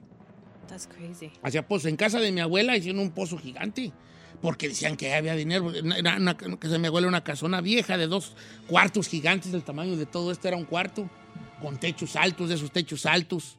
That's 0.67 0.87
crazy. 0.87 1.31
Hacía 1.43 1.67
pozos. 1.67 1.85
En 1.85 1.95
casa 1.95 2.19
de 2.19 2.31
mi 2.31 2.41
abuela 2.41 2.75
hicieron 2.75 3.01
un 3.01 3.11
pozo 3.11 3.37
gigante. 3.37 3.91
Porque 4.41 4.67
decían 4.67 4.97
que 4.97 5.13
había 5.13 5.35
dinero. 5.35 5.71
Era 5.73 6.17
una, 6.17 6.37
casa 6.37 6.73
de 6.73 6.79
mi 6.79 6.87
abuela 6.87 7.05
era 7.05 7.09
una 7.09 7.23
casona 7.23 7.61
vieja 7.61 7.97
de 7.97 8.07
dos 8.07 8.35
cuartos 8.67 9.07
gigantes 9.07 9.51
del 9.51 9.63
tamaño 9.63 9.95
de 9.95 10.05
todo 10.05 10.31
esto. 10.31 10.47
Era 10.47 10.57
un 10.57 10.65
cuarto 10.65 11.09
con 11.61 11.79
techos 11.79 12.15
altos, 12.15 12.49
de 12.49 12.55
esos 12.55 12.71
techos 12.71 13.05
altos. 13.05 13.57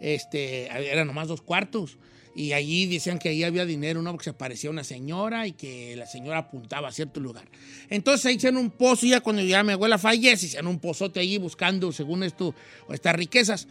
Este, 0.00 0.66
eran 0.66 1.06
nomás 1.06 1.28
dos 1.28 1.40
cuartos. 1.42 1.96
Y 2.34 2.52
allí 2.52 2.86
decían 2.86 3.18
que 3.18 3.30
ahí 3.30 3.42
había 3.42 3.64
dinero, 3.64 4.00
¿no? 4.00 4.12
Porque 4.12 4.24
se 4.24 4.30
aparecía 4.30 4.70
una 4.70 4.84
señora 4.84 5.48
y 5.48 5.52
que 5.52 5.96
la 5.96 6.06
señora 6.06 6.38
apuntaba 6.38 6.86
a 6.86 6.92
cierto 6.92 7.18
lugar. 7.18 7.44
Entonces 7.90 8.26
ahí 8.26 8.36
hicieron 8.36 8.58
un 8.60 8.70
pozo 8.70 9.06
ya 9.06 9.20
cuando 9.20 9.42
ya 9.42 9.64
mi 9.64 9.72
abuela 9.72 9.98
fallece, 9.98 10.46
hicieron 10.46 10.68
un 10.68 10.78
pozote 10.78 11.18
allí 11.18 11.38
buscando, 11.38 11.90
según 11.90 12.22
esto, 12.22 12.54
estas 12.90 13.16
riquezas. 13.16 13.66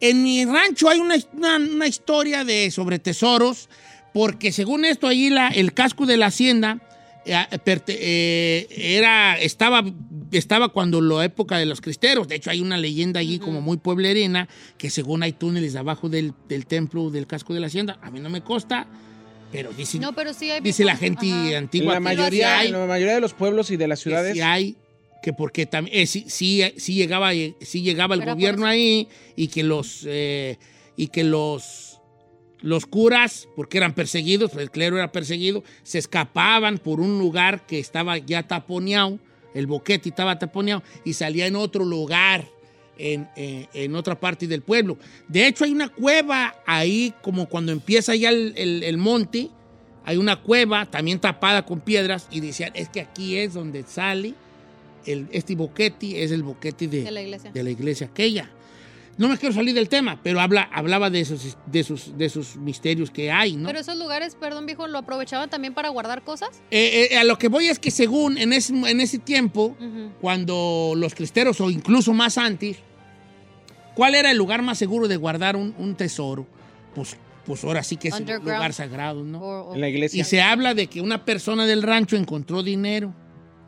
En 0.00 0.22
mi 0.22 0.44
rancho 0.44 0.90
hay 0.90 0.98
una, 0.98 1.14
una- 1.32 1.86
historia 1.86 2.44
de, 2.44 2.70
sobre 2.70 2.98
tesoros, 2.98 3.70
porque 4.12 4.52
según 4.52 4.84
esto 4.84 5.06
allí 5.06 5.30
la, 5.30 5.48
el 5.48 5.72
casco 5.72 6.04
de 6.04 6.18
la 6.18 6.26
hacienda 6.26 6.78
eh, 7.24 7.46
eh, 7.86 8.66
era, 8.98 9.38
estaba, 9.38 9.82
estaba 10.38 10.68
cuando 10.70 11.00
la 11.00 11.24
época 11.24 11.58
de 11.58 11.66
los 11.66 11.80
cristeros. 11.80 12.28
De 12.28 12.36
hecho, 12.36 12.50
hay 12.50 12.60
una 12.60 12.76
leyenda 12.76 13.20
allí 13.20 13.38
como 13.38 13.60
muy 13.60 13.76
pueblerina 13.78 14.48
que 14.78 14.90
según 14.90 15.22
hay 15.22 15.32
túneles 15.32 15.76
abajo 15.76 16.08
del, 16.08 16.32
del 16.48 16.66
templo 16.66 17.10
del 17.10 17.26
casco 17.26 17.54
de 17.54 17.60
la 17.60 17.66
hacienda. 17.66 17.98
A 18.02 18.10
mí 18.10 18.20
no 18.20 18.30
me 18.30 18.42
consta, 18.42 18.86
pero 19.52 19.72
dice, 19.72 19.98
No, 19.98 20.14
pero 20.14 20.32
sí 20.32 20.50
hay. 20.50 20.60
dice 20.60 20.84
la 20.84 20.96
gente 20.96 21.30
Ajá. 21.32 21.58
antigua. 21.58 21.88
En 21.88 21.94
la 21.94 22.00
mayoría, 22.00 22.30
sí 22.30 22.42
hay, 22.42 22.66
en 22.68 22.72
la 22.80 22.86
mayoría 22.86 23.14
de 23.14 23.20
los 23.20 23.34
pueblos 23.34 23.70
y 23.70 23.76
de 23.76 23.88
las 23.88 23.98
que 24.00 24.10
ciudades. 24.10 24.34
sí 24.34 24.40
hay, 24.40 24.76
que 25.22 25.32
porque 25.32 25.66
también 25.66 25.98
eh, 25.98 26.06
sí, 26.06 26.24
sí, 26.28 26.62
sí 26.76 26.94
llegaba, 26.94 27.34
eh, 27.34 27.54
sí 27.60 27.82
llegaba 27.82 28.14
el 28.14 28.20
Pero 28.20 28.32
gobierno 28.34 28.66
ahí 28.66 29.08
y 29.36 29.48
que 29.48 29.62
los 29.62 30.04
eh, 30.06 30.56
y 30.96 31.08
que 31.08 31.24
los 31.24 31.86
los 32.62 32.84
curas, 32.84 33.48
porque 33.56 33.78
eran 33.78 33.94
perseguidos, 33.94 34.54
el 34.54 34.70
clero 34.70 34.98
era 34.98 35.12
perseguido, 35.12 35.64
se 35.82 35.98
escapaban 35.98 36.76
por 36.76 37.00
un 37.00 37.18
lugar 37.18 37.64
que 37.66 37.78
estaba 37.78 38.18
ya 38.18 38.42
taponeado, 38.46 39.18
el 39.54 39.66
boquete 39.66 40.08
estaba 40.10 40.38
taponeado, 40.38 40.82
y 41.04 41.12
salía 41.14 41.46
en 41.46 41.56
otro 41.56 41.84
lugar, 41.84 42.46
en, 42.98 43.28
en- 43.36 43.66
en 43.72 43.94
otra 43.94 44.18
parte 44.20 44.46
del 44.46 44.62
pueblo. 44.62 44.98
De 45.28 45.46
hecho, 45.46 45.64
hay 45.64 45.72
una 45.72 45.88
cueva 45.88 46.54
ahí, 46.66 47.14
como 47.22 47.48
cuando 47.48 47.72
empieza 47.72 48.14
ya 48.14 48.28
el, 48.30 48.52
el- 48.56 48.82
el 48.82 48.96
monte, 48.98 49.48
hay 50.04 50.16
una 50.16 50.36
cueva 50.40 50.86
también 50.86 51.18
tapada 51.18 51.64
con 51.64 51.80
piedras, 51.80 52.26
y 52.30 52.40
decían, 52.40 52.72
es 52.74 52.88
que 52.88 53.00
aquí 53.00 53.36
es 53.38 53.54
donde 53.54 53.84
sale 53.84 54.34
el, 55.06 55.28
este 55.32 55.54
boquete, 55.54 56.22
es 56.22 56.30
el 56.30 56.42
boquete 56.42 56.88
de, 56.88 57.02
De 57.04 57.10
la 57.10 57.22
iglesia. 57.22 57.50
de 57.52 57.62
la 57.64 57.70
iglesia 57.70 58.06
aquella. 58.08 58.50
No 59.18 59.28
me 59.28 59.36
quiero 59.36 59.54
salir 59.54 59.74
del 59.74 59.88
tema, 59.88 60.18
pero 60.22 60.40
habla, 60.40 60.62
hablaba 60.72 61.10
de 61.10 61.20
esos, 61.20 61.56
de, 61.66 61.80
esos, 61.80 62.16
de 62.16 62.24
esos 62.24 62.56
misterios 62.56 63.10
que 63.10 63.30
hay, 63.30 63.54
¿no? 63.56 63.66
Pero 63.66 63.80
esos 63.80 63.96
lugares, 63.98 64.34
perdón, 64.34 64.64
viejo, 64.66 64.86
¿lo 64.86 64.98
aprovechaban 64.98 65.50
también 65.50 65.74
para 65.74 65.88
guardar 65.90 66.22
cosas? 66.22 66.62
Eh, 66.70 67.08
eh, 67.12 67.18
a 67.18 67.24
lo 67.24 67.36
que 67.38 67.48
voy 67.48 67.66
es 67.68 67.78
que 67.78 67.90
según 67.90 68.38
en 68.38 68.52
ese, 68.52 68.72
en 68.74 69.00
ese 69.00 69.18
tiempo, 69.18 69.76
cuando 70.20 70.94
los 70.96 71.14
cristeros 71.14 71.60
o 71.60 71.70
incluso 71.70 72.12
más 72.14 72.38
antes, 72.38 72.78
¿cuál 73.94 74.14
era 74.14 74.30
el 74.30 74.36
lugar 74.38 74.62
más 74.62 74.78
seguro 74.78 75.08
de 75.08 75.16
guardar 75.16 75.56
un, 75.56 75.74
un 75.78 75.94
tesoro? 75.96 76.46
Pues, 76.94 77.16
pues 77.44 77.62
ahora 77.64 77.82
sí 77.82 77.96
que 77.96 78.08
es 78.08 78.14
un 78.20 78.26
lugar 78.26 78.72
sagrado, 78.72 79.24
¿no? 79.24 79.40
O- 79.40 79.70
o- 79.70 79.74
En 79.74 79.80
la 79.80 79.88
iglesia. 79.88 80.20
Y 80.20 80.24
se 80.24 80.40
habla 80.40 80.74
de 80.74 80.86
que 80.86 81.00
una 81.00 81.24
persona 81.24 81.66
del 81.66 81.82
rancho 81.82 82.16
encontró 82.16 82.62
dinero, 82.62 83.14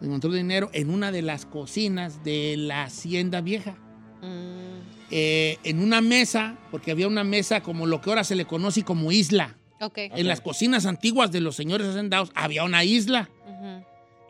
encontró 0.01 0.31
dinero 0.33 0.71
en 0.73 0.91
una 0.91 1.13
de 1.13 1.23
las 1.23 1.47
cocinas 1.47 2.23
de 2.25 2.55
la 2.57 2.85
hacienda 2.85 3.41
vieja. 3.41 3.77
Mm, 4.23 4.72
Eh, 5.15 5.59
en 5.63 5.81
una 5.81 6.01
mesa, 6.01 6.57
porque 6.71 6.91
había 6.91 7.07
una 7.07 7.23
mesa 7.23 7.63
como 7.63 7.85
lo 7.85 8.01
que 8.01 8.09
ahora 8.09 8.25
se 8.25 8.35
le 8.35 8.47
conoce 8.47 8.83
como 8.83 9.13
isla. 9.13 9.59
En 9.97 10.27
las 10.27 10.41
cocinas 10.41 10.87
antiguas 10.87 11.31
de 11.33 11.41
los 11.41 11.55
señores 11.55 11.87
hacendados 11.89 12.31
había 12.35 12.65
una 12.65 12.83
isla. 12.83 13.29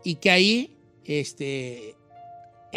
Y 0.03 0.16
que 0.16 0.30
ahí 0.33 0.76
este, 1.05 1.95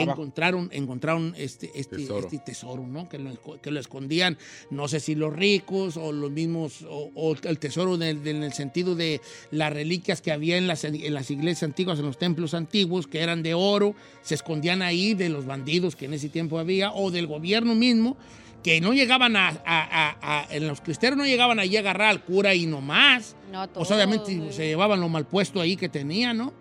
Abajo. 0.03 0.21
encontraron, 0.21 0.69
encontraron 0.71 1.33
este, 1.37 1.71
este, 1.75 1.97
Tesoro. 1.97 2.19
este 2.27 2.39
tesoro, 2.39 2.85
¿no? 2.87 3.07
Que 3.09 3.17
lo, 3.19 3.31
que 3.61 3.71
lo 3.71 3.79
escondían, 3.79 4.37
no 4.69 4.87
sé 4.87 4.99
si 4.99 5.15
los 5.15 5.33
ricos 5.33 5.97
o 5.97 6.11
los 6.11 6.31
mismos, 6.31 6.81
o, 6.83 7.11
o 7.15 7.35
el 7.43 7.59
tesoro 7.59 7.97
del- 7.97 8.23
del- 8.23 8.37
en 8.37 8.43
el 8.43 8.53
sentido 8.53 8.95
de 8.95 9.21
las 9.51 9.71
reliquias 9.71 10.21
que 10.21 10.31
había 10.31 10.57
en 10.57 10.67
las, 10.67 10.83
en 10.83 11.13
las 11.13 11.31
iglesias 11.31 11.63
antiguas, 11.63 11.99
en 11.99 12.05
los 12.05 12.17
templos 12.17 12.53
antiguos, 12.53 13.07
que 13.07 13.21
eran 13.21 13.43
de 13.43 13.53
oro, 13.53 13.95
se 14.21 14.35
escondían 14.35 14.81
ahí 14.81 15.13
de 15.13 15.29
los 15.29 15.45
bandidos 15.45 15.95
que 15.95 16.05
en 16.05 16.13
ese 16.13 16.29
tiempo 16.29 16.59
había, 16.59 16.91
o 16.91 17.11
del 17.11 17.27
gobierno 17.27 17.75
mismo, 17.75 18.17
que 18.63 18.81
no 18.81 18.93
llegaban 18.93 19.35
a, 19.35 19.49
a- 19.49 19.59
a- 19.65 20.17
a- 20.21 20.47
en 20.55 20.67
los 20.67 20.81
cristeros 20.81 21.17
no 21.17 21.25
llegaban 21.25 21.59
allí 21.59 21.77
a 21.77 21.81
agarrar 21.81 22.09
al 22.09 22.23
cura 22.23 22.55
y 22.55 22.65
nomás. 22.65 23.35
No, 23.51 23.67
Pues 23.71 23.87
todo, 23.87 23.95
obviamente 23.97 24.35
güey. 24.35 24.51
se 24.51 24.65
llevaban 24.65 24.99
lo 24.99 25.07
mal 25.07 25.27
puesto 25.27 25.61
ahí 25.61 25.77
que 25.77 25.87
tenía, 25.87 26.33
¿no? 26.33 26.51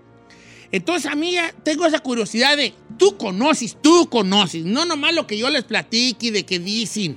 Entonces 0.74 1.08
a 1.08 1.14
mí 1.14 1.30
ya 1.34 1.52
tengo 1.62 1.86
esa 1.86 2.00
curiosidad 2.00 2.56
de, 2.56 2.74
tú 2.98 3.16
conoces, 3.16 3.76
tú 3.80 4.08
conoces, 4.10 4.64
no 4.64 4.84
nomás 4.84 5.14
lo 5.14 5.24
que 5.24 5.38
yo 5.38 5.48
les 5.48 5.62
platique 5.62 6.26
y 6.26 6.30
de 6.30 6.44
que 6.44 6.58
dicen. 6.58 7.16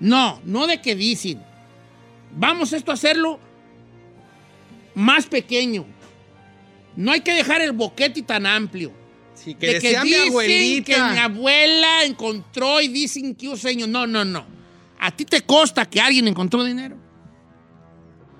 No, 0.00 0.40
no 0.44 0.66
de 0.66 0.80
que 0.80 0.96
dicen. 0.96 1.40
Vamos 2.34 2.72
esto 2.72 2.90
a 2.90 2.94
hacerlo 2.94 3.38
más 4.96 5.26
pequeño. 5.26 5.84
No 6.96 7.12
hay 7.12 7.20
que 7.20 7.34
dejar 7.34 7.60
el 7.60 7.70
boquete 7.70 8.22
tan 8.22 8.46
amplio. 8.46 8.90
Sí, 9.34 9.54
que 9.54 9.74
de 9.74 9.78
que 9.78 10.00
mi 10.00 10.08
dicen 10.10 10.28
abuelita. 10.28 10.92
que 10.92 11.12
mi 11.12 11.18
abuela 11.18 12.04
encontró 12.04 12.80
y 12.80 12.88
dicen 12.88 13.32
que 13.36 13.48
un 13.48 13.56
señor. 13.58 13.88
No, 13.90 14.08
no, 14.08 14.24
no. 14.24 14.44
¿A 14.98 15.12
ti 15.12 15.24
te 15.24 15.42
consta 15.42 15.86
que 15.88 16.00
alguien 16.00 16.26
encontró 16.26 16.64
dinero? 16.64 16.96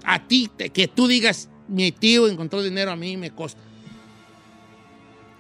A 0.03 0.27
ti, 0.27 0.51
te- 0.57 0.71
que 0.71 0.89
tú 0.89 1.07
digas, 1.07 1.49
mi 1.69 1.93
tío 1.93 2.27
encontró 2.27 2.61
dinero, 2.61 2.91
a 2.91 2.97
mí 2.97 3.17
me 3.17 3.31
consta. 3.31 3.61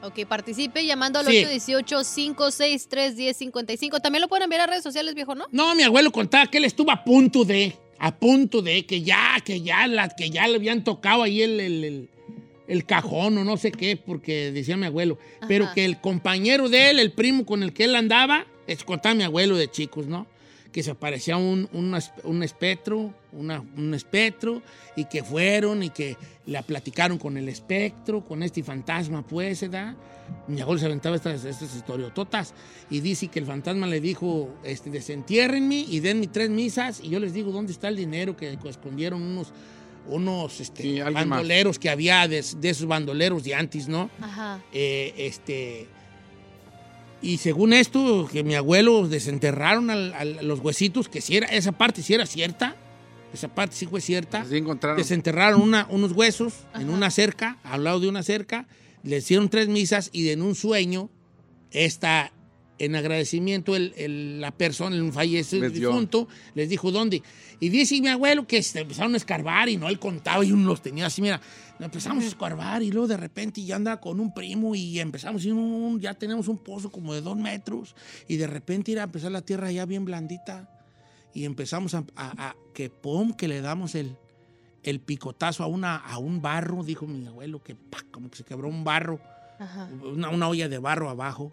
Ok, 0.02 0.24
participe 0.26 0.84
llamando 0.86 1.18
al 1.18 1.26
Sí. 1.26 1.44
818-563-1055. 1.44 4.00
También 4.00 4.22
lo 4.22 4.28
pueden 4.28 4.44
enviar 4.44 4.62
a 4.62 4.66
redes 4.66 4.82
sociales, 4.82 5.14
viejo, 5.14 5.34
¿no? 5.34 5.44
No, 5.52 5.74
mi 5.74 5.82
abuelo 5.82 6.10
contaba 6.10 6.46
que 6.46 6.56
él 6.58 6.64
estuvo 6.64 6.90
a 6.90 7.04
punto 7.04 7.44
de, 7.44 7.76
a 7.98 8.16
punto 8.16 8.62
de, 8.62 8.86
que 8.86 9.02
ya, 9.02 9.36
que 9.44 9.60
ya, 9.60 9.86
la, 9.86 10.08
que 10.08 10.30
ya 10.30 10.48
le 10.48 10.56
habían 10.56 10.84
tocado 10.84 11.22
ahí 11.22 11.42
el, 11.42 11.60
el, 11.60 11.84
el- 11.84 12.08
el 12.68 12.86
cajón 12.86 13.36
o 13.36 13.42
no 13.44 13.56
sé 13.56 13.72
qué, 13.72 13.96
porque 13.96 14.52
decía 14.52 14.76
mi 14.76 14.86
abuelo. 14.86 15.18
Pero 15.48 15.72
que 15.74 15.84
el 15.84 16.00
compañero 16.00 16.68
de 16.68 16.90
él, 16.90 17.00
el 17.00 17.10
primo 17.10 17.44
con 17.44 17.64
el 17.64 17.72
que 17.72 17.82
él 17.82 17.96
andaba, 17.96 18.46
es 18.68 18.84
contaba 18.84 19.12
mi 19.16 19.24
abuelo 19.24 19.56
de 19.56 19.68
chicos, 19.68 20.06
¿no? 20.06 20.28
Que 20.70 20.84
se 20.84 20.94
parecía 20.94 21.36
un, 21.36 21.68
un, 21.72 21.98
un 22.22 22.42
espectro, 22.44 23.12
una- 23.32 23.60
un 23.76 23.94
espectro, 23.94 24.62
y 24.96 25.04
que 25.04 25.22
fueron 25.22 25.82
y 25.82 25.90
que 25.90 26.16
la 26.46 26.62
platicaron 26.62 27.18
con 27.18 27.36
el 27.36 27.48
espectro, 27.48 28.24
con 28.24 28.42
este 28.42 28.62
fantasma, 28.62 29.22
pues, 29.26 29.60
¿verdad? 29.62 29.94
Mi 30.46 30.60
abuelo 30.60 30.78
se 30.78 30.86
aventaba 30.86 31.16
estas, 31.16 31.44
estas 31.44 31.74
historiototas 31.74 32.54
y 32.90 33.00
dice 33.00 33.28
que 33.28 33.38
el 33.40 33.46
fantasma 33.46 33.86
le 33.86 34.00
dijo, 34.00 34.48
este, 34.64 34.88
desentiérrenme 34.90 35.76
y 35.88 36.00
denme 36.00 36.28
tres 36.28 36.50
misas 36.50 37.00
y 37.02 37.08
yo 37.10 37.18
les 37.18 37.32
digo 37.34 37.50
dónde 37.50 37.72
está 37.72 37.88
el 37.88 37.96
dinero 37.96 38.36
que 38.36 38.56
escondieron 38.68 39.22
unos, 39.22 39.52
unos 40.06 40.60
este, 40.60 40.82
Sí, 40.82 41.00
alguien 41.00 41.28
más. 41.28 41.38
bandoleros 41.38 41.78
que 41.78 41.90
había 41.90 42.26
de, 42.28 42.44
de 42.58 42.70
esos 42.70 42.86
bandoleros 42.86 43.42
de 43.44 43.54
antes, 43.54 43.88
¿no? 43.88 44.08
Ajá. 44.20 44.62
Eh, 44.72 45.14
este, 45.16 45.88
y 47.22 47.36
según 47.38 47.72
esto, 47.72 48.28
que 48.30 48.42
mi 48.42 48.54
abuelo 48.54 49.06
desenterraron 49.06 49.90
al- 49.90 50.14
al- 50.14 50.46
los 50.46 50.60
huesitos, 50.60 51.08
que 51.08 51.20
si 51.20 51.36
era, 51.36 51.48
esa 51.48 51.72
parte 51.72 52.02
sí 52.02 52.14
era 52.14 52.24
cierta, 52.24 52.76
esa 53.32 53.48
parte 53.48 53.76
sí 53.76 53.86
fue 53.86 54.00
cierta. 54.00 54.40
Así 54.42 54.56
encontraron. 54.56 54.98
Desenterraron 54.98 55.60
una- 55.62 55.86
unos 55.90 56.12
huesos 56.12 56.54
en 56.74 56.82
Ajá. 56.88 56.90
una 56.96 57.10
cerca, 57.10 57.58
al 57.62 57.84
lado 57.84 58.00
de 58.00 58.08
una 58.08 58.22
cerca, 58.22 58.66
le 59.02 59.18
hicieron 59.18 59.48
tres 59.48 59.68
misas 59.68 60.10
y 60.12 60.28
en 60.30 60.42
un 60.42 60.54
sueño, 60.54 61.10
esta, 61.70 62.32
en 62.78 62.96
agradecimiento, 62.96 63.76
el- 63.76 63.92
el- 63.96 64.40
la 64.40 64.50
persona, 64.52 64.96
el 64.96 65.12
fallecido 65.12 65.68
difunto, 65.68 66.28
les 66.54 66.68
dijo 66.68 66.90
dónde. 66.90 67.22
Y 67.60 67.68
dice 67.68 68.00
mi 68.00 68.08
abuelo 68.08 68.46
que 68.46 68.62
se 68.62 68.80
empezaron 68.80 69.12
a 69.14 69.16
escarbar 69.18 69.68
y 69.68 69.76
no 69.76 69.88
él 69.88 69.98
contaba 69.98 70.44
y 70.44 70.50
uno 70.52 70.66
los 70.66 70.80
tenía 70.82 71.06
así, 71.06 71.20
mira, 71.20 71.40
empezamos 71.78 72.24
a 72.24 72.26
escarbar 72.26 72.82
y 72.82 72.90
luego 72.90 73.06
de 73.08 73.16
repente 73.18 73.62
ya 73.64 73.76
andaba 73.76 74.00
con 74.00 74.18
un 74.18 74.32
primo 74.34 74.74
y 74.74 74.98
empezamos 74.98 75.44
a 75.44 75.46
ir 75.46 75.52
un- 75.54 76.00
ya 76.00 76.14
tenemos 76.14 76.48
un 76.48 76.58
pozo 76.58 76.90
como 76.90 77.12
de 77.14 77.20
dos 77.20 77.36
metros 77.36 77.94
y 78.28 78.36
de 78.38 78.46
repente 78.46 78.92
ir 78.92 78.98
a 79.00 79.04
empezar 79.04 79.30
la 79.30 79.42
tierra 79.42 79.70
ya 79.70 79.84
bien 79.86 80.04
blandita 80.06 80.68
y 81.34 81.44
empezamos 81.44 81.94
a, 81.94 82.04
a- 82.16 82.48
a- 82.50 82.56
que 82.74 82.90
pum, 82.90 83.32
que 83.32 83.48
le 83.48 83.60
damos 83.60 83.94
el, 83.94 84.16
el 84.82 85.00
picotazo 85.00 85.62
a, 85.62 85.66
una, 85.66 85.96
a 85.96 86.18
un 86.18 86.40
barro, 86.42 86.82
dijo 86.82 87.06
mi 87.06 87.26
abuelo, 87.26 87.62
que 87.62 87.74
¡pac! 87.74 88.06
como 88.10 88.30
que 88.30 88.36
se 88.38 88.44
quebró 88.44 88.68
un 88.68 88.84
barro, 88.84 89.20
una, 90.02 90.28
una 90.30 90.48
olla 90.48 90.68
de 90.68 90.78
barro 90.78 91.10
abajo. 91.10 91.52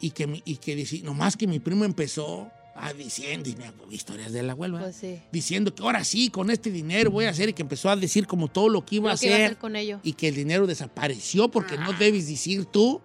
Y 0.00 0.10
que, 0.10 0.26
mi- 0.26 0.42
y 0.44 0.56
que 0.56 0.74
dice, 0.76 1.00
nomás 1.02 1.36
que 1.36 1.46
mi 1.46 1.60
primo 1.60 1.84
empezó 1.84 2.50
a 2.76 2.92
diciendo, 2.92 3.48
y 3.48 3.54
me 3.56 3.70
historias 3.94 4.32
del 4.32 4.50
abuelo, 4.50 4.78
¿eh? 4.78 4.82
Pues 4.82 4.96
sí. 4.96 5.20
diciendo 5.30 5.72
que 5.72 5.82
ahora 5.84 6.02
sí, 6.02 6.28
con 6.30 6.50
este 6.50 6.72
dinero 6.72 7.10
voy 7.12 7.26
a 7.26 7.30
hacer, 7.30 7.48
y 7.48 7.52
que 7.52 7.62
empezó 7.62 7.88
a 7.88 7.94
decir 7.96 8.26
como 8.26 8.48
todo 8.48 8.68
lo 8.68 8.84
que 8.84 8.96
iba 8.96 9.10
Lo 9.10 9.14
a 9.14 9.16
que 9.18 9.26
iba 9.26 9.34
a 9.34 9.38
hacer, 9.38 9.46
hacer 9.46 9.58
con 9.58 9.76
ello. 9.76 10.00
y 10.02 10.14
que 10.14 10.26
el 10.28 10.34
dinero 10.34 10.66
desapareció 10.66 11.48
porque 11.48 11.78
no 11.78 11.92
debes 11.92 12.26
decir 12.28 12.64
tú 12.66 13.00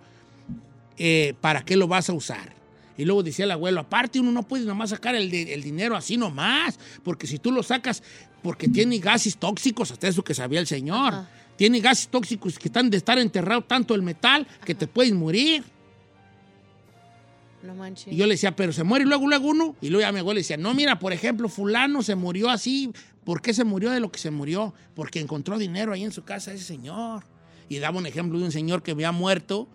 eh, 0.98 1.36
para 1.40 1.64
qué 1.64 1.78
lo 1.78 1.88
vas 1.88 2.10
a 2.10 2.14
usar. 2.14 2.56
Y 3.00 3.06
luego 3.06 3.24
decía 3.24 3.46
el 3.46 3.52
abuelo, 3.52 3.80
aparte 3.80 4.20
uno 4.20 4.30
no 4.30 4.44
puede 4.44 4.66
nomás 4.66 4.90
sacar 4.90 5.16
el, 5.16 5.34
el 5.34 5.64
dinero 5.64 5.96
así 5.96 6.18
nomás, 6.18 6.78
porque 7.02 7.28
si 7.28 7.40
tú 7.40 7.50
lo 7.50 7.64
sacas 7.64 8.04
porque 8.44 8.68
tiene 8.68 8.98
gases 8.98 9.38
tóxicos, 9.38 9.90
hasta 9.92 10.10
eso 10.10 10.22
que 10.22 10.34
sabía 10.34 10.60
el 10.60 10.68
señor, 10.68 11.14
Ajá. 11.14 11.30
tiene 11.56 11.80
gases 11.80 12.10
tóxicos 12.10 12.60
que 12.60 12.68
están 12.68 12.90
de 12.90 12.98
estar 12.98 13.18
enterrado 13.18 13.62
tanto 13.62 13.96
el 13.96 14.02
metal 14.02 14.46
que 14.66 14.76
te 14.76 14.86
puedes 14.86 15.14
morir. 15.14 15.64
No 17.64 17.74
manches. 17.74 18.12
Y 18.12 18.18
yo 18.18 18.26
le 18.26 18.34
decía, 18.34 18.54
pero 18.54 18.74
se 18.74 18.84
muere 18.84 19.06
y 19.06 19.08
luego, 19.08 19.30
luego 19.30 19.48
uno. 19.48 19.78
Y 19.80 19.92
luego 19.92 20.02
ya 20.02 20.12
mi 20.12 20.20
abuelo 20.20 20.36
le 20.36 20.42
decía, 20.42 20.58
no, 20.58 20.74
mira, 20.74 21.00
por 21.00 21.14
ejemplo, 21.14 21.48
fulano 21.48 22.04
se 22.04 22.16
murió 22.16 22.50
así. 22.50 22.92
¿Por 23.24 23.42
qué 23.42 23.54
se 23.54 23.64
murió 23.64 23.92
de 23.92 24.02
lo 24.02 24.12
que 24.12 24.20
se 24.20 24.30
murió? 24.30 24.74
Porque 24.94 25.22
encontró 25.22 25.58
dinero 25.58 25.94
ahí 25.94 26.04
en 26.04 26.12
su 26.12 26.26
casa 26.26 26.52
ese 26.52 26.66
señor. 26.66 27.24
Y 27.70 27.78
daba 27.78 27.98
un 27.98 28.08
ejemplo 28.08 28.38
de 28.38 28.44
un 28.44 28.52
señor 28.52 28.84
que 28.84 28.92
había 28.92 29.14
muerto 29.14 29.70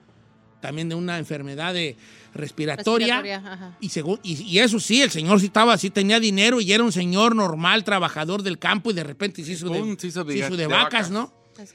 también 0.65 0.89
de 0.89 0.95
una 0.95 1.19
enfermedad 1.19 1.75
de 1.75 1.95
respiratoria. 2.33 3.21
Respiratoria, 3.21 3.53
ajá. 3.53 3.77
Y, 3.81 3.91
según, 3.91 4.19
y, 4.23 4.43
y 4.45 4.59
eso 4.61 4.81
sí, 4.81 5.03
el 5.03 5.11
señor 5.11 5.39
sí 5.41 5.47
estaba 5.47 5.75
así, 5.75 5.91
tenía 5.91 6.19
dinero 6.19 6.59
y 6.59 6.73
era 6.73 6.83
un 6.83 6.91
señor 6.91 7.37
normal, 7.37 7.85
trabajador 7.85 8.43
del 8.43 8.59
campo 8.59 8.91
y 8.91 8.95
de 8.95 9.05
repente 9.05 9.45
se 9.45 9.53
hizo 9.53 9.69
de, 9.69 9.79
Pum, 9.79 9.95
se 9.99 10.07
hizo 10.07 10.25
de- 10.25 10.33
se 10.33 10.39
hizo 10.39 10.51
de 10.53 10.57
de 10.57 10.67
vacas, 10.67 10.85
vacas. 10.85 11.11
¿no? 11.11 11.31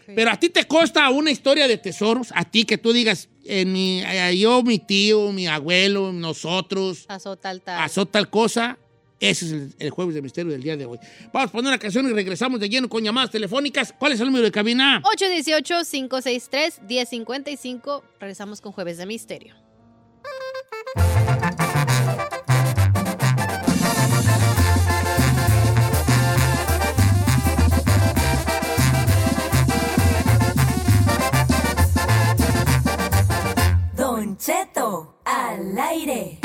Pero 0.08 0.32
a 0.32 0.38
ti 0.38 0.50
te 0.50 0.66
consta 0.66 1.08
una 1.12 1.30
historia 1.30 1.68
de 1.68 1.78
tesoros, 1.78 2.30
a 2.34 2.44
ti 2.46 2.66
que 2.66 2.80
tú 2.80 2.92
digas, 2.92 3.30
en 3.46 3.72
mi, 3.72 4.02
eh, 4.04 4.36
yo, 4.40 4.64
mi 4.64 4.80
tío, 4.80 5.32
mi 5.32 5.48
abuelo, 5.48 6.12
nosotros, 6.12 7.04
Pasó 7.08 7.36
tal, 7.38 7.62
tal. 7.62 7.78
pasó 7.78 8.06
tal 8.08 8.30
cosa. 8.32 8.78
Ese 9.20 9.46
es 9.46 9.52
el, 9.52 9.74
el 9.80 9.90
jueves 9.90 10.16
de 10.16 10.22
misterio 10.22 10.52
del 10.52 10.64
día 10.64 10.78
de 10.78 10.86
hoy. 10.86 10.98
Vamos 11.34 11.50
a 11.50 11.52
poner 11.52 11.68
una 11.70 11.78
canción 11.78 12.10
y 12.10 12.14
regresamos 12.14 12.60
de 12.60 12.70
lleno 12.70 12.88
con 12.88 13.04
llamadas 13.04 13.32
telefónicas. 13.32 13.94
¿Cuál 13.98 14.14
es 14.14 14.20
el 14.22 14.28
número 14.28 14.46
de 14.46 14.52
cabina? 14.52 15.02
818-563-1055. 15.04 18.02
Regresamos 18.20 18.62
con 18.62 18.72
Jueves 18.72 18.98
de 18.98 19.06
Misterio. 19.06 19.56
Don 33.96 34.38
Cheto, 34.38 35.20
al 35.26 35.78
aire. 35.78 36.40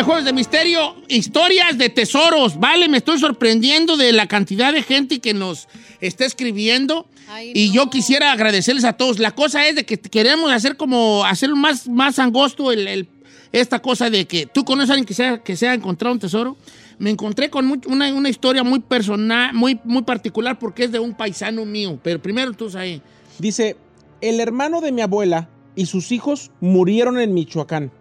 El 0.00 0.06
jueves 0.06 0.24
de 0.24 0.32
misterio, 0.32 0.96
historias 1.08 1.76
de 1.76 1.90
tesoros, 1.90 2.58
¿vale? 2.58 2.88
Me 2.88 2.96
estoy 2.96 3.18
sorprendiendo 3.18 3.98
de 3.98 4.12
la 4.12 4.26
cantidad 4.26 4.72
de 4.72 4.82
gente 4.82 5.18
que 5.20 5.34
nos 5.34 5.68
está 6.00 6.24
escribiendo. 6.24 7.06
y 7.52 7.70
yo 7.70 7.90
quisiera 7.90 8.32
agradecerles 8.32 8.84
a 8.84 8.94
todos. 8.94 9.18
La 9.18 9.32
cosa 9.32 9.68
es 9.68 9.74
de 9.74 9.84
que 9.84 9.98
queremos 9.98 10.50
hacer 10.52 10.78
como, 10.78 11.22
hacer 11.26 11.50
más, 11.54 11.86
más 11.86 12.18
angosto 12.18 12.72
el, 12.72 12.88
el- 12.88 13.08
esta 13.52 13.80
cosa 13.82 14.08
de 14.08 14.24
que 14.26 14.46
tú 14.46 14.64
conoces 14.64 14.88
a 14.88 14.92
alguien 14.94 15.06
que 15.06 15.12
sea, 15.12 15.42
que 15.42 15.54
sea 15.54 15.74
encontrado 15.74 16.14
un 16.14 16.18
tesoro. 16.18 16.56
Me 16.98 17.10
encontré 17.10 17.50
con 17.50 17.70
una, 17.86 18.08
una 18.14 18.30
historia 18.30 18.64
muy 18.64 18.80
personal, 18.80 19.52
muy, 19.52 19.78
muy 19.84 20.00
particular 20.02 20.58
porque 20.58 20.84
es 20.84 20.92
de 20.92 20.98
un 20.98 21.12
paisano 21.14 21.66
mío. 21.66 22.00
Pero 22.02 22.22
primero 22.22 22.54
tú 22.54 22.70
ahí. 22.74 23.02
Dice, 23.38 23.76
el 24.22 24.40
hermano 24.40 24.80
de 24.80 24.92
mi 24.92 25.02
abuela 25.02 25.50
y 25.76 25.84
sus 25.84 26.10
hijos 26.10 26.50
murieron 26.60 27.20
en 27.20 27.34
Michoacán. 27.34 27.92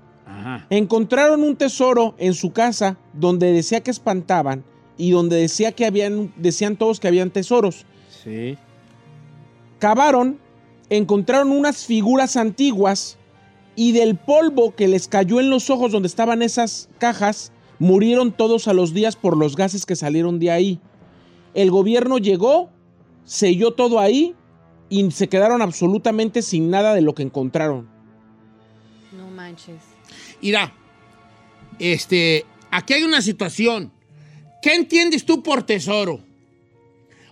Encontraron 0.69 1.43
un 1.43 1.55
tesoro 1.55 2.15
en 2.17 2.33
su 2.33 2.51
casa 2.51 2.97
donde 3.13 3.51
decía 3.51 3.81
que 3.81 3.91
espantaban 3.91 4.63
y 4.97 5.11
donde 5.11 5.37
decía 5.37 5.71
que 5.71 5.85
habían, 5.85 6.33
decían 6.37 6.75
todos 6.75 6.99
que 6.99 7.07
habían 7.07 7.31
tesoros. 7.31 7.85
Sí. 8.23 8.57
Cavaron, 9.79 10.39
encontraron 10.89 11.51
unas 11.51 11.85
figuras 11.85 12.35
antiguas 12.35 13.17
y 13.75 13.93
del 13.93 14.17
polvo 14.17 14.75
que 14.75 14.87
les 14.87 15.07
cayó 15.07 15.39
en 15.39 15.49
los 15.49 15.69
ojos 15.69 15.91
donde 15.91 16.07
estaban 16.07 16.41
esas 16.41 16.89
cajas, 16.97 17.51
murieron 17.79 18.31
todos 18.31 18.67
a 18.67 18.73
los 18.73 18.93
días 18.93 19.15
por 19.15 19.37
los 19.37 19.55
gases 19.55 19.85
que 19.85 19.95
salieron 19.95 20.37
de 20.37 20.51
ahí. 20.51 20.79
El 21.53 21.71
gobierno 21.71 22.17
llegó, 22.17 22.69
selló 23.23 23.71
todo 23.71 23.99
ahí 23.99 24.35
y 24.89 25.09
se 25.11 25.29
quedaron 25.29 25.61
absolutamente 25.61 26.41
sin 26.41 26.69
nada 26.69 26.93
de 26.93 27.01
lo 27.01 27.15
que 27.15 27.23
encontraron. 27.23 27.87
No 29.13 29.29
manches. 29.31 29.88
Mira, 30.41 30.73
este, 31.79 32.45
aquí 32.71 32.93
hay 32.93 33.03
una 33.03 33.21
situación. 33.21 33.91
¿Qué 34.61 34.75
entiendes 34.75 35.25
tú 35.25 35.41
por 35.41 35.63
tesoro? 35.63 36.21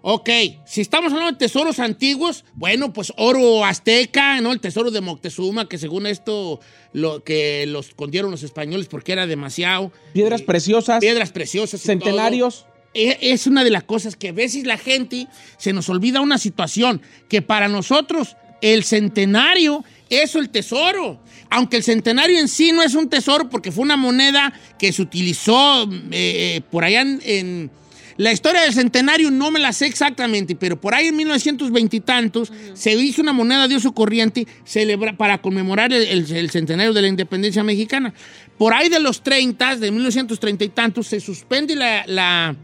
Ok, 0.01 0.30
si 0.66 0.80
estamos 0.80 1.12
hablando 1.12 1.34
de 1.34 1.38
tesoros 1.38 1.80
antiguos, 1.80 2.45
bueno, 2.53 2.93
pues 2.93 3.12
oro 3.18 3.66
azteca, 3.66 4.39
¿no? 4.39 4.53
El 4.53 4.62
tesoro 4.62 4.89
de 4.91 5.01
Moctezuma, 5.01 5.68
que 5.68 5.78
según 5.78 6.05
esto, 6.08 6.62
lo 6.93 7.24
que 7.24 7.66
los 7.68 7.89
escondieron 7.89 8.32
los 8.32 8.43
españoles 8.43 8.88
porque 8.88 9.12
era 9.12 9.28
demasiado. 9.28 9.91
Piedras 10.14 10.43
preciosas. 10.43 11.01
Piedras 11.01 11.32
preciosas. 11.32 11.82
Centenarios. 11.82 12.62
todo. 12.62 12.78
E- 12.93 13.18
Es 13.22 13.47
una 13.47 13.66
de 13.66 13.70
las 13.72 13.84
cosas 13.84 14.16
que 14.16 14.30
a 14.30 14.34
veces 14.34 14.66
la 14.66 14.78
gente 14.78 15.28
se 15.58 15.74
nos 15.74 15.89
olvida 15.89 16.22
una 16.22 16.38
situación, 16.38 17.01
que 17.28 17.41
para 17.41 17.68
nosotros 17.68 18.38
el 18.62 18.86
centenario 18.86 19.84
es 20.10 20.36
el 20.36 20.49
tesoro. 20.49 21.20
Aunque 21.49 21.77
el 21.77 21.83
centenario 21.83 22.39
en 22.39 22.47
sí 22.47 22.71
no 22.71 22.83
es 22.83 22.93
un 22.95 23.09
tesoro 23.09 23.49
porque 23.49 23.71
fue 23.71 23.83
una 23.83 23.97
moneda 23.97 24.53
que 24.77 24.91
se 24.91 25.01
utilizó 25.01 25.83
eh, 25.83 25.87
eh, 26.11 26.61
por 26.69 26.83
allá 26.83 27.01
en, 27.01 27.21
en- 27.23 27.71
La 28.17 28.31
historia 28.31 28.61
del 28.61 28.73
centenario 28.73 29.29
no 29.29 29.51
me 29.51 29.59
la 29.59 29.71
sé 29.71 29.85
exactamente, 29.85 30.55
pero 30.55 30.81
por 30.81 30.95
ahí 30.95 31.07
en 31.07 31.15
1920 31.15 31.97
y 31.97 31.99
tantos 31.99 32.51
se 32.73 32.91
hizo 32.95 33.21
una 33.21 33.31
moneda 33.31 33.67
de 33.67 33.75
uso 33.75 33.91
corriente 33.93 34.47
celebra, 34.65 35.15
para 35.15 35.37
conmemorar 35.39 35.93
el, 35.93 36.01
el- 36.07 36.31
el 36.35 36.49
centenario 36.49 36.93
de 36.93 37.01
la 37.03 37.07
independencia 37.09 37.63
mexicana. 37.63 38.13
Por 38.57 38.73
ahí 38.73 38.89
de 38.89 38.99
los 38.99 39.21
30, 39.21 39.75
de 39.75 39.91
1930 39.91 40.63
y 40.65 40.69
tantos, 40.69 41.05
se 41.07 41.19
suspende 41.19 41.75
la- 41.75 42.05
la, 42.07 42.55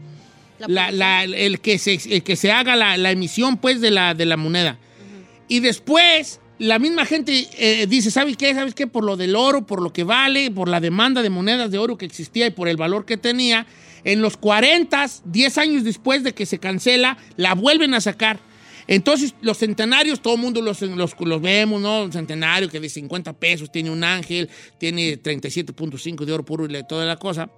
la- 0.66 0.90
la- 0.90 1.22
el, 1.24 1.60
que 1.60 1.78
se, 1.78 2.00
el 2.10 2.22
que 2.24 2.34
se 2.34 2.50
haga 2.50 2.74
la, 2.74 2.96
la 2.96 3.12
emisión 3.12 3.56
pues 3.58 3.80
de 3.80 3.92
la, 3.92 4.12
de 4.14 4.26
la 4.26 4.36
moneda. 4.36 4.76
Y 5.46 5.60
después 5.60 6.40
la 6.58 6.78
misma 6.78 7.04
gente 7.04 7.48
eh, 7.58 7.86
dice, 7.86 8.10
¿sabes 8.10 8.36
qué? 8.36 8.54
¿Sabes 8.54 8.74
qué? 8.74 8.86
Por 8.86 9.04
lo 9.04 9.16
del 9.16 9.34
oro, 9.34 9.66
por 9.66 9.82
lo 9.82 9.92
que 9.92 10.04
vale, 10.04 10.50
por 10.50 10.68
la 10.68 10.80
demanda 10.80 11.22
de 11.22 11.30
monedas 11.30 11.70
de 11.70 11.78
oro 11.78 11.98
que 11.98 12.06
existía 12.06 12.46
y 12.46 12.50
por 12.50 12.68
el 12.68 12.76
valor 12.76 13.04
que 13.04 13.16
tenía, 13.16 13.66
en 14.04 14.22
los 14.22 14.36
40, 14.36 15.06
10 15.24 15.58
años 15.58 15.84
después 15.84 16.22
de 16.22 16.32
que 16.32 16.46
se 16.46 16.58
cancela, 16.58 17.18
la 17.36 17.54
vuelven 17.54 17.94
a 17.94 18.00
sacar. 18.00 18.38
Entonces, 18.86 19.34
los 19.40 19.58
centenarios, 19.58 20.20
todo 20.20 20.34
el 20.34 20.40
mundo 20.40 20.60
los, 20.60 20.82
los, 20.82 21.40
vemos, 21.40 21.80
¿no? 21.80 22.04
Un 22.04 22.12
centenario 22.12 22.68
que 22.68 22.80
de 22.80 22.88
50 22.88 23.32
pesos 23.32 23.72
tiene 23.72 23.90
un 23.90 24.04
ángel, 24.04 24.50
tiene 24.78 25.20
37.5 25.20 26.24
de 26.24 26.32
oro 26.32 26.44
puro 26.44 26.66
y 26.66 26.86
toda 26.86 27.06
la 27.06 27.16
cosa. 27.16 27.48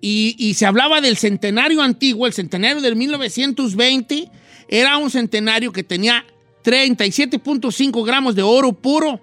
Y, 0.00 0.34
y 0.38 0.54
se 0.54 0.64
hablaba 0.64 1.02
del 1.02 1.18
centenario 1.18 1.82
antiguo, 1.82 2.26
el 2.26 2.32
centenario 2.32 2.80
del 2.80 2.96
1920, 2.96 4.30
era 4.68 4.96
un 4.96 5.10
centenario 5.10 5.70
que 5.70 5.84
tenía 5.84 6.24
37.5 6.64 8.04
gramos 8.04 8.34
de 8.34 8.42
oro 8.42 8.72
puro, 8.72 9.20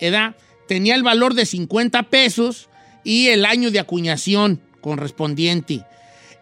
¿verdad? 0.00 0.36
Tenía 0.68 0.94
el 0.94 1.02
valor 1.02 1.34
de 1.34 1.46
50 1.46 2.04
pesos 2.04 2.68
y 3.04 3.28
el 3.28 3.44
año 3.44 3.70
de 3.70 3.78
acuñación 3.78 4.60
correspondiente. 4.80 5.84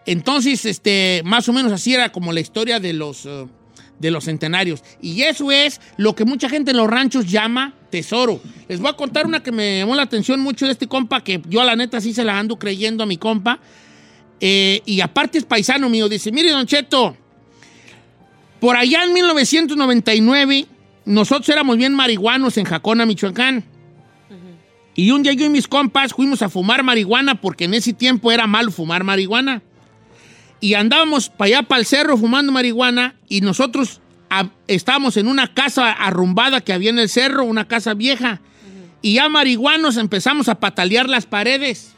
Entonces, 0.05 0.65
este, 0.65 1.21
más 1.25 1.49
o 1.49 1.53
menos 1.53 1.71
así 1.71 1.93
era 1.93 2.11
como 2.11 2.31
la 2.31 2.39
historia 2.39 2.79
de 2.79 2.93
los, 2.93 3.25
eh, 3.25 3.47
de 3.99 4.11
los 4.11 4.25
centenarios. 4.25 4.83
Y 5.01 5.23
eso 5.23 5.51
es 5.51 5.81
lo 5.97 6.15
que 6.15 6.25
mucha 6.25 6.49
gente 6.49 6.71
en 6.71 6.77
los 6.77 6.89
ranchos 6.89 7.29
llama 7.29 7.73
tesoro. 7.89 8.39
Les 8.67 8.79
voy 8.79 8.89
a 8.89 8.93
contar 8.93 9.25
una 9.25 9.41
que 9.41 9.51
me 9.51 9.79
llamó 9.79 9.95
la 9.95 10.03
atención 10.03 10.39
mucho 10.39 10.65
de 10.65 10.73
este 10.73 10.87
compa, 10.87 11.23
que 11.23 11.41
yo 11.49 11.61
a 11.61 11.65
la 11.65 11.75
neta 11.75 12.01
sí 12.01 12.13
se 12.13 12.23
la 12.23 12.37
ando 12.37 12.57
creyendo 12.57 13.03
a 13.03 13.07
mi 13.07 13.17
compa. 13.17 13.59
Eh, 14.39 14.81
y 14.85 15.01
aparte 15.01 15.37
es 15.37 15.45
paisano 15.45 15.89
mío. 15.89 16.07
Dice, 16.07 16.31
mire, 16.31 16.51
Don 16.51 16.67
Cheto, 16.67 17.17
por 18.65 18.77
allá 18.77 19.03
en 19.03 19.13
1999, 19.13 20.65
nosotros 21.05 21.47
éramos 21.49 21.77
bien 21.77 21.93
marihuanos 21.93 22.57
en 22.57 22.65
Jacona, 22.65 23.05
Michoacán. 23.05 23.63
Y 24.95 25.11
un 25.11 25.21
día 25.21 25.33
yo 25.33 25.45
y 25.45 25.49
mis 25.49 25.67
compas 25.67 26.15
fuimos 26.15 26.41
a 26.41 26.49
fumar 26.49 26.81
marihuana 26.81 27.39
porque 27.39 27.65
en 27.65 27.75
ese 27.75 27.93
tiempo 27.93 28.31
era 28.31 28.47
malo 28.47 28.71
fumar 28.71 29.03
marihuana. 29.03 29.61
Y 30.61 30.73
andábamos 30.73 31.29
para 31.29 31.45
allá, 31.45 31.61
para 31.61 31.79
el 31.79 31.85
cerro, 31.85 32.17
fumando 32.17 32.51
marihuana 32.51 33.13
y 33.29 33.41
nosotros 33.41 34.01
estábamos 34.65 35.15
en 35.17 35.27
una 35.27 35.53
casa 35.53 35.91
arrumbada 35.91 36.61
que 36.61 36.73
había 36.73 36.89
en 36.89 36.97
el 36.97 37.09
cerro, 37.09 37.43
una 37.43 37.67
casa 37.67 37.93
vieja. 37.93 38.41
Y 39.03 39.13
ya 39.13 39.29
marihuanos 39.29 39.95
empezamos 39.97 40.49
a 40.49 40.59
patalear 40.59 41.07
las 41.07 41.27
paredes. 41.27 41.93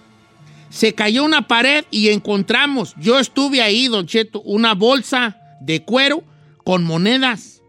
Se 0.70 0.93
cayó 0.93 1.24
una 1.24 1.47
pared 1.47 1.86
y 1.91 2.09
encontramos, 2.09 2.93
yo 2.97 3.20
estuve 3.20 3.61
ahí, 3.61 3.88
Don 3.88 4.05
Cheto, 4.05 4.41
una 4.41 4.74
bolsa 4.74 5.38
de 5.61 5.82
cuero 5.84 6.26
con 6.68 6.84
monedas. 6.84 7.61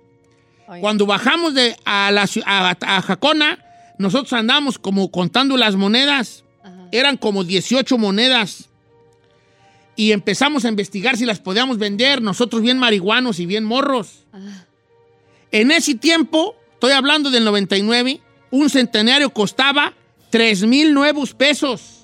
Cuando 0.80 1.06
bajamos 1.06 1.54
de, 1.54 1.76
a, 1.84 2.10
la, 2.10 2.28
a, 2.46 2.76
a 2.80 3.00
Jacona, 3.00 3.64
nosotros 3.96 4.32
andamos 4.32 4.76
como 4.76 5.12
contando 5.12 5.56
las 5.56 5.76
monedas. 5.76 6.42
Eran 6.90 7.16
como 7.16 7.44
18 7.44 7.96
monedas. 7.96 8.70
Y 9.94 10.10
empezamos 10.10 10.64
a 10.64 10.68
investigar 10.68 11.16
si 11.16 11.26
las 11.26 11.38
podíamos 11.38 11.78
vender, 11.78 12.20
nosotros 12.20 12.60
bien 12.60 12.76
marihuanos 12.76 13.38
y 13.38 13.46
bien 13.46 13.62
morros. 13.62 14.26
En 15.52 15.70
ese 15.70 15.94
tiempo, 15.94 16.56
estoy 16.72 16.90
hablando 16.90 17.30
del 17.30 17.44
99, 17.44 18.20
un 18.50 18.68
centenario 18.68 19.30
costaba 19.30 19.94
3 20.30 20.66
mil 20.66 20.92
nuevos 20.92 21.34
pesos. 21.34 21.97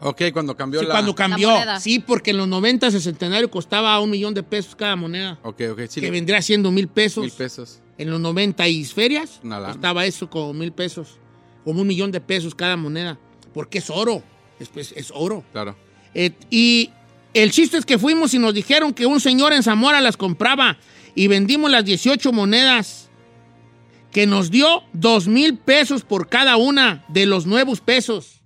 Ok, 0.00 0.22
cuando 0.32 0.56
cambió 0.56 0.80
Sí, 0.80 0.86
la... 0.86 0.92
cuando 0.92 1.14
cambió. 1.14 1.50
Sí, 1.80 1.98
porque 2.00 2.30
en 2.32 2.36
los 2.36 2.48
90 2.48 2.88
el 2.88 3.00
centenario 3.00 3.50
costaba 3.50 3.98
un 4.00 4.10
millón 4.10 4.34
de 4.34 4.42
pesos 4.42 4.76
cada 4.76 4.94
moneda. 4.96 5.38
Ok, 5.42 5.62
ok, 5.72 5.80
sí. 5.88 6.00
que 6.00 6.06
le- 6.06 6.10
vendría 6.12 6.42
siendo 6.42 6.70
mil 6.70 6.88
pesos. 6.88 7.22
Mil 7.24 7.32
pesos. 7.32 7.80
En 7.98 8.10
los 8.10 8.20
90 8.20 8.68
y 8.68 8.84
ferias 8.84 9.40
lana. 9.42 9.68
costaba 9.68 10.04
eso 10.04 10.28
como 10.28 10.52
mil 10.52 10.72
pesos. 10.72 11.18
Como 11.64 11.80
un 11.80 11.86
millón 11.86 12.12
de 12.12 12.20
pesos 12.20 12.54
cada 12.54 12.76
moneda. 12.76 13.18
Porque 13.54 13.78
es 13.78 13.88
oro. 13.88 14.22
Es, 14.60 14.68
pues, 14.68 14.92
es 14.96 15.10
oro. 15.14 15.42
Claro. 15.52 15.74
Eh, 16.14 16.32
y 16.50 16.90
el 17.32 17.50
chiste 17.50 17.78
es 17.78 17.86
que 17.86 17.98
fuimos 17.98 18.34
y 18.34 18.38
nos 18.38 18.52
dijeron 18.54 18.92
que 18.92 19.06
un 19.06 19.18
señor 19.20 19.52
en 19.54 19.62
Zamora 19.62 20.00
las 20.02 20.16
compraba 20.18 20.76
y 21.14 21.26
vendimos 21.28 21.70
las 21.70 21.84
18 21.86 22.32
monedas 22.32 23.08
que 24.12 24.26
nos 24.26 24.50
dio 24.50 24.82
dos 24.92 25.26
mil 25.28 25.56
pesos 25.58 26.02
por 26.02 26.28
cada 26.28 26.56
una 26.56 27.04
de 27.08 27.26
los 27.26 27.46
nuevos 27.46 27.80
pesos. 27.80 28.42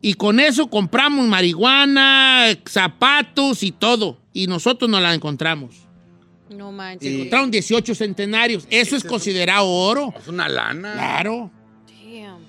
Y 0.00 0.14
con 0.14 0.40
eso 0.40 0.68
compramos 0.68 1.26
marihuana, 1.26 2.46
zapatos 2.66 3.62
y 3.62 3.72
todo. 3.72 4.18
Y 4.32 4.46
nosotros 4.46 4.90
nos 4.90 5.02
la 5.02 5.12
encontramos. 5.12 5.76
No 6.48 6.72
manches. 6.72 7.08
Se 7.08 7.14
encontraron 7.14 7.50
18 7.50 7.94
centenarios. 7.94 8.66
Eso 8.70 8.96
es 8.96 9.04
considerado 9.04 9.66
oro. 9.66 10.14
Es 10.18 10.26
una 10.28 10.48
lana. 10.48 10.94
Claro. 10.94 11.50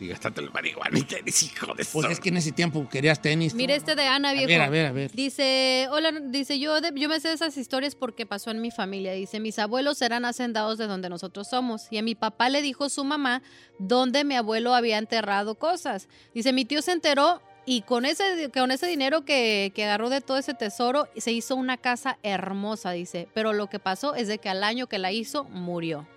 Y 0.02 0.08
gastate 0.08 0.42
el 0.42 0.50
marihuana 0.50 0.98
y 0.98 1.04
tenis, 1.04 1.44
hijo 1.44 1.68
de 1.76 1.86
Pues 1.86 2.10
es 2.10 2.20
que 2.20 2.30
en 2.30 2.38
ese 2.38 2.52
tiempo 2.52 2.90
querías 2.90 3.22
tenis. 3.22 3.54
Mira 3.54 3.76
este 3.76 3.96
de 3.96 4.08
Ana, 4.08 4.34
viejo. 4.34 4.48
ver, 4.48 4.62
a 4.62 4.70
ver, 4.70 4.86
a 4.88 4.92
ver. 4.92 5.12
Dice, 5.12 5.88
hola, 5.92 6.12
dice, 6.12 6.58
yo, 6.58 6.82
de- 6.82 6.92
yo 7.00 7.08
me 7.08 7.20
sé 7.20 7.28
de 7.28 7.36
esas 7.36 7.56
historias 7.56 7.94
porque 7.94 8.26
pasó 8.26 8.50
en 8.50 8.62
mi 8.62 8.72
familia. 8.72 9.12
Dice, 9.14 9.40
mis 9.40 9.60
abuelos 9.60 10.02
eran 10.02 10.26
hacendados 10.26 10.80
de 10.80 10.88
donde 10.88 11.08
nosotros 11.08 11.48
somos. 11.48 11.86
Y 11.92 12.00
a 12.00 12.02
mi 12.02 12.16
papá 12.16 12.50
le 12.50 12.64
dijo 12.64 12.90
su 12.90 13.04
mamá 13.04 13.44
donde 13.78 14.24
mi 14.24 14.36
abuelo 14.36 14.74
había 14.74 14.98
enterrado 14.98 15.54
cosas. 15.54 16.10
Dice, 16.34 16.52
mi 16.52 16.66
tío 16.66 16.82
se 16.82 16.94
enteró 16.94 17.40
y 17.68 17.84
con 17.84 18.06
ese, 18.06 18.50
con 18.52 18.72
ese 18.72 18.88
dinero 18.88 19.24
que, 19.24 19.72
que 19.76 19.84
agarró 19.84 20.10
de 20.10 20.22
todo 20.22 20.40
ese 20.40 20.56
tesoro, 20.56 21.08
se 21.16 21.32
hizo 21.32 21.56
una 21.56 21.78
casa 21.78 22.18
hermosa, 22.24 22.90
dice. 22.90 23.28
Pero 23.36 23.54
lo 23.54 23.68
que 23.70 23.78
pasó 23.78 24.16
es 24.16 24.28
de 24.28 24.40
que 24.40 24.50
al 24.50 24.64
año 24.64 24.88
que 24.88 24.98
la 24.98 25.12
hizo, 25.12 25.44
murió. 25.44 26.08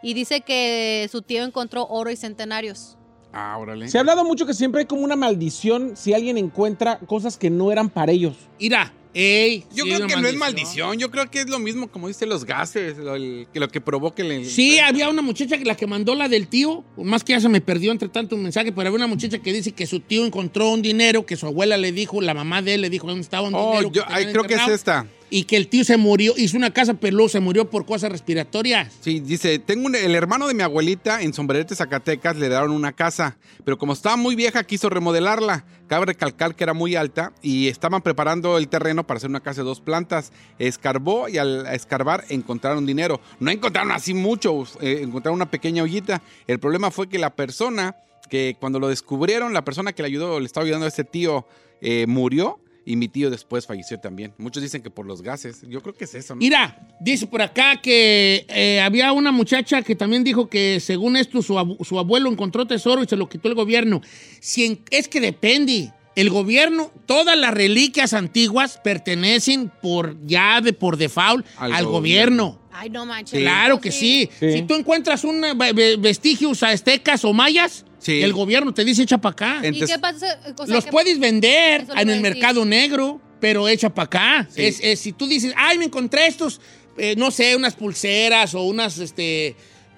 Y 0.00 0.14
dice 0.14 0.42
que 0.42 1.08
su 1.10 1.22
tío 1.22 1.42
encontró 1.42 1.88
oro 1.88 2.10
y 2.12 2.16
centenarios. 2.16 2.96
Ah, 3.32 3.56
órale. 3.58 3.88
Se 3.88 3.98
ha 3.98 4.00
hablado 4.00 4.24
mucho 4.24 4.46
que 4.46 4.54
siempre 4.54 4.80
hay 4.80 4.86
como 4.86 5.02
una 5.02 5.16
maldición 5.16 5.92
si 5.96 6.14
alguien 6.14 6.38
encuentra 6.38 6.98
cosas 7.00 7.36
que 7.36 7.50
no 7.50 7.70
eran 7.70 7.90
para 7.90 8.12
ellos. 8.12 8.34
Mira, 8.58 8.94
ey. 9.12 9.64
Yo 9.74 9.84
sí, 9.84 9.90
creo 9.92 10.06
que 10.06 10.16
no 10.16 10.26
es 10.28 10.36
maldición, 10.36 10.98
yo 10.98 11.10
creo 11.10 11.30
que 11.30 11.40
es 11.40 11.48
lo 11.50 11.58
mismo 11.58 11.88
como 11.88 12.08
dice 12.08 12.24
los 12.24 12.44
gases, 12.46 12.96
lo, 12.96 13.14
el- 13.14 13.46
que 13.52 13.60
lo 13.60 13.68
que 13.68 13.80
provoque 13.82 14.22
el... 14.22 14.46
Sí, 14.46 14.78
había 14.78 15.08
una 15.10 15.20
muchacha 15.22 15.58
que 15.58 15.64
la 15.66 15.76
que 15.76 15.86
mandó 15.86 16.14
la 16.14 16.28
del 16.28 16.48
tío, 16.48 16.82
más 16.96 17.24
que 17.24 17.32
ya 17.34 17.40
se 17.40 17.48
me 17.50 17.60
perdió 17.60 17.92
entre 17.92 18.08
tanto 18.08 18.36
un 18.36 18.42
mensaje, 18.42 18.72
pero 18.72 18.88
había 18.88 18.96
una 18.96 19.06
muchacha 19.06 19.38
que 19.38 19.52
dice 19.52 19.72
que 19.72 19.86
su 19.86 20.00
tío 20.00 20.24
encontró 20.24 20.70
un 20.70 20.80
dinero, 20.80 21.26
que 21.26 21.36
su 21.36 21.46
abuela 21.46 21.76
le 21.76 21.92
dijo, 21.92 22.20
la 22.22 22.32
mamá 22.32 22.62
de 22.62 22.74
él 22.74 22.80
le 22.82 22.90
dijo 22.90 23.06
dónde 23.06 23.20
estaba 23.22 23.48
un 23.48 23.54
Oh, 23.54 23.70
dinero. 23.72 23.90
yo- 23.92 24.04
ay, 24.08 24.26
creo 24.32 24.44
que 24.44 24.54
es 24.54 24.68
esta. 24.68 25.06
Y 25.28 25.42
que 25.44 25.56
el 25.56 25.66
tío 25.66 25.84
se 25.84 25.96
murió, 25.96 26.34
hizo 26.36 26.56
una 26.56 26.72
casa, 26.72 26.96
luego 27.00 27.28
se 27.28 27.40
murió 27.40 27.68
por 27.68 27.84
cosas 27.84 28.12
respiratorias. 28.12 28.92
Sí, 29.00 29.18
dice, 29.20 29.58
tengo 29.58 29.86
un- 29.86 29.96
el 29.96 30.14
hermano 30.14 30.46
de 30.46 30.54
mi 30.54 30.62
abuelita 30.62 31.20
en 31.20 31.34
Sombrerete, 31.34 31.74
Zacatecas, 31.74 32.36
le 32.36 32.48
daron 32.48 32.70
una 32.70 32.92
casa, 32.92 33.36
pero 33.64 33.76
como 33.76 33.92
estaba 33.92 34.16
muy 34.16 34.36
vieja 34.36 34.62
quiso 34.64 34.88
remodelarla. 34.88 35.64
Cabe 35.88 36.06
recalcar 36.06 36.54
que 36.54 36.64
era 36.64 36.74
muy 36.74 36.96
alta 36.96 37.32
y 37.42 37.68
estaban 37.68 38.02
preparando 38.02 38.58
el 38.58 38.68
terreno 38.68 39.06
para 39.06 39.18
hacer 39.18 39.30
una 39.30 39.40
casa 39.40 39.62
de 39.62 39.66
dos 39.66 39.80
plantas. 39.80 40.32
Escarbó 40.58 41.28
y 41.28 41.38
al 41.38 41.66
escarbar 41.66 42.24
encontraron 42.28 42.86
dinero. 42.86 43.20
No 43.40 43.50
encontraron 43.50 43.92
así 43.92 44.12
mucho, 44.14 44.64
eh, 44.80 45.00
encontraron 45.02 45.36
una 45.36 45.50
pequeña 45.50 45.82
ollita. 45.82 46.22
El 46.46 46.58
problema 46.58 46.90
fue 46.90 47.08
que 47.08 47.18
la 47.18 47.30
persona 47.34 47.94
que 48.30 48.56
cuando 48.58 48.80
lo 48.80 48.88
descubrieron, 48.88 49.52
la 49.52 49.64
persona 49.64 49.92
que 49.92 50.02
le 50.02 50.08
ayudó, 50.08 50.40
le 50.40 50.46
estaba 50.46 50.64
ayudando 50.64 50.86
a 50.86 50.88
este 50.88 51.04
tío, 51.04 51.46
eh, 51.80 52.06
murió. 52.08 52.58
Y 52.88 52.94
mi 52.96 53.08
tío 53.08 53.30
después 53.30 53.66
falleció 53.66 53.98
también. 53.98 54.32
Muchos 54.38 54.62
dicen 54.62 54.80
que 54.80 54.90
por 54.90 55.04
los 55.06 55.20
gases. 55.20 55.62
Yo 55.68 55.82
creo 55.82 55.94
que 55.94 56.04
es 56.04 56.14
eso, 56.14 56.34
¿no? 56.36 56.38
Mira, 56.38 56.88
dice 57.00 57.26
por 57.26 57.42
acá 57.42 57.80
que 57.82 58.46
eh, 58.48 58.80
había 58.80 59.12
una 59.12 59.32
muchacha 59.32 59.82
que 59.82 59.96
también 59.96 60.22
dijo 60.22 60.48
que 60.48 60.78
según 60.78 61.16
esto 61.16 61.42
su, 61.42 61.58
abu- 61.58 61.82
su 61.84 61.98
abuelo 61.98 62.30
encontró 62.30 62.64
tesoro 62.64 63.02
y 63.02 63.06
se 63.08 63.16
lo 63.16 63.28
quitó 63.28 63.48
el 63.48 63.54
gobierno. 63.56 64.00
Si 64.40 64.64
en- 64.64 64.80
es 64.90 65.08
que 65.08 65.20
depende. 65.20 65.92
El 66.14 66.30
gobierno, 66.30 66.92
todas 67.06 67.36
las 67.36 67.52
reliquias 67.52 68.14
antiguas 68.14 68.80
pertenecen 68.82 69.70
por 69.82 70.16
ya 70.26 70.60
de 70.60 70.72
por 70.72 70.96
default 70.96 71.44
al, 71.58 71.72
Al 71.72 71.86
gobierno. 71.86 72.58
Ay, 72.72 72.90
no 72.90 73.04
manches. 73.06 73.40
Claro 73.40 73.80
que 73.80 73.90
sí. 73.90 74.28
Sí. 74.38 74.52
Si 74.52 74.62
tú 74.62 74.74
encuentras 74.74 75.24
un 75.24 75.40
ve- 75.56 75.72
ve- 75.72 75.96
vestigios 75.96 76.62
aztecas 76.62 77.24
o 77.24 77.32
mayas, 77.32 77.84
Sí. 78.06 78.22
el 78.22 78.32
gobierno 78.32 78.72
te 78.72 78.84
dice 78.84 79.02
echa 79.02 79.18
para 79.18 79.32
acá. 79.32 79.60
¿Y 79.62 79.66
Entonces- 79.66 79.96
qué 79.96 80.00
pasa? 80.00 80.38
O 80.56 80.66
sea, 80.66 80.74
Los 80.76 80.84
que- 80.84 80.90
puedes 80.92 81.18
vender 81.18 81.86
en 81.96 82.08
el 82.10 82.20
mercado 82.20 82.64
negro, 82.64 83.20
pero 83.40 83.68
echa 83.68 83.92
para 83.92 84.04
acá. 84.06 84.48
Sí. 84.50 84.62
Es, 84.64 84.78
es- 84.80 85.00
si 85.00 85.12
tú 85.12 85.26
dices, 85.26 85.52
ay, 85.56 85.78
me 85.78 85.86
encontré 85.86 86.26
estos, 86.26 86.60
eh, 86.98 87.14
no 87.16 87.30
sé, 87.30 87.56
unas 87.56 87.74
pulseras 87.74 88.54
o 88.54 88.62
unas 88.62 88.98
este, 88.98 89.56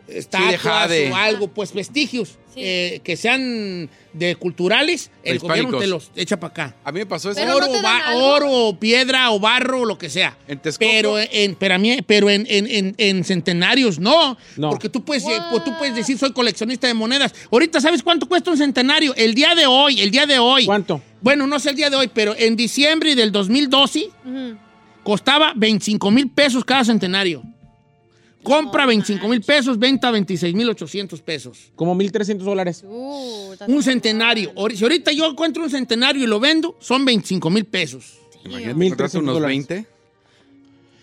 estatuas 0.09 0.57
jade. 0.61 1.11
o 1.11 1.17
algo, 1.17 1.49
pues 1.49 1.73
vestigios 1.73 2.39
Sí. 2.55 2.61
eh, 2.65 3.01
que 3.05 3.17
sean 3.17 3.89
de 4.15 4.35
culturales, 4.35 5.11
el 5.23 5.39
gobierno 5.39 5.79
te 5.79 5.87
los 5.87 6.11
echa 6.17 6.41
para 6.41 6.51
acá. 6.51 6.77
A 6.83 6.91
mí 6.91 6.99
me 7.01 7.07
pasó 7.07 7.31
eso. 7.31 7.45
No 7.45 7.55
oro, 7.57 7.67
ba- 7.83 8.09
algo. 8.09 8.25
oro, 8.27 8.79
piedra 8.81 9.31
o 9.31 9.39
barro, 9.39 9.85
lo 9.85 9.97
que 9.99 10.09
sea. 10.11 10.37
En 10.49 10.59
Texcoco. 10.59 10.91
Pero 10.91 11.19
en, 11.19 11.55
pero 11.55 11.75
a 11.75 11.79
mí- 11.79 11.99
pero 12.07 12.31
en, 12.31 12.47
en- 12.49 12.67
en- 12.67 12.95
en 12.97 13.23
centenarios 13.23 13.99
no. 13.99 14.37
No. 14.57 14.71
Porque 14.71 14.89
tú 14.89 15.05
puedes, 15.05 15.25
eh, 15.25 15.39
pues, 15.51 15.63
tú 15.63 15.73
puedes 15.79 15.95
decir 15.95 16.17
soy 16.19 16.33
coleccionista 16.33 16.87
de 16.87 16.95
monedas. 16.95 17.35
Ahorita, 17.53 17.81
¿sabes 17.81 18.03
cuánto 18.03 18.27
cuesta 18.27 18.51
un 18.51 18.57
centenario? 18.57 19.15
El 19.15 19.35
día 19.35 19.55
de 19.55 19.67
hoy, 19.67 20.01
el 20.01 20.11
día 20.11 20.25
de 20.27 20.39
hoy. 20.39 20.65
¿Cuánto? 20.67 21.03
Bueno, 21.21 21.47
no 21.47 21.61
sé 21.61 21.71
el 21.71 21.77
día 21.77 21.91
de 21.91 21.97
hoy, 21.97 22.09
pero 22.13 22.35
en 22.37 22.57
diciembre 22.57 23.15
del 23.15 23.31
2012 23.31 24.09
Ujú. 24.25 24.57
costaba 25.05 25.53
25 25.55 26.11
mil 26.11 26.29
pesos 26.31 26.65
cada 26.65 26.85
centenario. 26.85 27.43
Compra 28.49 28.87
25 28.87 29.29
mil 29.29 29.43
pesos, 29.43 29.79
venta 29.79 30.11
26 30.11 30.55
mil 30.55 30.69
800 30.71 31.21
pesos. 31.21 31.71
Como 31.77 31.95
1.300 31.95 32.39
dólares. 32.39 32.83
Uh, 32.87 33.55
Un 33.67 33.83
centenario. 33.83 34.53
Si 34.75 34.83
ahorita 34.83 35.13
yo 35.13 35.27
encuentro 35.27 35.63
un 35.63 35.71
centenario 35.71 36.25
y 36.25 36.27
lo 36.27 36.41
vendo, 36.41 36.77
son 36.81 37.05
25 37.05 37.51
mil 37.51 37.67
pesos. 37.67 38.19
Imagínate, 38.45 38.75
1,300 38.75 38.87
encontraste 38.87 39.19
unos 39.19 39.35
dólares. 39.35 39.69
20. 39.69 39.98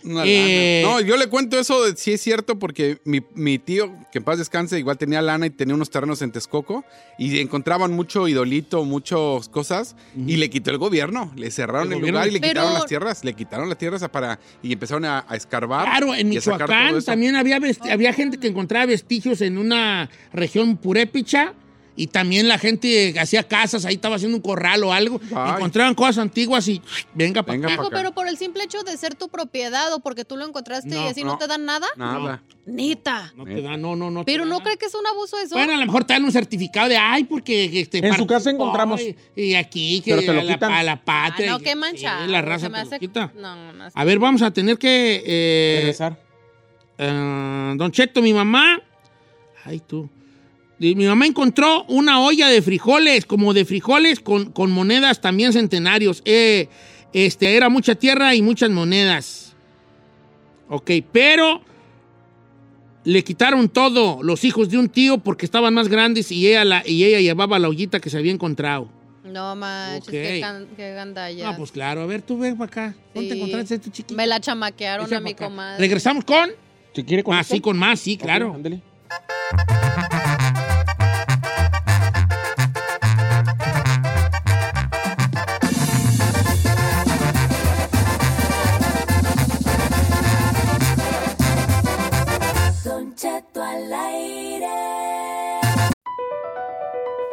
Una 0.06 0.24
Eh, 0.26 0.82
lana. 0.84 0.94
No, 0.96 1.02
yo 1.02 1.18
le 1.18 1.28
cuento 1.28 1.60
eso, 1.60 1.84
de- 1.86 1.98
sí 1.98 2.14
es 2.14 2.22
cierto, 2.22 2.58
porque 2.60 3.00
mi, 3.06 3.22
mi 3.34 3.58
tío, 3.60 3.92
que 4.12 4.20
en 4.20 4.24
paz 4.24 4.38
descanse, 4.38 4.78
igual 4.80 4.98
tenía 4.98 5.22
lana 5.22 5.48
y 5.48 5.50
tenía 5.50 5.76
unos 5.76 5.90
terrenos 5.90 6.22
en 6.22 6.32
Texcoco 6.32 6.86
y 7.18 7.40
encontraban 7.40 7.92
mucho 7.94 8.28
idolito, 8.28 8.86
muchas 8.86 9.50
cosas 9.50 9.96
y 10.16 10.38
le 10.38 10.50
quitó 10.50 10.72
el 10.72 10.78
gobierno. 10.78 11.32
Le 11.36 11.50
cerraron 11.52 11.92
El 11.92 12.00
lugar 12.00 12.28
y 12.28 12.32
le 12.32 12.40
Pero- 12.40 12.52
quitaron 12.54 12.74
las 12.74 12.86
tierras. 12.86 13.24
Le 13.24 13.34
quitaron 13.34 13.68
las 13.70 13.78
tierras 13.78 14.08
para 14.10 14.40
y 14.62 14.74
empezaron 14.74 15.06
a, 15.06 15.26
a 15.28 15.36
escarbar. 15.36 15.86
Claro, 15.86 16.14
en 16.14 16.30
Michoacán 16.30 17.04
también 17.04 17.36
había, 17.36 17.60
había 17.92 18.14
gente 18.14 18.38
que 18.38 18.48
encontraba 18.48 18.86
vestigios 18.86 19.42
en 19.42 19.58
una 19.58 20.10
región 20.34 20.78
purépicha 20.78 21.54
y 21.98 22.08
también 22.08 22.48
la 22.48 22.58
gente 22.58 23.14
hacía 23.20 23.44
casas, 23.44 23.86
ahí 23.86 23.96
estaba 23.96 24.16
haciendo 24.18 24.36
un 24.38 24.42
corral 24.44 24.84
o 24.84 24.92
algo. 24.94 25.20
Ay. 25.36 25.54
Encontraban 25.56 25.96
cosas 25.96 26.18
antiguas 26.20 26.68
y 26.68 26.82
venga 27.14 27.42
para 27.44 27.58
acá. 27.74 27.88
Pero 27.92 28.14
por 28.14 28.28
el 28.28 28.38
simple 28.38 28.64
hecho 28.64 28.84
de 28.84 28.98
ser 28.98 29.16
tu 29.16 29.30
propiedad 29.30 29.94
o 29.94 30.00
porque 30.00 30.26
tú 30.26 30.36
lo 30.38 30.46
encontraste 30.46 30.90
No, 30.90 31.06
y 31.06 31.08
así 31.08 31.24
no, 31.24 31.34
no. 31.34 31.38
te 31.38 31.48
dan 31.48 31.66
nada. 31.66 31.88
Nada. 31.96 32.44
Neta. 32.66 33.32
No 33.36 33.46
te 33.46 33.62
da, 33.62 33.78
no, 33.78 33.96
no, 33.96 34.10
no. 34.12 34.26
te 34.26 34.32
Pero 34.32 34.46
no 34.46 34.60
cree 34.62 34.76
que 34.78 34.88
es 34.88 34.96
un 34.96 35.06
abuso 35.08 35.38
eso. 35.40 35.56
Bueno, 35.56 35.74
a 35.74 35.78
lo 35.78 35.86
mejor 35.86 36.04
te 36.04 36.14
dan 36.14 36.24
un 36.26 36.32
certificado 36.32 36.90
de, 36.90 36.98
ay, 36.98 37.24
porque... 37.26 37.80
Este, 37.80 38.00
En 38.06 38.14
su 38.16 38.26
casa 38.28 38.50
encontramos. 38.50 39.00
Y, 39.02 39.16
y 39.36 39.56
aquí, 39.56 40.02
que 40.02 40.12
Pero 40.16 40.22
te 40.22 40.34
lo 40.34 40.40
a, 40.40 40.44
la, 40.44 40.54
quitan. 40.54 40.72
a 40.74 40.84
la 40.84 40.92
Ah, 40.94 41.02
patria. 41.06 41.52
no, 41.52 41.60
y- 41.60 41.64
qué 41.64 41.76
mancha. 41.76 42.26
la 42.28 42.42
raza 42.42 42.66
Se 42.66 42.70
me 42.72 42.78
te 42.80 42.84
lo 42.84 42.88
hace- 42.90 43.00
quita. 43.00 43.32
No, 43.36 43.72
no. 43.74 43.86
A 43.94 44.04
ver, 44.04 44.18
vamos 44.20 44.42
a 44.42 44.52
tener 44.52 44.78
que... 44.80 45.24
eh, 45.26 45.76
Regresar. 45.82 46.20
eh, 46.98 47.74
don 47.78 47.92
Cheto, 47.92 48.22
mi 48.22 48.34
mamá... 48.34 48.82
Ay, 49.64 49.80
tú. 49.80 50.10
Mi 50.80 50.94
mamá 51.06 51.26
encontró 51.26 51.86
una 51.86 52.20
olla 52.22 52.50
de 52.50 52.62
frijoles, 52.62 53.26
como 53.26 53.54
de 53.54 53.64
frijoles 53.66 54.20
con, 54.20 54.52
con 54.52 54.72
monedas 54.72 55.22
también 55.22 55.54
centenarios. 55.54 56.22
Eh, 56.26 56.68
este, 57.14 57.56
era 57.56 57.70
mucha 57.70 57.96
tierra 57.96 58.36
y 58.36 58.42
muchas 58.42 58.70
monedas. 58.72 59.56
Ok, 60.68 60.92
pero 61.12 61.62
le 63.06 63.24
quitaron 63.24 63.70
todo 63.70 64.22
los 64.24 64.44
hijos 64.44 64.70
de 64.70 64.78
un 64.78 64.90
tío 64.90 65.20
porque 65.20 65.46
estaban 65.46 65.74
más 65.74 65.88
grandes 65.88 66.32
y 66.32 66.48
ella, 66.48 66.66
la, 66.66 66.84
y 66.86 67.04
ella 67.06 67.20
llevaba 67.22 67.58
la 67.60 67.70
ollita 67.70 68.00
que 68.00 68.10
se 68.10 68.18
había 68.18 68.32
encontrado. 68.34 68.90
No 69.24 69.56
manches, 69.56 70.08
Ok. 70.10 70.12
qué, 70.12 70.40
can- 70.42 70.68
qué 70.76 70.94
gandalla. 70.94 71.50
Ah, 71.50 71.56
pues 71.58 71.72
claro, 71.72 72.02
a 72.02 72.06
ver, 72.06 72.22
tú 72.22 72.38
ven 72.38 72.58
para 72.58 72.68
acá. 72.68 72.96
¿Dónde 73.14 73.30
te 73.30 73.36
encontraste 73.38 73.80
tu 73.80 73.90
chiquito? 73.92 74.16
Me 74.16 74.28
la 74.28 74.40
chamaquearon 74.40 75.12
a 75.14 75.20
mi 75.20 75.34
comadre. 75.34 75.80
Regresamos 75.80 76.26
con... 76.26 76.50
Si 76.94 77.04
quiere 77.04 77.24
con 77.24 77.36
Más, 77.36 77.46
esto? 77.46 77.56
sí, 77.56 77.62
con 77.62 77.78
más, 77.78 78.00
sí, 78.00 78.18
claro. 78.18 78.54
ándele. 78.54 78.82
Don 79.96 80.05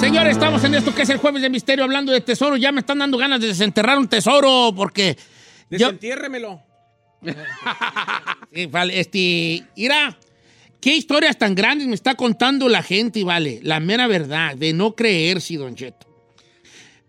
Señores, 0.00 0.32
estamos 0.32 0.64
en 0.64 0.74
esto 0.74 0.94
que 0.94 1.02
es 1.02 1.08
el 1.10 1.18
jueves 1.18 1.42
de 1.42 1.50
misterio 1.50 1.84
hablando 1.84 2.10
de 2.12 2.20
tesoro. 2.22 2.56
Ya 2.56 2.72
me 2.72 2.80
están 2.80 2.98
dando 2.98 3.18
ganas 3.18 3.40
de 3.40 3.48
desenterrar 3.48 3.98
un 3.98 4.08
tesoro 4.08 4.72
porque. 4.74 5.16
yo- 5.70 5.78
Desentiérremelo. 5.78 6.62
Sí, 8.52 8.66
vale, 8.66 8.98
este, 8.98 9.62
mira, 9.76 10.18
qué 10.80 10.96
historias 10.96 11.38
tan 11.38 11.54
grandes 11.54 11.86
me 11.86 11.94
está 11.94 12.16
contando 12.16 12.68
la 12.68 12.82
gente, 12.82 13.22
vale, 13.22 13.60
la 13.62 13.78
mera 13.78 14.08
verdad, 14.08 14.56
de 14.56 14.72
no 14.72 14.96
creer, 14.96 15.40
si 15.40 15.54
Don 15.56 15.76
Cheto. 15.76 16.09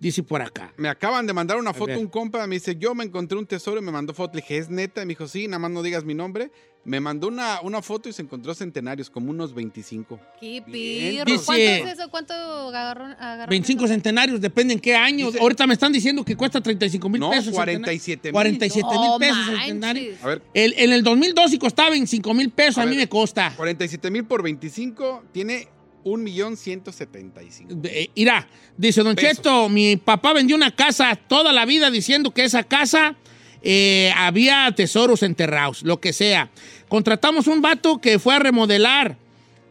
Dice 0.01 0.23
por 0.23 0.41
acá. 0.41 0.73
Me 0.77 0.89
acaban 0.89 1.27
de 1.27 1.31
mandar 1.33 1.57
una 1.57 1.73
foto 1.75 1.97
un 1.99 2.07
compa, 2.07 2.45
me 2.47 2.55
dice, 2.55 2.75
yo 2.75 2.95
me 2.95 3.03
encontré 3.03 3.37
un 3.37 3.45
tesoro 3.45 3.79
y 3.79 3.83
me 3.83 3.91
mandó 3.91 4.15
foto. 4.15 4.33
Le 4.33 4.41
dije, 4.41 4.57
¿es 4.57 4.67
neta? 4.69 5.03
Y 5.03 5.05
me 5.05 5.11
dijo, 5.11 5.27
sí, 5.27 5.45
nada 5.47 5.59
más 5.59 5.69
no 5.69 5.83
digas 5.83 6.03
mi 6.03 6.15
nombre. 6.15 6.49
Me 6.83 6.99
mandó 6.99 7.27
una, 7.27 7.61
una 7.61 7.83
foto 7.83 8.09
y 8.09 8.13
se 8.13 8.23
encontró 8.23 8.55
centenarios, 8.55 9.11
como 9.11 9.29
unos 9.29 9.53
25. 9.53 10.19
Qué 10.39 10.63
Bien. 10.65 11.23
pirro. 11.23 11.25
¿Cuánto 11.45 11.53
Dice- 11.53 11.79
es 11.83 11.99
eso? 11.99 12.09
¿Cuánto 12.09 12.33
agarró? 12.33 13.05
agarró 13.19 13.49
25 13.51 13.87
centenarios, 13.87 14.41
depende 14.41 14.73
en 14.73 14.79
qué 14.79 14.95
año. 14.95 15.29
Ahorita 15.39 15.67
me 15.67 15.73
están 15.75 15.91
diciendo 15.93 16.25
que 16.25 16.35
cuesta 16.35 16.59
35 16.59 17.07
mil 17.07 17.19
No, 17.21 17.29
pesos. 17.29 17.53
47 17.53 18.29
mil. 18.29 18.33
47 18.33 18.87
mil 18.89 19.19
pesos 19.19 19.37
manches. 19.37 19.55
centenario. 19.67 20.13
A 20.23 20.25
ver, 20.25 20.41
El- 20.55 20.73
en 20.79 20.91
el 20.93 21.03
2002 21.03 21.51
sí 21.51 21.59
costaba 21.59 21.91
25 21.91 22.33
mil 22.33 22.49
pesos, 22.49 22.79
a, 22.79 22.81
A 22.81 22.85
mí 22.85 22.95
ver. 22.95 23.05
me 23.05 23.07
costa. 23.09 23.53
47 23.55 24.09
mil 24.09 24.23
por 24.25 24.41
25 24.41 25.25
tiene 25.31 25.67
un 26.03 26.23
millón 26.23 26.57
175. 26.57 27.73
Eh, 27.83 28.09
Mira, 28.15 28.47
dice 28.77 29.03
Don 29.03 29.15
Pesos. 29.15 29.37
Cheto, 29.37 29.69
mi 29.69 29.97
papá 29.97 30.33
vendió 30.33 30.55
una 30.55 30.75
casa 30.75 31.15
toda 31.15 31.51
la 31.51 31.65
vida 31.65 31.91
diciendo 31.91 32.31
que 32.31 32.43
esa 32.43 32.63
casa 32.63 33.15
eh, 33.61 34.11
había 34.15 34.71
tesoros 34.75 35.23
enterrados, 35.23 35.83
lo 35.83 35.99
que 35.99 36.13
sea. 36.13 36.49
Contratamos 36.89 37.47
un 37.47 37.61
vato 37.61 37.99
que 37.99 38.19
fue 38.19 38.35
a 38.35 38.39
remodelar, 38.39 39.17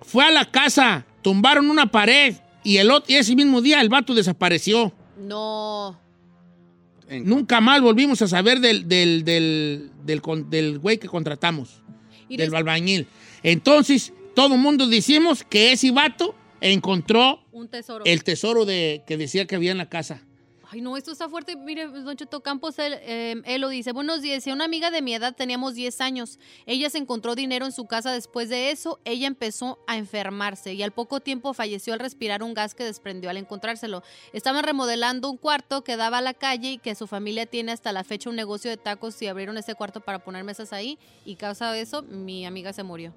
fue 0.03 0.25
a 0.25 0.31
la 0.31 0.51
casa, 0.51 1.07
tumbaron 1.23 1.69
una 1.69 1.87
pared 1.87 2.37
y, 2.63 2.77
el, 2.77 2.91
y 3.07 3.15
ese 3.15 3.35
mismo 3.35 3.61
día 3.61 3.81
el 3.81 3.89
vato 3.89 4.15
desapareció. 4.15 4.93
No. 5.19 5.99
Nunca 7.11 7.61
más 7.61 7.81
volvimos 7.81 8.23
a 8.23 8.29
saber 8.29 8.61
del, 8.61 8.87
del, 8.87 9.25
del, 9.25 9.91
del, 10.05 10.23
del 10.49 10.79
güey 10.79 10.99
que 10.99 11.09
contratamos, 11.09 11.83
Y 12.29 12.37
del 12.37 12.55
albañil. 12.55 13.09
Entonces, 13.43 14.13
todo 14.35 14.55
el 14.55 14.61
mundo 14.61 14.87
decimos 14.87 15.45
que 15.45 15.73
ese 15.73 15.91
vato 15.91 16.35
encontró 16.61 17.41
Un 17.53 17.69
tesoro. 17.69 18.05
el 18.05 18.25
tesoro 18.25 18.65
de, 18.65 19.03
que 19.07 19.17
decía 19.17 19.47
que 19.47 19.57
había 19.57 19.73
en 19.73 19.79
la 19.79 19.89
casa. 19.89 20.23
Ay, 20.73 20.83
no, 20.83 20.97
esto 20.97 21.11
está 21.11 21.29
fuerte. 21.29 21.57
Mire, 21.57 21.89
Don 21.89 22.17
Cheto 22.17 22.43
Campos, 22.43 22.79
él, 22.79 22.95
eh, 23.01 23.43
él 23.45 23.61
lo 23.61 23.71
dice. 23.71 23.91
Buenos 23.91 24.23
días. 24.23 24.45
Si 24.45 24.53
una 24.53 24.67
amiga 24.67 24.93
de 24.93 25.03
mi 25.03 25.13
edad 25.13 25.35
teníamos 25.35 25.75
10 25.75 26.01
años. 26.01 26.39
Ella 26.65 26.89
se 26.91 26.99
encontró 26.99 27.35
dinero 27.35 27.67
en 27.67 27.73
su 27.73 27.87
casa 27.87 28.13
después 28.13 28.49
de 28.49 28.71
eso. 28.71 29.01
Ella 29.05 29.27
empezó 29.27 29.81
a 29.89 29.97
enfermarse 29.97 30.73
y 30.73 30.85
al 30.85 30.93
poco 30.93 31.19
tiempo 31.19 31.55
falleció 31.55 31.93
al 31.93 31.99
respirar 31.99 32.45
un 32.45 32.55
gas 32.55 32.77
que 32.77 32.85
desprendió 32.85 33.31
al 33.31 33.37
encontrárselo. 33.39 34.05
Estaban 34.33 34.63
remodelando 34.63 35.29
un 35.29 35.39
cuarto 35.39 35.83
que 35.83 35.97
daba 35.97 36.19
a 36.19 36.23
la 36.23 36.35
calle 36.35 36.71
y 36.71 36.79
que 36.79 36.95
su 36.95 37.09
familia 37.09 37.47
tiene 37.47 37.73
hasta 37.73 37.91
la 37.91 38.05
fecha 38.05 38.31
un 38.31 38.37
negocio 38.37 38.71
de 38.71 38.77
tacos 38.77 39.21
y 39.23 39.27
abrieron 39.27 39.59
ese 39.59 39.75
cuarto 39.75 40.01
para 40.01 40.21
poner 40.21 40.45
mesas 40.45 40.73
ahí 40.73 41.01
y 41.25 41.35
causa 41.35 41.73
de 41.73 41.81
eso 41.81 42.03
mi 42.03 42.47
amiga 42.47 42.73
se 42.73 42.85
murió. 42.85 43.13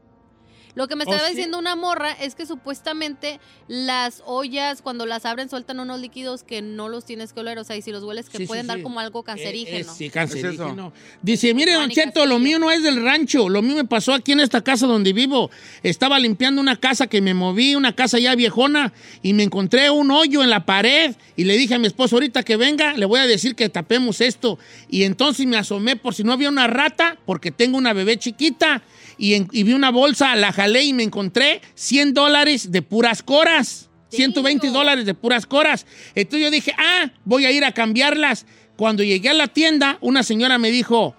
Lo 0.76 0.88
que 0.88 0.96
me 0.96 1.04
¿Oh, 1.04 1.10
estaba 1.12 1.28
sí? 1.30 1.36
diciendo 1.36 1.60
una 1.60 1.76
morra 1.76 2.12
es 2.14 2.34
que 2.36 2.46
supuestamente 2.46 3.40
las 3.68 4.24
ollas 4.26 4.82
cuando 4.82 5.06
las 5.06 5.26
abren 5.26 5.50
sueltan 5.50 5.80
unos 5.80 6.00
líquidos 6.00 6.44
que 6.44 6.62
no 6.62 6.90
los 6.90 7.06
tienes 7.06 7.32
que 7.34 7.42
oler, 7.42 7.60
o 7.60 7.64
sea, 7.64 7.76
y 7.78 7.82
si 7.82 7.92
los 7.92 8.04
hueles 8.04 8.30
que 8.30 8.38
Sí, 8.38 8.44
sí, 8.44 8.48
pueden 8.48 8.68
dar 8.68 8.78
sí. 8.78 8.84
como 8.84 9.00
algo 9.00 9.20
Eh, 9.20 9.24
cancerígeno. 9.24 9.92
eh, 9.92 9.96
sí, 9.96 10.10
cancerígeno. 10.10 10.92
Dice, 11.22 11.54
mire, 11.54 11.74
Don 11.74 11.90
Cheto, 11.90 12.26
lo 12.26 12.40
mío 12.40 12.58
no 12.60 12.72
es 12.72 12.82
del 12.82 13.04
rancho, 13.04 13.50
lo 13.50 13.62
mío 13.62 13.76
me 13.76 13.86
pasó 13.86 14.14
aquí 14.14 14.32
en 14.32 14.40
esta 14.40 14.62
casa 14.64 14.88
donde 14.88 15.14
vivo. 15.14 15.52
Estaba 15.84 16.18
limpiando 16.20 16.60
una 16.62 16.76
casa 16.78 17.08
que 17.08 17.22
me 17.22 17.34
moví, 17.34 17.76
una 17.76 17.96
casa 17.96 18.18
ya 18.20 18.34
viejona, 18.36 18.94
y 19.22 19.34
me 19.34 19.44
encontré 19.44 19.90
un 19.92 20.10
hoyo 20.12 20.44
en 20.44 20.50
la 20.50 20.66
pared 20.66 21.16
y 21.36 21.44
le 21.44 21.56
dije 21.58 21.76
a 21.76 21.80
mi 21.80 21.88
esposo, 21.88 22.16
ahorita 22.16 22.44
que 22.44 22.58
venga, 22.58 22.94
le 22.98 23.06
voy 23.06 23.20
a 23.20 23.28
decir 23.28 23.56
que 23.56 23.70
tapemos 23.70 24.22
esto. 24.22 24.58
Y 24.90 25.04
entonces 25.04 25.46
me 25.46 25.58
asomé 25.58 25.96
por 25.96 26.16
si 26.16 26.24
no 26.24 26.34
había 26.34 26.50
una 26.50 26.68
rata, 26.68 27.18
porque 27.26 27.52
tengo 27.52 27.78
una 27.78 27.94
bebé 27.94 28.18
chiquita, 28.18 28.82
y, 29.18 29.34
en- 29.36 29.48
y 29.52 29.64
vi 29.64 29.74
una 29.74 29.92
bolsa, 29.92 30.36
la 30.36 30.52
jalé 30.52 30.84
y 30.84 30.94
me 30.94 31.04
encontré 31.04 31.62
100 31.76 32.14
dólares 32.14 32.72
de 32.72 32.82
puras 32.82 33.24
coras. 33.24 33.90
120 34.10 34.68
dólares 34.70 35.06
de 35.06 35.16
puras 35.16 35.46
coras. 35.48 35.88
Entonces 36.14 36.42
yo 36.46 36.52
dije, 36.52 36.72
ah, 36.78 37.12
voy 37.26 37.46
a 37.46 37.52
ir 37.52 37.66
a 37.66 37.72
cambiarlas. 37.72 38.46
Cuando 38.78 39.02
llegué 39.04 39.30
a 39.30 39.34
la 39.34 39.48
tienda, 39.48 39.98
una 40.02 40.22
señora 40.22 40.60
me 40.60 40.70
dijo, 40.70 41.16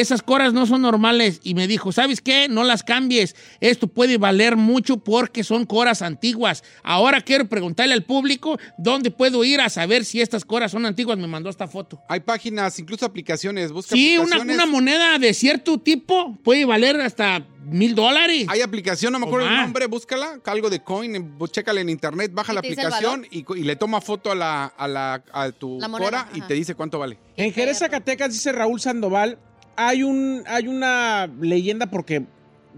esas 0.00 0.22
coras 0.22 0.52
no 0.52 0.66
son 0.66 0.82
normales. 0.82 1.40
Y 1.42 1.54
me 1.54 1.66
dijo, 1.66 1.90
¿sabes 1.90 2.20
qué? 2.20 2.48
No 2.48 2.64
las 2.64 2.82
cambies. 2.82 3.34
Esto 3.60 3.86
puede 3.88 4.18
valer 4.18 4.56
mucho 4.56 4.98
porque 4.98 5.42
son 5.42 5.64
coras 5.64 6.02
antiguas. 6.02 6.62
Ahora 6.82 7.22
quiero 7.22 7.48
preguntarle 7.48 7.94
al 7.94 8.04
público 8.04 8.58
dónde 8.76 9.10
puedo 9.10 9.42
ir 9.42 9.60
a 9.60 9.70
saber 9.70 10.04
si 10.04 10.20
estas 10.20 10.44
coras 10.44 10.72
son 10.72 10.84
antiguas. 10.84 11.18
Me 11.18 11.26
mandó 11.26 11.48
esta 11.48 11.66
foto. 11.66 12.00
Hay 12.08 12.20
páginas, 12.20 12.78
incluso 12.78 13.06
aplicaciones. 13.06 13.72
Busca 13.72 13.94
Sí, 13.94 14.18
una, 14.18 14.36
aplicaciones. 14.36 14.56
una 14.56 14.66
moneda 14.66 15.18
de 15.18 15.32
cierto 15.32 15.78
tipo 15.78 16.36
puede 16.44 16.66
valer 16.66 17.00
hasta 17.00 17.46
mil 17.64 17.94
dólares. 17.94 18.46
Hay 18.48 18.60
aplicación, 18.60 19.12
no 19.12 19.18
me 19.18 19.26
acuerdo 19.26 19.48
el 19.48 19.56
nombre, 19.56 19.86
búscala, 19.86 20.38
algo 20.44 20.70
de 20.70 20.82
coin, 20.82 21.36
chécala 21.50 21.80
en 21.80 21.88
internet, 21.88 22.32
baja 22.34 22.52
¿Y 22.52 22.54
la 22.54 22.60
aplicación 22.60 23.26
y, 23.30 23.44
le 23.64 23.76
toma 23.76 24.00
foto 24.00 24.30
a, 24.30 24.34
la, 24.34 24.66
a, 24.66 24.86
la, 24.86 25.24
a 25.32 25.50
tu 25.52 25.78
La 25.80 25.88
moneda, 25.88 26.06
cora 26.10 26.28
y 26.34 26.38
ajá. 26.40 26.48
te 26.48 26.54
dice 26.54 26.74
cuánto 26.74 26.98
vale. 26.98 27.18
En 27.36 27.52
Jerez, 27.52 27.78
Zacatecas, 27.78 28.32
dice 28.32 28.52
Raúl 28.52 28.80
Sandoval, 28.80 29.38
hay, 29.76 30.02
un, 30.02 30.42
hay 30.46 30.68
una 30.68 31.30
leyenda 31.40 31.86
porque 31.86 32.24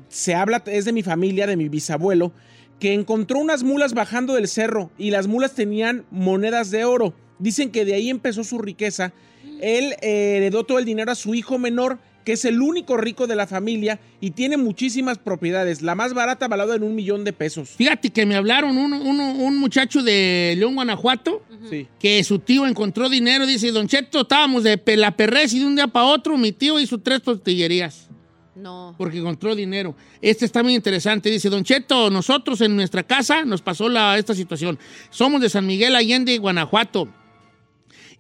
se 0.08 0.34
habla, 0.34 0.62
es 0.66 0.84
de 0.84 0.92
mi 0.92 1.02
familia, 1.02 1.46
de 1.46 1.56
mi 1.56 1.68
bisabuelo, 1.68 2.32
que 2.78 2.92
encontró 2.92 3.38
unas 3.38 3.62
mulas 3.62 3.94
bajando 3.94 4.34
del 4.34 4.48
cerro 4.48 4.90
y 4.98 5.10
las 5.10 5.26
mulas 5.26 5.54
tenían 5.54 6.04
monedas 6.10 6.70
de 6.70 6.84
oro. 6.84 7.14
Dicen 7.38 7.70
que 7.70 7.84
de 7.84 7.94
ahí 7.94 8.10
empezó 8.10 8.44
su 8.44 8.58
riqueza. 8.58 9.12
Él 9.60 9.94
eh, 10.00 10.36
heredó 10.36 10.64
todo 10.64 10.78
el 10.78 10.84
dinero 10.84 11.10
a 11.10 11.16
su 11.16 11.34
hijo 11.34 11.58
menor, 11.58 11.98
que 12.28 12.34
es 12.34 12.44
el 12.44 12.60
único 12.60 12.98
rico 12.98 13.26
de 13.26 13.34
la 13.34 13.46
familia 13.46 13.98
y 14.20 14.32
tiene 14.32 14.58
muchísimas 14.58 15.16
propiedades. 15.16 15.80
La 15.80 15.94
más 15.94 16.12
barata 16.12 16.46
valada 16.46 16.74
en 16.76 16.82
un 16.82 16.94
millón 16.94 17.24
de 17.24 17.32
pesos. 17.32 17.70
Fíjate 17.70 18.10
que 18.10 18.26
me 18.26 18.34
hablaron 18.34 18.76
un, 18.76 18.92
un- 18.92 19.18
un 19.18 19.56
muchacho 19.56 20.02
de 20.02 20.52
León, 20.58 20.74
Guanajuato, 20.74 21.42
Sí. 21.70 21.88
que 21.98 22.22
su 22.24 22.38
tío 22.40 22.66
encontró 22.66 23.08
dinero. 23.08 23.46
Dice, 23.46 23.72
Don 23.72 23.88
Cheto, 23.88 24.20
estábamos 24.20 24.62
de 24.62 24.76
pelaperrés 24.76 25.54
y 25.54 25.60
de 25.60 25.64
un 25.64 25.74
día 25.76 25.86
para 25.88 26.04
otro 26.04 26.36
mi 26.36 26.52
tío 26.52 26.78
hizo 26.78 26.98
tres 26.98 27.22
tortillerías. 27.22 28.10
No. 28.54 28.94
Porque 28.98 29.16
encontró 29.16 29.54
dinero. 29.54 29.94
Este 30.20 30.44
está 30.44 30.62
muy 30.62 30.74
interesante. 30.74 31.30
Dice, 31.30 31.48
Don 31.48 31.64
Cheto, 31.64 32.10
nosotros 32.10 32.60
en 32.60 32.76
nuestra 32.76 33.04
casa 33.04 33.42
nos 33.46 33.62
pasó 33.62 33.88
la, 33.88 34.18
esta 34.18 34.34
situación. 34.34 34.78
Somos 35.08 35.40
de 35.40 35.48
San 35.48 35.66
Miguel 35.66 35.96
Allende, 35.96 36.36
Guanajuato. 36.36 37.08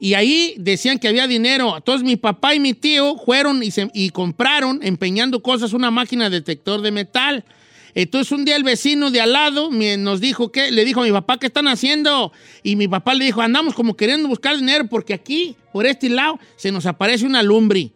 Y 0.00 0.14
ahí 0.14 0.54
decían 0.58 0.98
que 0.98 1.08
había 1.08 1.26
dinero. 1.26 1.76
Entonces 1.76 2.04
mi 2.06 2.16
papá 2.16 2.54
y 2.54 2.60
mi 2.60 2.74
tío 2.74 3.16
fueron 3.16 3.62
y, 3.62 4.10
compraron, 4.10 4.80
empeñando 4.82 5.42
cosas, 5.42 5.72
una 5.72 5.90
máquina 5.90 6.30
detector 6.30 6.80
de 6.82 6.90
metal. 6.90 7.44
Entonces 7.94 8.30
un 8.30 8.44
día 8.44 8.54
el 8.54 8.62
vecino 8.62 9.10
de 9.10 9.20
al 9.20 9.32
lado 9.32 9.70
nos 9.70 10.20
dijo 10.20 10.52
que, 10.52 10.70
le 10.70 10.84
dijo 10.84 11.00
a 11.00 11.04
mi 11.04 11.10
papá, 11.10 11.38
¿qué 11.38 11.46
están 11.46 11.66
haciendo? 11.66 12.32
Y 12.62 12.76
mi 12.76 12.86
papá 12.86 13.14
le 13.14 13.24
dijo, 13.24 13.40
andamos 13.40 13.74
como 13.74 13.96
queriendo 13.96 14.28
buscar 14.28 14.56
dinero 14.56 14.86
porque 14.88 15.14
aquí, 15.14 15.56
por 15.72 15.84
este 15.84 16.08
lado, 16.08 16.38
se 16.56 16.70
nos 16.70 16.86
aparece 16.86 17.26
una 17.26 17.42
lumbre. 17.42 17.90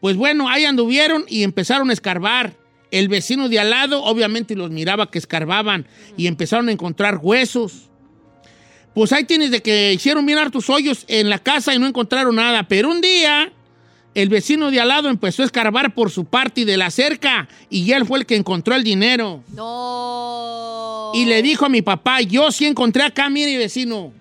Pues 0.00 0.16
bueno, 0.16 0.48
ahí 0.48 0.64
anduvieron 0.64 1.24
y 1.28 1.42
empezaron 1.42 1.90
a 1.90 1.92
escarbar. 1.92 2.54
El 2.90 3.08
vecino 3.08 3.48
de 3.48 3.58
al 3.58 3.70
lado 3.70 4.04
obviamente 4.04 4.54
los 4.54 4.70
miraba 4.70 5.10
que 5.10 5.18
escarbaban 5.18 5.86
y 6.16 6.26
empezaron 6.26 6.68
a 6.68 6.72
encontrar 6.72 7.18
huesos. 7.20 7.90
Pues 8.94 9.12
ahí 9.12 9.24
tienes 9.24 9.50
de 9.50 9.60
que 9.60 9.92
hicieron 9.92 10.24
bien 10.24 10.38
hartos 10.38 10.70
hoyos 10.70 11.04
en 11.08 11.28
la 11.28 11.38
casa 11.38 11.74
y 11.74 11.78
no 11.78 11.86
encontraron 11.86 12.36
nada. 12.36 12.66
Pero 12.68 12.90
un 12.90 13.00
día 13.00 13.52
el 14.14 14.28
vecino 14.28 14.70
de 14.70 14.80
al 14.80 14.88
lado 14.88 15.08
empezó 15.08 15.42
a 15.42 15.46
escarbar 15.46 15.94
por 15.94 16.10
su 16.10 16.24
parte 16.24 16.64
de 16.64 16.76
la 16.76 16.90
cerca 16.90 17.48
y 17.68 17.90
él 17.90 18.06
fue 18.06 18.20
el 18.20 18.26
que 18.26 18.36
encontró 18.36 18.74
el 18.76 18.84
dinero. 18.84 19.42
No. 19.48 21.10
Y 21.14 21.24
le 21.24 21.42
dijo 21.42 21.66
a 21.66 21.68
mi 21.68 21.82
papá, 21.82 22.20
yo 22.20 22.50
sí 22.52 22.66
encontré 22.66 23.02
acá, 23.02 23.28
mire 23.28 23.56
vecino. 23.58 24.12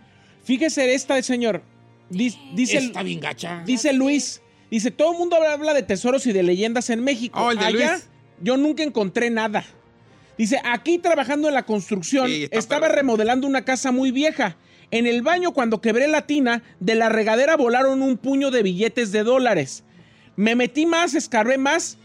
Fíjese 0.44 0.94
esta, 0.96 1.22
señor. 1.22 1.64
Dice, 2.10 2.38
dice, 2.54 2.78
Está 2.78 3.02
bien 3.04 3.20
gacha. 3.20 3.64
dice 3.66 3.94
Luis, 3.94 4.42
dice, 4.70 4.92
todo 4.92 5.14
el 5.14 5.18
mundo 5.18 5.36
habla 5.36 5.74
de 5.74 5.84
tesoros 5.84 6.26
y 6.28 6.34
de 6.34 6.44
leyendas 6.44 6.90
en 6.90 7.04
México. 7.04 7.40
Oh, 7.40 7.52
el 7.52 7.58
de 7.60 7.66
Allá, 7.66 7.92
Luis. 7.94 8.10
yo 8.42 8.58
nunca 8.58 8.84
encontré 8.84 9.30
nada. 9.30 9.64
Dice, 10.38 10.60
aquí 10.64 10.98
trabajando 10.98 11.48
en 11.48 11.54
la 11.54 11.64
construcción, 11.64 12.28
Sí, 12.28 12.48
estaba 12.52 12.88
perro. 12.88 12.96
remodelando 12.96 13.48
una 13.48 13.64
casa 13.66 13.92
muy 13.92 14.12
vieja. 14.12 14.58
En 14.92 15.08
el 15.08 15.22
baño, 15.22 15.54
cuando 15.54 15.82
quebré 15.82 16.08
la 16.08 16.26
tina, 16.28 16.64
de 16.80 16.96
la 16.96 17.10
regadera 17.10 17.56
volaron 17.56 18.02
un 18.02 18.18
puño 18.18 18.52
de 18.52 18.64
billetes 18.64 19.12
de 19.12 19.24
dólares. 19.24 19.84
Me 20.36 20.56
metí 20.56 20.86
más, 20.86 21.14
escarbé 21.14 21.58
más 21.58 21.98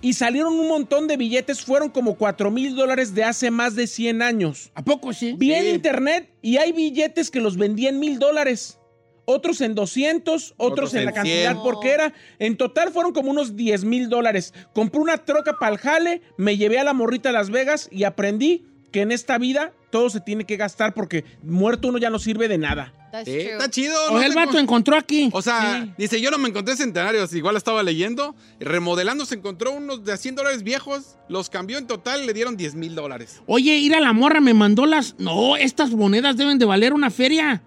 y 0.00 0.12
salieron 0.12 0.54
un 0.54 0.68
montón 0.68 1.06
de 1.08 1.16
billetes. 1.16 1.62
Fueron 1.62 1.88
como 1.90 2.16
4 2.16 2.50
mil 2.50 2.74
dólares 2.76 3.14
de 3.14 3.24
hace 3.24 3.50
más 3.50 3.74
de 3.76 3.86
100 3.86 4.22
años. 4.22 4.70
¿A 4.74 4.84
poco 4.84 5.12
sí? 5.12 5.34
Vi 5.38 5.52
en 5.54 5.66
internet 5.74 6.30
y 6.42 6.56
hay 6.58 6.72
billetes 6.72 7.30
que 7.30 7.40
los 7.40 7.56
vendí 7.56 7.86
en 7.86 7.98
mil 8.00 8.18
dólares. 8.18 8.78
Otros 9.26 9.60
en 9.60 9.74
200, 9.74 10.54
otros, 10.56 10.72
Otros 10.72 10.94
en 10.94 11.00
en 11.00 11.04
la 11.06 11.12
cantidad 11.12 11.52
100. 11.52 11.62
porque 11.62 11.90
era. 11.90 12.14
En 12.38 12.56
total 12.56 12.90
fueron 12.92 13.12
como 13.12 13.30
unos 13.30 13.56
10 13.56 13.84
mil 13.84 14.08
dólares. 14.08 14.54
Compré 14.72 15.00
una 15.00 15.18
troca 15.18 15.58
para 15.58 15.72
el 15.72 15.78
jale, 15.78 16.22
me 16.38 16.56
llevé 16.56 16.78
a 16.78 16.84
la 16.84 16.92
morrita 16.94 17.28
a 17.28 17.32
Las 17.32 17.50
Vegas 17.50 17.88
y 17.90 18.04
aprendí 18.04 18.64
que 18.92 19.02
en 19.02 19.12
esta 19.12 19.36
vida 19.36 19.72
todo 19.90 20.08
se 20.10 20.20
tiene 20.20 20.44
que 20.44 20.56
gastar 20.56 20.94
porque 20.94 21.24
muerto 21.42 21.88
uno 21.88 21.98
ya 21.98 22.08
no 22.08 22.18
sirve 22.18 22.48
de 22.48 22.56
nada. 22.56 22.92
Está 23.24 23.70
chido. 23.70 23.94
O 24.10 24.14
no 24.14 24.22
el 24.22 24.32
sé 24.32 24.36
vato 24.36 24.58
encontró 24.58 24.96
aquí. 24.96 25.30
O 25.32 25.40
sea, 25.42 25.92
dice, 25.96 26.20
yo 26.20 26.30
no 26.30 26.38
me 26.38 26.48
encontré 26.48 26.76
centenarios, 26.76 27.32
igual 27.34 27.56
estaba 27.56 27.82
leyendo. 27.82 28.34
Remodelando 28.60 29.24
se 29.24 29.36
encontró 29.36 29.72
unos 29.72 30.04
de 30.04 30.12
a 30.12 30.16
100 30.16 30.34
dólares 30.34 30.62
viejos, 30.62 31.16
los 31.28 31.48
cambió 31.50 31.78
en 31.78 31.86
total 31.86 32.22
y 32.22 32.26
le 32.26 32.32
dieron 32.34 32.56
10 32.56 32.74
mil 32.74 32.94
dólares. 32.94 33.40
Oye, 33.46 33.76
ir 33.76 33.94
a 33.94 34.00
la 34.00 34.12
morra 34.12 34.40
me 34.40 34.54
mandó 34.54 34.86
las. 34.86 35.14
No, 35.18 35.56
estas 35.56 35.90
monedas 35.90 36.36
deben 36.36 36.58
de 36.58 36.64
valer 36.64 36.92
una 36.92 37.10
feria. 37.10 37.62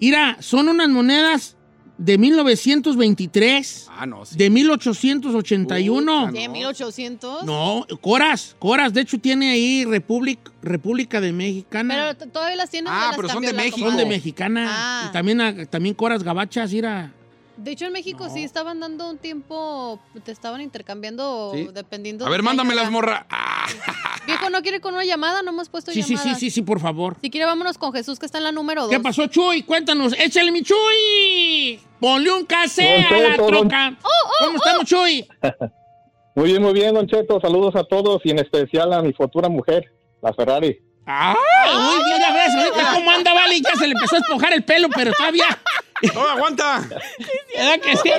Mira, 0.00 0.36
son 0.40 0.68
unas 0.68 0.88
monedas 0.88 1.56
de 1.96 2.18
1923, 2.18 3.88
Ah, 3.96 4.06
no, 4.06 4.24
sí. 4.24 4.36
de 4.36 4.50
1881. 4.50 6.30
¿Qué? 6.32 6.48
¿1800? 6.50 7.44
No, 7.44 7.86
Coras, 8.00 8.56
Coras, 8.58 8.92
de 8.92 9.02
hecho 9.02 9.18
tiene 9.18 9.50
ahí 9.50 9.84
República, 9.84 10.50
República 10.62 11.20
de 11.20 11.32
Mexicana. 11.32 12.14
Pero 12.18 12.30
todavía 12.32 12.56
las 12.56 12.70
tienen. 12.70 12.92
Ah, 12.92 13.12
pero 13.14 13.28
son 13.28 13.42
de 13.42 13.52
México. 13.52 13.78
Son 13.88 13.96
de. 13.96 14.06
Mexicana. 14.06 14.66
Ah. 14.68 15.06
Y 15.08 15.12
también, 15.12 15.68
también 15.70 15.94
Coras 15.94 16.22
Gabachas, 16.22 16.72
mira. 16.72 17.12
De 17.56 17.70
hecho, 17.70 17.86
en 17.86 17.92
México 17.92 18.28
sí 18.30 18.42
estaban 18.42 18.80
dando 18.80 19.08
un 19.08 19.18
tiempo, 19.18 20.00
te 20.24 20.32
estaban 20.32 20.60
intercambiando 20.60 21.52
Sí. 21.54 21.68
dependiendo. 21.72 22.26
A 22.26 22.28
ver, 22.28 22.38
de 22.38 22.42
mándamelas, 22.42 22.84
era. 22.84 22.90
morra. 22.90 23.26
Ah, 23.30 23.66
Viejo, 24.26 24.50
¿no 24.50 24.60
quiere 24.62 24.80
con 24.80 24.94
una 24.94 25.04
llamada? 25.04 25.42
No 25.42 25.50
hemos 25.50 25.68
puesto 25.68 25.92
Sí, 25.92 26.02
sí, 26.02 26.14
llamada. 26.16 26.34
sí, 26.34 26.40
sí, 26.46 26.50
sí, 26.50 26.62
por 26.62 26.80
favor. 26.80 27.16
Si 27.20 27.30
quiere, 27.30 27.46
vámonos 27.46 27.78
con 27.78 27.92
Jesús, 27.92 28.18
que 28.18 28.26
está 28.26 28.38
en 28.38 28.44
la 28.44 28.52
número 28.52 28.82
2. 28.82 28.90
¿Qué 28.90 28.98
pasó, 29.00 29.26
Chuy? 29.28 29.62
Cuéntanos. 29.62 30.14
¡Échale, 30.18 30.50
mi 30.50 30.62
Chuy! 30.62 31.78
Ponle 32.00 32.32
un 32.32 32.44
casé 32.44 32.94
a 33.04 33.10
la 33.12 33.30
Cheto, 33.30 33.42
don- 33.42 33.68
troca. 33.68 33.96
¿Cómo 34.40 34.56
estamos, 34.56 34.84
Chuy? 34.86 35.26
Muy 36.36 36.46
bien, 36.50 36.60
muy 36.62 36.72
bien, 36.72 36.92
Don 36.92 37.06
Cheto. 37.06 37.40
Saludos 37.40 37.76
a 37.76 37.84
todos 37.84 38.20
y 38.24 38.30
en 38.30 38.40
especial 38.40 38.92
a 38.92 39.00
mi 39.02 39.12
futura 39.12 39.48
mujer, 39.48 39.84
la 40.20 40.32
Ferrari. 40.32 40.76
¡Ah! 41.06 41.36
Uy, 41.72 42.02
ya 42.18 42.32
ves, 42.32 42.54
ahorita 42.56 42.92
cómo 42.94 43.10
anda, 43.12 43.32
vale. 43.34 43.60
Ya 43.60 43.70
se 43.78 43.86
le 43.86 43.92
empezó 43.92 44.16
a 44.16 44.18
esponjar 44.18 44.52
el 44.52 44.64
pelo, 44.64 44.88
pero 44.92 45.12
todavía. 45.12 45.44
¡No, 46.14 46.20
aguanta! 46.28 46.88
¿Verdad 47.56 47.80
que 47.80 47.96
sí? 47.96 48.10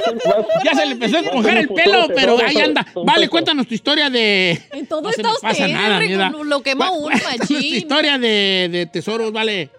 Ya 0.63 0.73
se 0.73 0.86
le 0.86 0.91
empezó 0.93 1.17
a 1.17 1.19
esponjar 1.19 1.57
el 1.57 1.67
pelo, 1.69 2.07
pero 2.15 2.38
ahí 2.45 2.57
anda. 2.57 2.86
Vale, 3.03 3.27
cuéntanos 3.29 3.67
tu 3.67 3.73
historia 3.73 4.09
de. 4.09 4.59
En 4.71 4.88
todo 4.88 5.01
No 5.01 5.09
está 5.09 5.23
me 5.23 5.33
pasa 5.41 5.49
usted, 5.65 5.67
nada, 5.67 6.31
lo 6.31 6.61
quema 6.61 6.91
uno, 6.91 7.07
cuéntanos 7.07 7.47
tu 7.47 7.53
machín. 7.53 7.75
historia 7.75 8.17
de, 8.17 8.69
de 8.71 8.86
tesoros, 8.86 9.31
vale. 9.31 9.69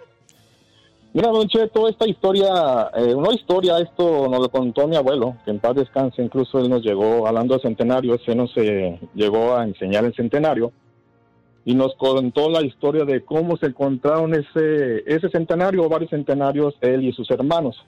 Mira, 1.12 1.28
Don 1.30 1.48
Cheto, 1.48 1.88
esta 1.88 2.06
historia, 2.06 2.90
eh, 2.94 3.14
una 3.14 3.32
historia, 3.32 3.78
esto 3.78 4.28
nos 4.28 4.38
lo 4.38 4.50
contó 4.50 4.86
mi 4.86 4.96
abuelo, 4.96 5.36
que 5.46 5.50
en 5.50 5.60
paz 5.60 5.74
descanse, 5.74 6.22
incluso 6.22 6.58
él 6.58 6.68
nos 6.68 6.82
llegó, 6.82 7.26
hablando 7.26 7.54
de 7.54 7.62
centenarios, 7.62 8.20
él 8.26 8.36
nos 8.36 8.52
eh, 8.56 9.00
llegó 9.14 9.56
a 9.56 9.64
enseñar 9.64 10.04
el 10.04 10.14
centenario 10.14 10.72
y 11.66 11.74
nos 11.74 11.96
contó 11.96 12.48
la 12.48 12.64
historia 12.64 13.04
de 13.04 13.24
cómo 13.24 13.56
se 13.56 13.66
encontraron 13.66 14.32
ese, 14.34 15.02
ese 15.04 15.28
centenario, 15.30 15.88
varios 15.88 16.10
centenarios, 16.10 16.76
él 16.80 17.04
y 17.04 17.12
sus 17.12 17.28
hermanos. 17.32 17.84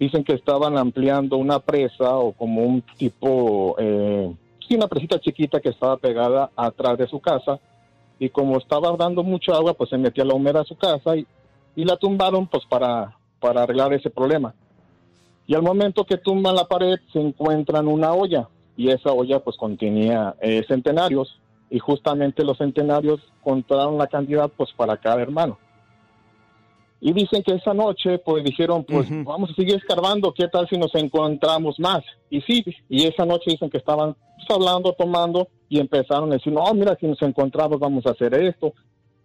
Dicen 0.00 0.24
que 0.24 0.32
estaban 0.32 0.76
ampliando 0.76 1.36
una 1.36 1.60
presa 1.60 2.16
o 2.16 2.32
como 2.32 2.64
un 2.64 2.82
tipo, 2.98 3.76
eh, 3.78 4.34
sí, 4.66 4.74
una 4.74 4.88
presita 4.88 5.20
chiquita 5.20 5.60
que 5.60 5.68
estaba 5.68 5.98
pegada 5.98 6.50
atrás 6.56 6.98
de 6.98 7.06
su 7.06 7.20
casa 7.20 7.60
y 8.18 8.28
como 8.28 8.58
estaba 8.58 8.96
dando 8.96 9.22
mucha 9.22 9.52
agua, 9.52 9.74
pues 9.74 9.88
se 9.90 9.96
metía 9.96 10.24
la 10.24 10.34
humedad 10.34 10.62
a 10.62 10.64
su 10.64 10.74
casa 10.74 11.16
y, 11.16 11.24
y 11.76 11.84
la 11.84 11.96
tumbaron 11.96 12.48
pues 12.48 12.64
para, 12.68 13.16
para 13.38 13.62
arreglar 13.62 13.94
ese 13.94 14.10
problema. 14.10 14.52
Y 15.46 15.54
al 15.54 15.62
momento 15.62 16.04
que 16.04 16.16
tumban 16.16 16.56
la 16.56 16.64
pared 16.64 16.98
se 17.12 17.20
encuentran 17.20 17.86
una 17.86 18.12
olla 18.12 18.48
y 18.76 18.90
esa 18.90 19.12
olla 19.12 19.38
pues 19.38 19.56
contenía 19.56 20.34
eh, 20.40 20.64
centenarios 20.66 21.39
y 21.70 21.78
justamente 21.78 22.44
los 22.44 22.58
centenarios 22.58 23.20
contaron 23.42 23.96
la 23.96 24.08
cantidad 24.08 24.50
pues 24.50 24.70
para 24.76 24.96
cada 24.96 25.22
hermano. 25.22 25.58
Y 27.00 27.12
dicen 27.12 27.42
que 27.42 27.54
esa 27.54 27.72
noche 27.72 28.18
pues 28.18 28.44
dijeron 28.44 28.84
pues 28.84 29.08
vamos 29.24 29.50
a 29.50 29.54
seguir 29.54 29.76
escarbando, 29.76 30.34
¿qué 30.34 30.48
tal 30.48 30.68
si 30.68 30.76
nos 30.76 30.94
encontramos 30.94 31.78
más? 31.78 32.02
Y 32.28 32.42
sí, 32.42 32.64
y 32.88 33.06
esa 33.06 33.24
noche 33.24 33.52
dicen 33.52 33.70
que 33.70 33.78
estaban 33.78 34.14
pues, 34.36 34.50
hablando, 34.50 34.92
tomando 34.92 35.48
y 35.68 35.78
empezaron 35.78 36.30
a 36.30 36.34
decir, 36.34 36.52
no, 36.52 36.62
mira, 36.74 36.96
si 37.00 37.06
nos 37.06 37.22
encontramos 37.22 37.78
vamos 37.78 38.04
a 38.04 38.10
hacer 38.10 38.34
esto, 38.34 38.74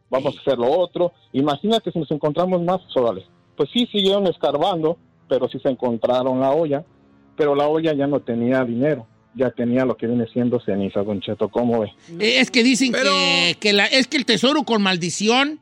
vamos 0.09 0.37
a 0.37 0.39
hacer 0.39 0.57
lo 0.57 0.71
otro. 0.71 1.11
Imagínate 1.33 1.91
si 1.91 1.99
nos 1.99 2.11
encontramos 2.11 2.61
más, 2.61 2.81
pues, 2.81 2.97
órale. 2.97 3.25
Pues 3.57 3.69
sí, 3.73 3.87
siguieron 3.87 4.27
escarbando, 4.27 4.97
pero 5.27 5.47
sí 5.47 5.59
se 5.59 5.69
encontraron 5.69 6.39
la 6.39 6.51
olla, 6.51 6.85
pero 7.35 7.55
la 7.55 7.67
olla 7.67 7.93
ya 7.93 8.07
no 8.07 8.19
tenía 8.19 8.63
dinero, 8.63 9.07
ya 9.35 9.51
tenía 9.51 9.85
lo 9.85 9.97
que 9.97 10.07
viene 10.07 10.25
siendo 10.31 10.59
ceniza, 10.59 11.01
Don 11.03 11.21
Cheto, 11.21 11.49
¿cómo 11.49 11.81
ve? 11.81 11.87
Eh, 12.19 12.39
Es 12.39 12.51
que 12.51 12.63
dicen 12.63 12.91
que, 12.93 13.57
que 13.59 13.73
la, 13.73 13.85
es 13.85 14.07
que 14.07 14.17
el 14.17 14.25
tesoro 14.25 14.63
con 14.63 14.81
maldición. 14.81 15.59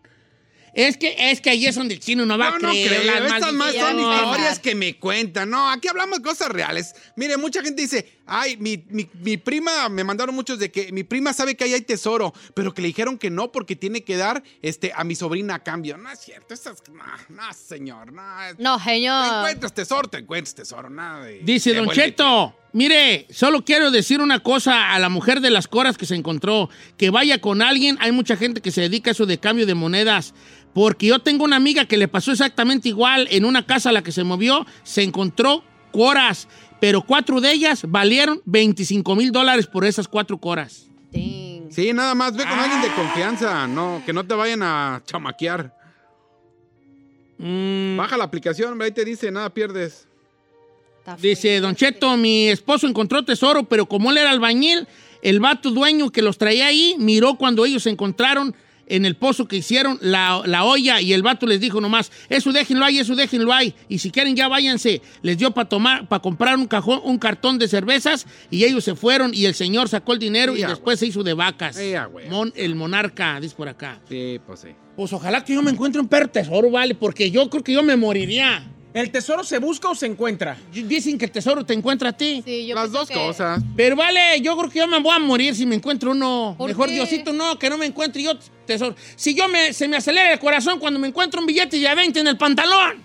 Es 0.75 0.97
que, 0.97 1.15
es 1.31 1.39
que 1.39 1.51
ahí 1.51 1.67
es 1.67 1.75
donde 1.75 1.93
el 1.93 1.99
chino 1.99 2.25
no 2.25 2.35
va 2.35 2.49
No, 2.49 2.55
a 2.55 2.59
no 2.59 2.69
creer. 2.69 2.87
creo. 2.89 3.03
las 3.03 3.31
Estas 3.33 3.53
más 3.53 3.75
son 3.75 3.99
historias 3.99 4.57
que 4.57 4.73
me 4.73 4.95
cuentan. 4.97 5.51
No, 5.51 5.69
aquí 5.69 5.87
hablamos 5.87 6.17
de 6.17 6.23
cosas 6.23 6.49
reales. 6.49 6.95
Mire, 7.15 7.37
mucha 7.37 7.61
gente 7.61 7.79
dice, 7.83 8.07
ay, 8.25 8.57
mi, 8.57 8.83
mi- 8.89 9.09
mi 9.21 9.37
prima, 9.37 9.89
me 9.89 10.03
mandaron 10.03 10.33
muchos 10.35 10.57
de 10.59 10.71
que 10.71 10.91
mi 10.91 11.03
prima 11.03 11.33
sabe 11.33 11.55
que 11.55 11.63
ahí 11.65 11.73
hay 11.73 11.81
tesoro, 11.81 12.33
pero 12.53 12.73
que 12.73 12.81
le 12.81 12.87
dijeron 12.87 13.17
que 13.17 13.29
no 13.29 13.51
porque 13.51 13.75
tiene 13.75 14.03
que 14.03 14.17
dar 14.17 14.43
este, 14.61 14.91
a 14.95 15.03
mi 15.03 15.15
sobrina 15.15 15.55
a 15.55 15.59
cambio. 15.63 15.97
No 15.97 16.09
es 16.11 16.19
cierto. 16.19 16.53
Esas, 16.53 16.81
no, 16.91 17.03
no, 17.29 17.53
señor. 17.53 18.13
No, 18.13 18.23
No, 18.59 18.77
Te 18.77 18.83
señor. 18.83 19.25
encuentras 19.37 19.73
tesoro, 19.73 20.07
te 20.07 20.17
encuentras 20.19 20.55
tesoro. 20.55 20.89
Nada 20.89 21.25
de- 21.25 21.39
Dice 21.43 21.73
Don 21.73 21.89
Cheto, 21.89 22.55
mire, 22.71 23.27
solo 23.29 23.63
quiero 23.65 23.91
decir 23.91 24.21
una 24.21 24.39
cosa 24.39 24.93
a 24.93 24.99
la 24.99 25.09
mujer 25.09 25.41
de 25.41 25.49
las 25.49 25.67
coras 25.67 25.97
que 25.97 26.05
se 26.05 26.15
encontró, 26.15 26.69
que 26.97 27.09
vaya 27.09 27.39
con 27.41 27.61
alguien, 27.61 27.97
hay 27.99 28.11
mucha 28.11 28.37
gente 28.37 28.61
que 28.61 28.71
se 28.71 28.81
dedica 28.81 29.09
a 29.09 29.13
eso 29.13 29.25
de 29.25 29.37
cambio 29.39 29.65
de 29.65 29.75
monedas, 29.75 30.33
porque 30.73 31.07
yo 31.07 31.19
tengo 31.19 31.43
una 31.43 31.55
amiga 31.57 31.85
que 31.85 31.97
le 31.97 32.07
pasó 32.07 32.31
exactamente 32.31 32.89
igual 32.89 33.27
en 33.31 33.45
una 33.45 33.65
casa 33.65 33.89
a 33.89 33.91
la 33.91 34.01
que 34.01 34.11
se 34.11 34.23
movió, 34.23 34.65
se 34.83 35.03
encontró 35.03 35.63
coras, 35.91 36.47
pero 36.83 37.01
cuatro 37.01 37.39
de 37.39 37.49
ellas 37.49 37.85
valieron 37.87 38.41
25 38.43 39.15
mil 39.15 39.31
dólares 39.31 39.67
por 39.67 39.85
esas 39.85 40.05
cuatro 40.05 40.37
coras. 40.37 40.85
Sí, 41.13 41.93
nada 41.93 42.13
más 42.13 42.35
ve 42.35 42.43
con 42.43 42.59
alguien 42.59 42.81
de 42.81 42.89
confianza, 42.89 43.65
no, 43.67 44.03
que 44.05 44.11
no 44.11 44.25
te 44.25 44.33
vayan 44.33 44.61
a 44.63 45.01
chamaquear. 45.05 45.73
Mm. 47.37 47.95
Baja 47.95 48.17
la 48.17 48.25
aplicación, 48.25 48.73
hombre, 48.73 48.87
ahí 48.87 48.91
te 48.91 49.05
dice, 49.05 49.31
nada 49.31 49.49
pierdes. 49.49 50.09
Dice 51.21 51.61
Don 51.61 51.73
Cheto, 51.73 52.17
mi 52.17 52.49
esposo 52.49 52.85
encontró 52.85 53.23
tesoro, 53.23 53.63
pero 53.63 53.85
como 53.85 54.11
él 54.11 54.17
era 54.17 54.31
albañil, 54.31 54.85
el 55.21 55.39
vato 55.39 55.71
dueño 55.71 56.09
que 56.09 56.21
los 56.21 56.37
traía 56.37 56.67
ahí 56.67 56.97
miró 56.99 57.35
cuando 57.35 57.65
ellos 57.65 57.83
se 57.83 57.91
encontraron 57.91 58.53
en 58.87 59.05
el 59.05 59.15
pozo 59.15 59.47
que 59.47 59.57
hicieron 59.57 59.97
la, 60.01 60.41
la 60.45 60.63
olla 60.65 60.99
y 61.01 61.13
el 61.13 61.21
vato 61.23 61.45
les 61.45 61.59
dijo 61.59 61.79
nomás, 61.81 62.11
eso 62.29 62.51
déjenlo 62.51 62.85
ahí, 62.85 62.99
eso 62.99 63.15
déjenlo 63.15 63.53
ahí. 63.53 63.73
Y 63.89 63.99
si 63.99 64.11
quieren 64.11 64.35
ya 64.35 64.47
váyanse. 64.47 65.01
Les 65.21 65.37
dio 65.37 65.51
para 65.51 65.69
tomar, 65.69 66.07
para 66.07 66.21
comprar 66.21 66.57
un 66.57 66.67
cajón, 66.67 67.01
un 67.03 67.17
cartón 67.17 67.57
de 67.59 67.67
cervezas 67.67 68.25
y 68.51 68.63
ellos 68.65 68.83
se 68.83 68.95
fueron 68.95 69.31
y 69.33 69.45
el 69.45 69.53
señor 69.55 69.89
sacó 69.89 70.13
el 70.13 70.19
dinero 70.19 70.55
y 70.55 70.61
después 70.69 70.99
se 70.99 71.07
hizo 71.07 71.23
de 71.23 71.33
vacas. 71.33 71.77
Mon- 72.29 72.53
el 72.55 72.75
monarca, 72.75 73.39
dice 73.39 73.55
por 73.55 73.67
acá. 73.69 74.01
Sí, 74.09 74.39
pues 74.45 74.59
sí. 74.61 74.69
Pues 74.95 75.11
ojalá 75.13 75.43
que 75.43 75.53
yo 75.55 75.61
me 75.63 75.71
encuentre 75.71 75.99
un 76.01 76.07
perro 76.07 76.27
tesoro, 76.29 76.69
vale, 76.69 76.93
porque 76.93 77.31
yo 77.31 77.49
creo 77.49 77.63
que 77.63 77.73
yo 77.73 77.81
me 77.83 77.95
moriría. 77.95 78.69
¿El 78.93 79.09
tesoro 79.11 79.43
se 79.43 79.57
busca 79.57 79.89
o 79.89 79.95
se 79.95 80.05
encuentra? 80.05 80.55
Dicen 80.71 81.17
que 81.17 81.25
el 81.25 81.31
tesoro 81.31 81.65
te 81.65 81.73
encuentra 81.73 82.09
a 82.09 82.13
ti. 82.13 82.43
Sí, 82.45 82.67
yo 82.67 82.75
Las 82.75 82.91
dos 82.91 83.07
que- 83.09 83.15
cosas. 83.15 83.61
Pero 83.75 83.95
vale, 83.95 84.39
yo 84.41 84.55
creo 84.55 84.69
que 84.69 84.79
yo 84.79 84.87
me 84.87 84.99
voy 84.99 85.15
a 85.15 85.19
morir 85.19 85.55
si 85.55 85.65
me 85.65 85.75
encuentro 85.75 86.11
uno. 86.11 86.53
¿Por 86.57 86.67
Mejor 86.67 86.87
qué? 86.89 86.93
Diosito, 86.95 87.33
no, 87.33 87.57
que 87.57 87.69
no 87.71 87.77
me 87.77 87.87
encuentre 87.87 88.21
yo 88.21 88.37
tesoro. 88.67 88.95
Si 89.15 89.33
yo 89.33 89.47
me, 89.47 89.73
se 89.73 89.87
me 89.87 89.97
acelera 89.97 90.31
el 90.33 90.39
corazón 90.39 90.79
cuando 90.79 90.99
me 90.99 91.07
encuentro 91.07 91.39
un 91.41 91.47
billete 91.47 91.79
de 91.79 91.87
a 91.87 91.95
20 91.95 92.19
en 92.19 92.27
el 92.27 92.37
pantalón. 92.37 93.03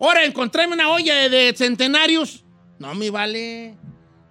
Ahora, 0.00 0.24
encontrarme 0.24 0.74
una 0.74 0.90
olla 0.90 1.14
de, 1.14 1.28
de 1.28 1.54
centenarios. 1.56 2.44
No 2.80 2.94
me 2.96 3.10
vale. 3.10 3.74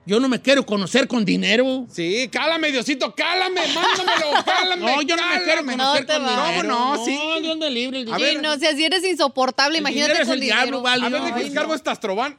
Yo 0.07 0.21
no 0.21 0.29
me 0.29 0.41
quiero 0.41 0.65
conocer 0.65 1.05
con 1.07 1.25
dinero. 1.25 1.85
Sí, 1.91 2.29
cálame, 2.31 2.71
Diosito, 2.71 3.13
cálame, 3.13 3.59
mándamelo, 3.75 4.27
cálame. 4.45 4.85
No, 4.85 5.01
yo 5.01 5.17
no 5.17 5.27
me 5.27 5.43
quiero 5.43 5.65
conocer 5.65 6.05
No 6.07 6.13
con 6.13 6.23
va. 6.25 6.29
dinero. 6.49 6.77
¿Cómo 6.77 6.95
no? 6.95 7.05
Sí. 7.05 7.13
No, 7.13 7.39
Dios 7.41 7.57
me 7.57 7.69
libre. 7.69 7.99
el 8.01 8.13
A 8.13 8.17
Sí, 8.17 8.23
dinero. 8.23 8.41
no, 8.41 8.57
si 8.57 8.65
así 8.67 8.85
eres 8.85 9.03
insoportable, 9.03 9.79
El 9.79 9.81
imagínate 9.81 10.13
dinero 10.13 10.23
es 10.23 10.27
con 10.29 10.33
el 10.35 10.39
dinero. 10.39 10.61
diablo, 10.61 10.81
vale. 10.81 11.05
A 11.05 11.09
ver, 11.09 11.19
no, 11.19 11.25
deja 11.25 11.37
ay, 11.37 11.43
descargo 11.43 11.69
no. 11.69 11.75
este 11.75 11.89
astrobán. 11.89 12.37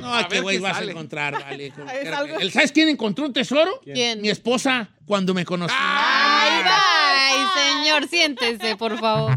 No, 0.00 0.14
A 0.14 0.28
qué 0.28 0.34
ver 0.36 0.42
güey 0.44 0.56
qué 0.58 0.62
vas 0.62 0.78
a 0.78 0.84
encontrar, 0.84 1.32
vale. 1.42 1.66
Es 2.02 2.12
algo- 2.12 2.38
¿El- 2.38 2.52
¿Sabes 2.52 2.70
quién 2.70 2.88
encontró 2.88 3.26
un 3.26 3.32
tesoro? 3.32 3.80
¿Quién? 3.82 4.20
Mi 4.22 4.30
esposa, 4.30 4.88
cuando 5.04 5.34
me 5.34 5.44
conoció. 5.44 5.76
Ay, 5.78 6.62
bye, 6.62 7.62
señor, 7.82 8.08
siéntese, 8.08 8.76
por 8.76 8.96
favor. 9.00 9.36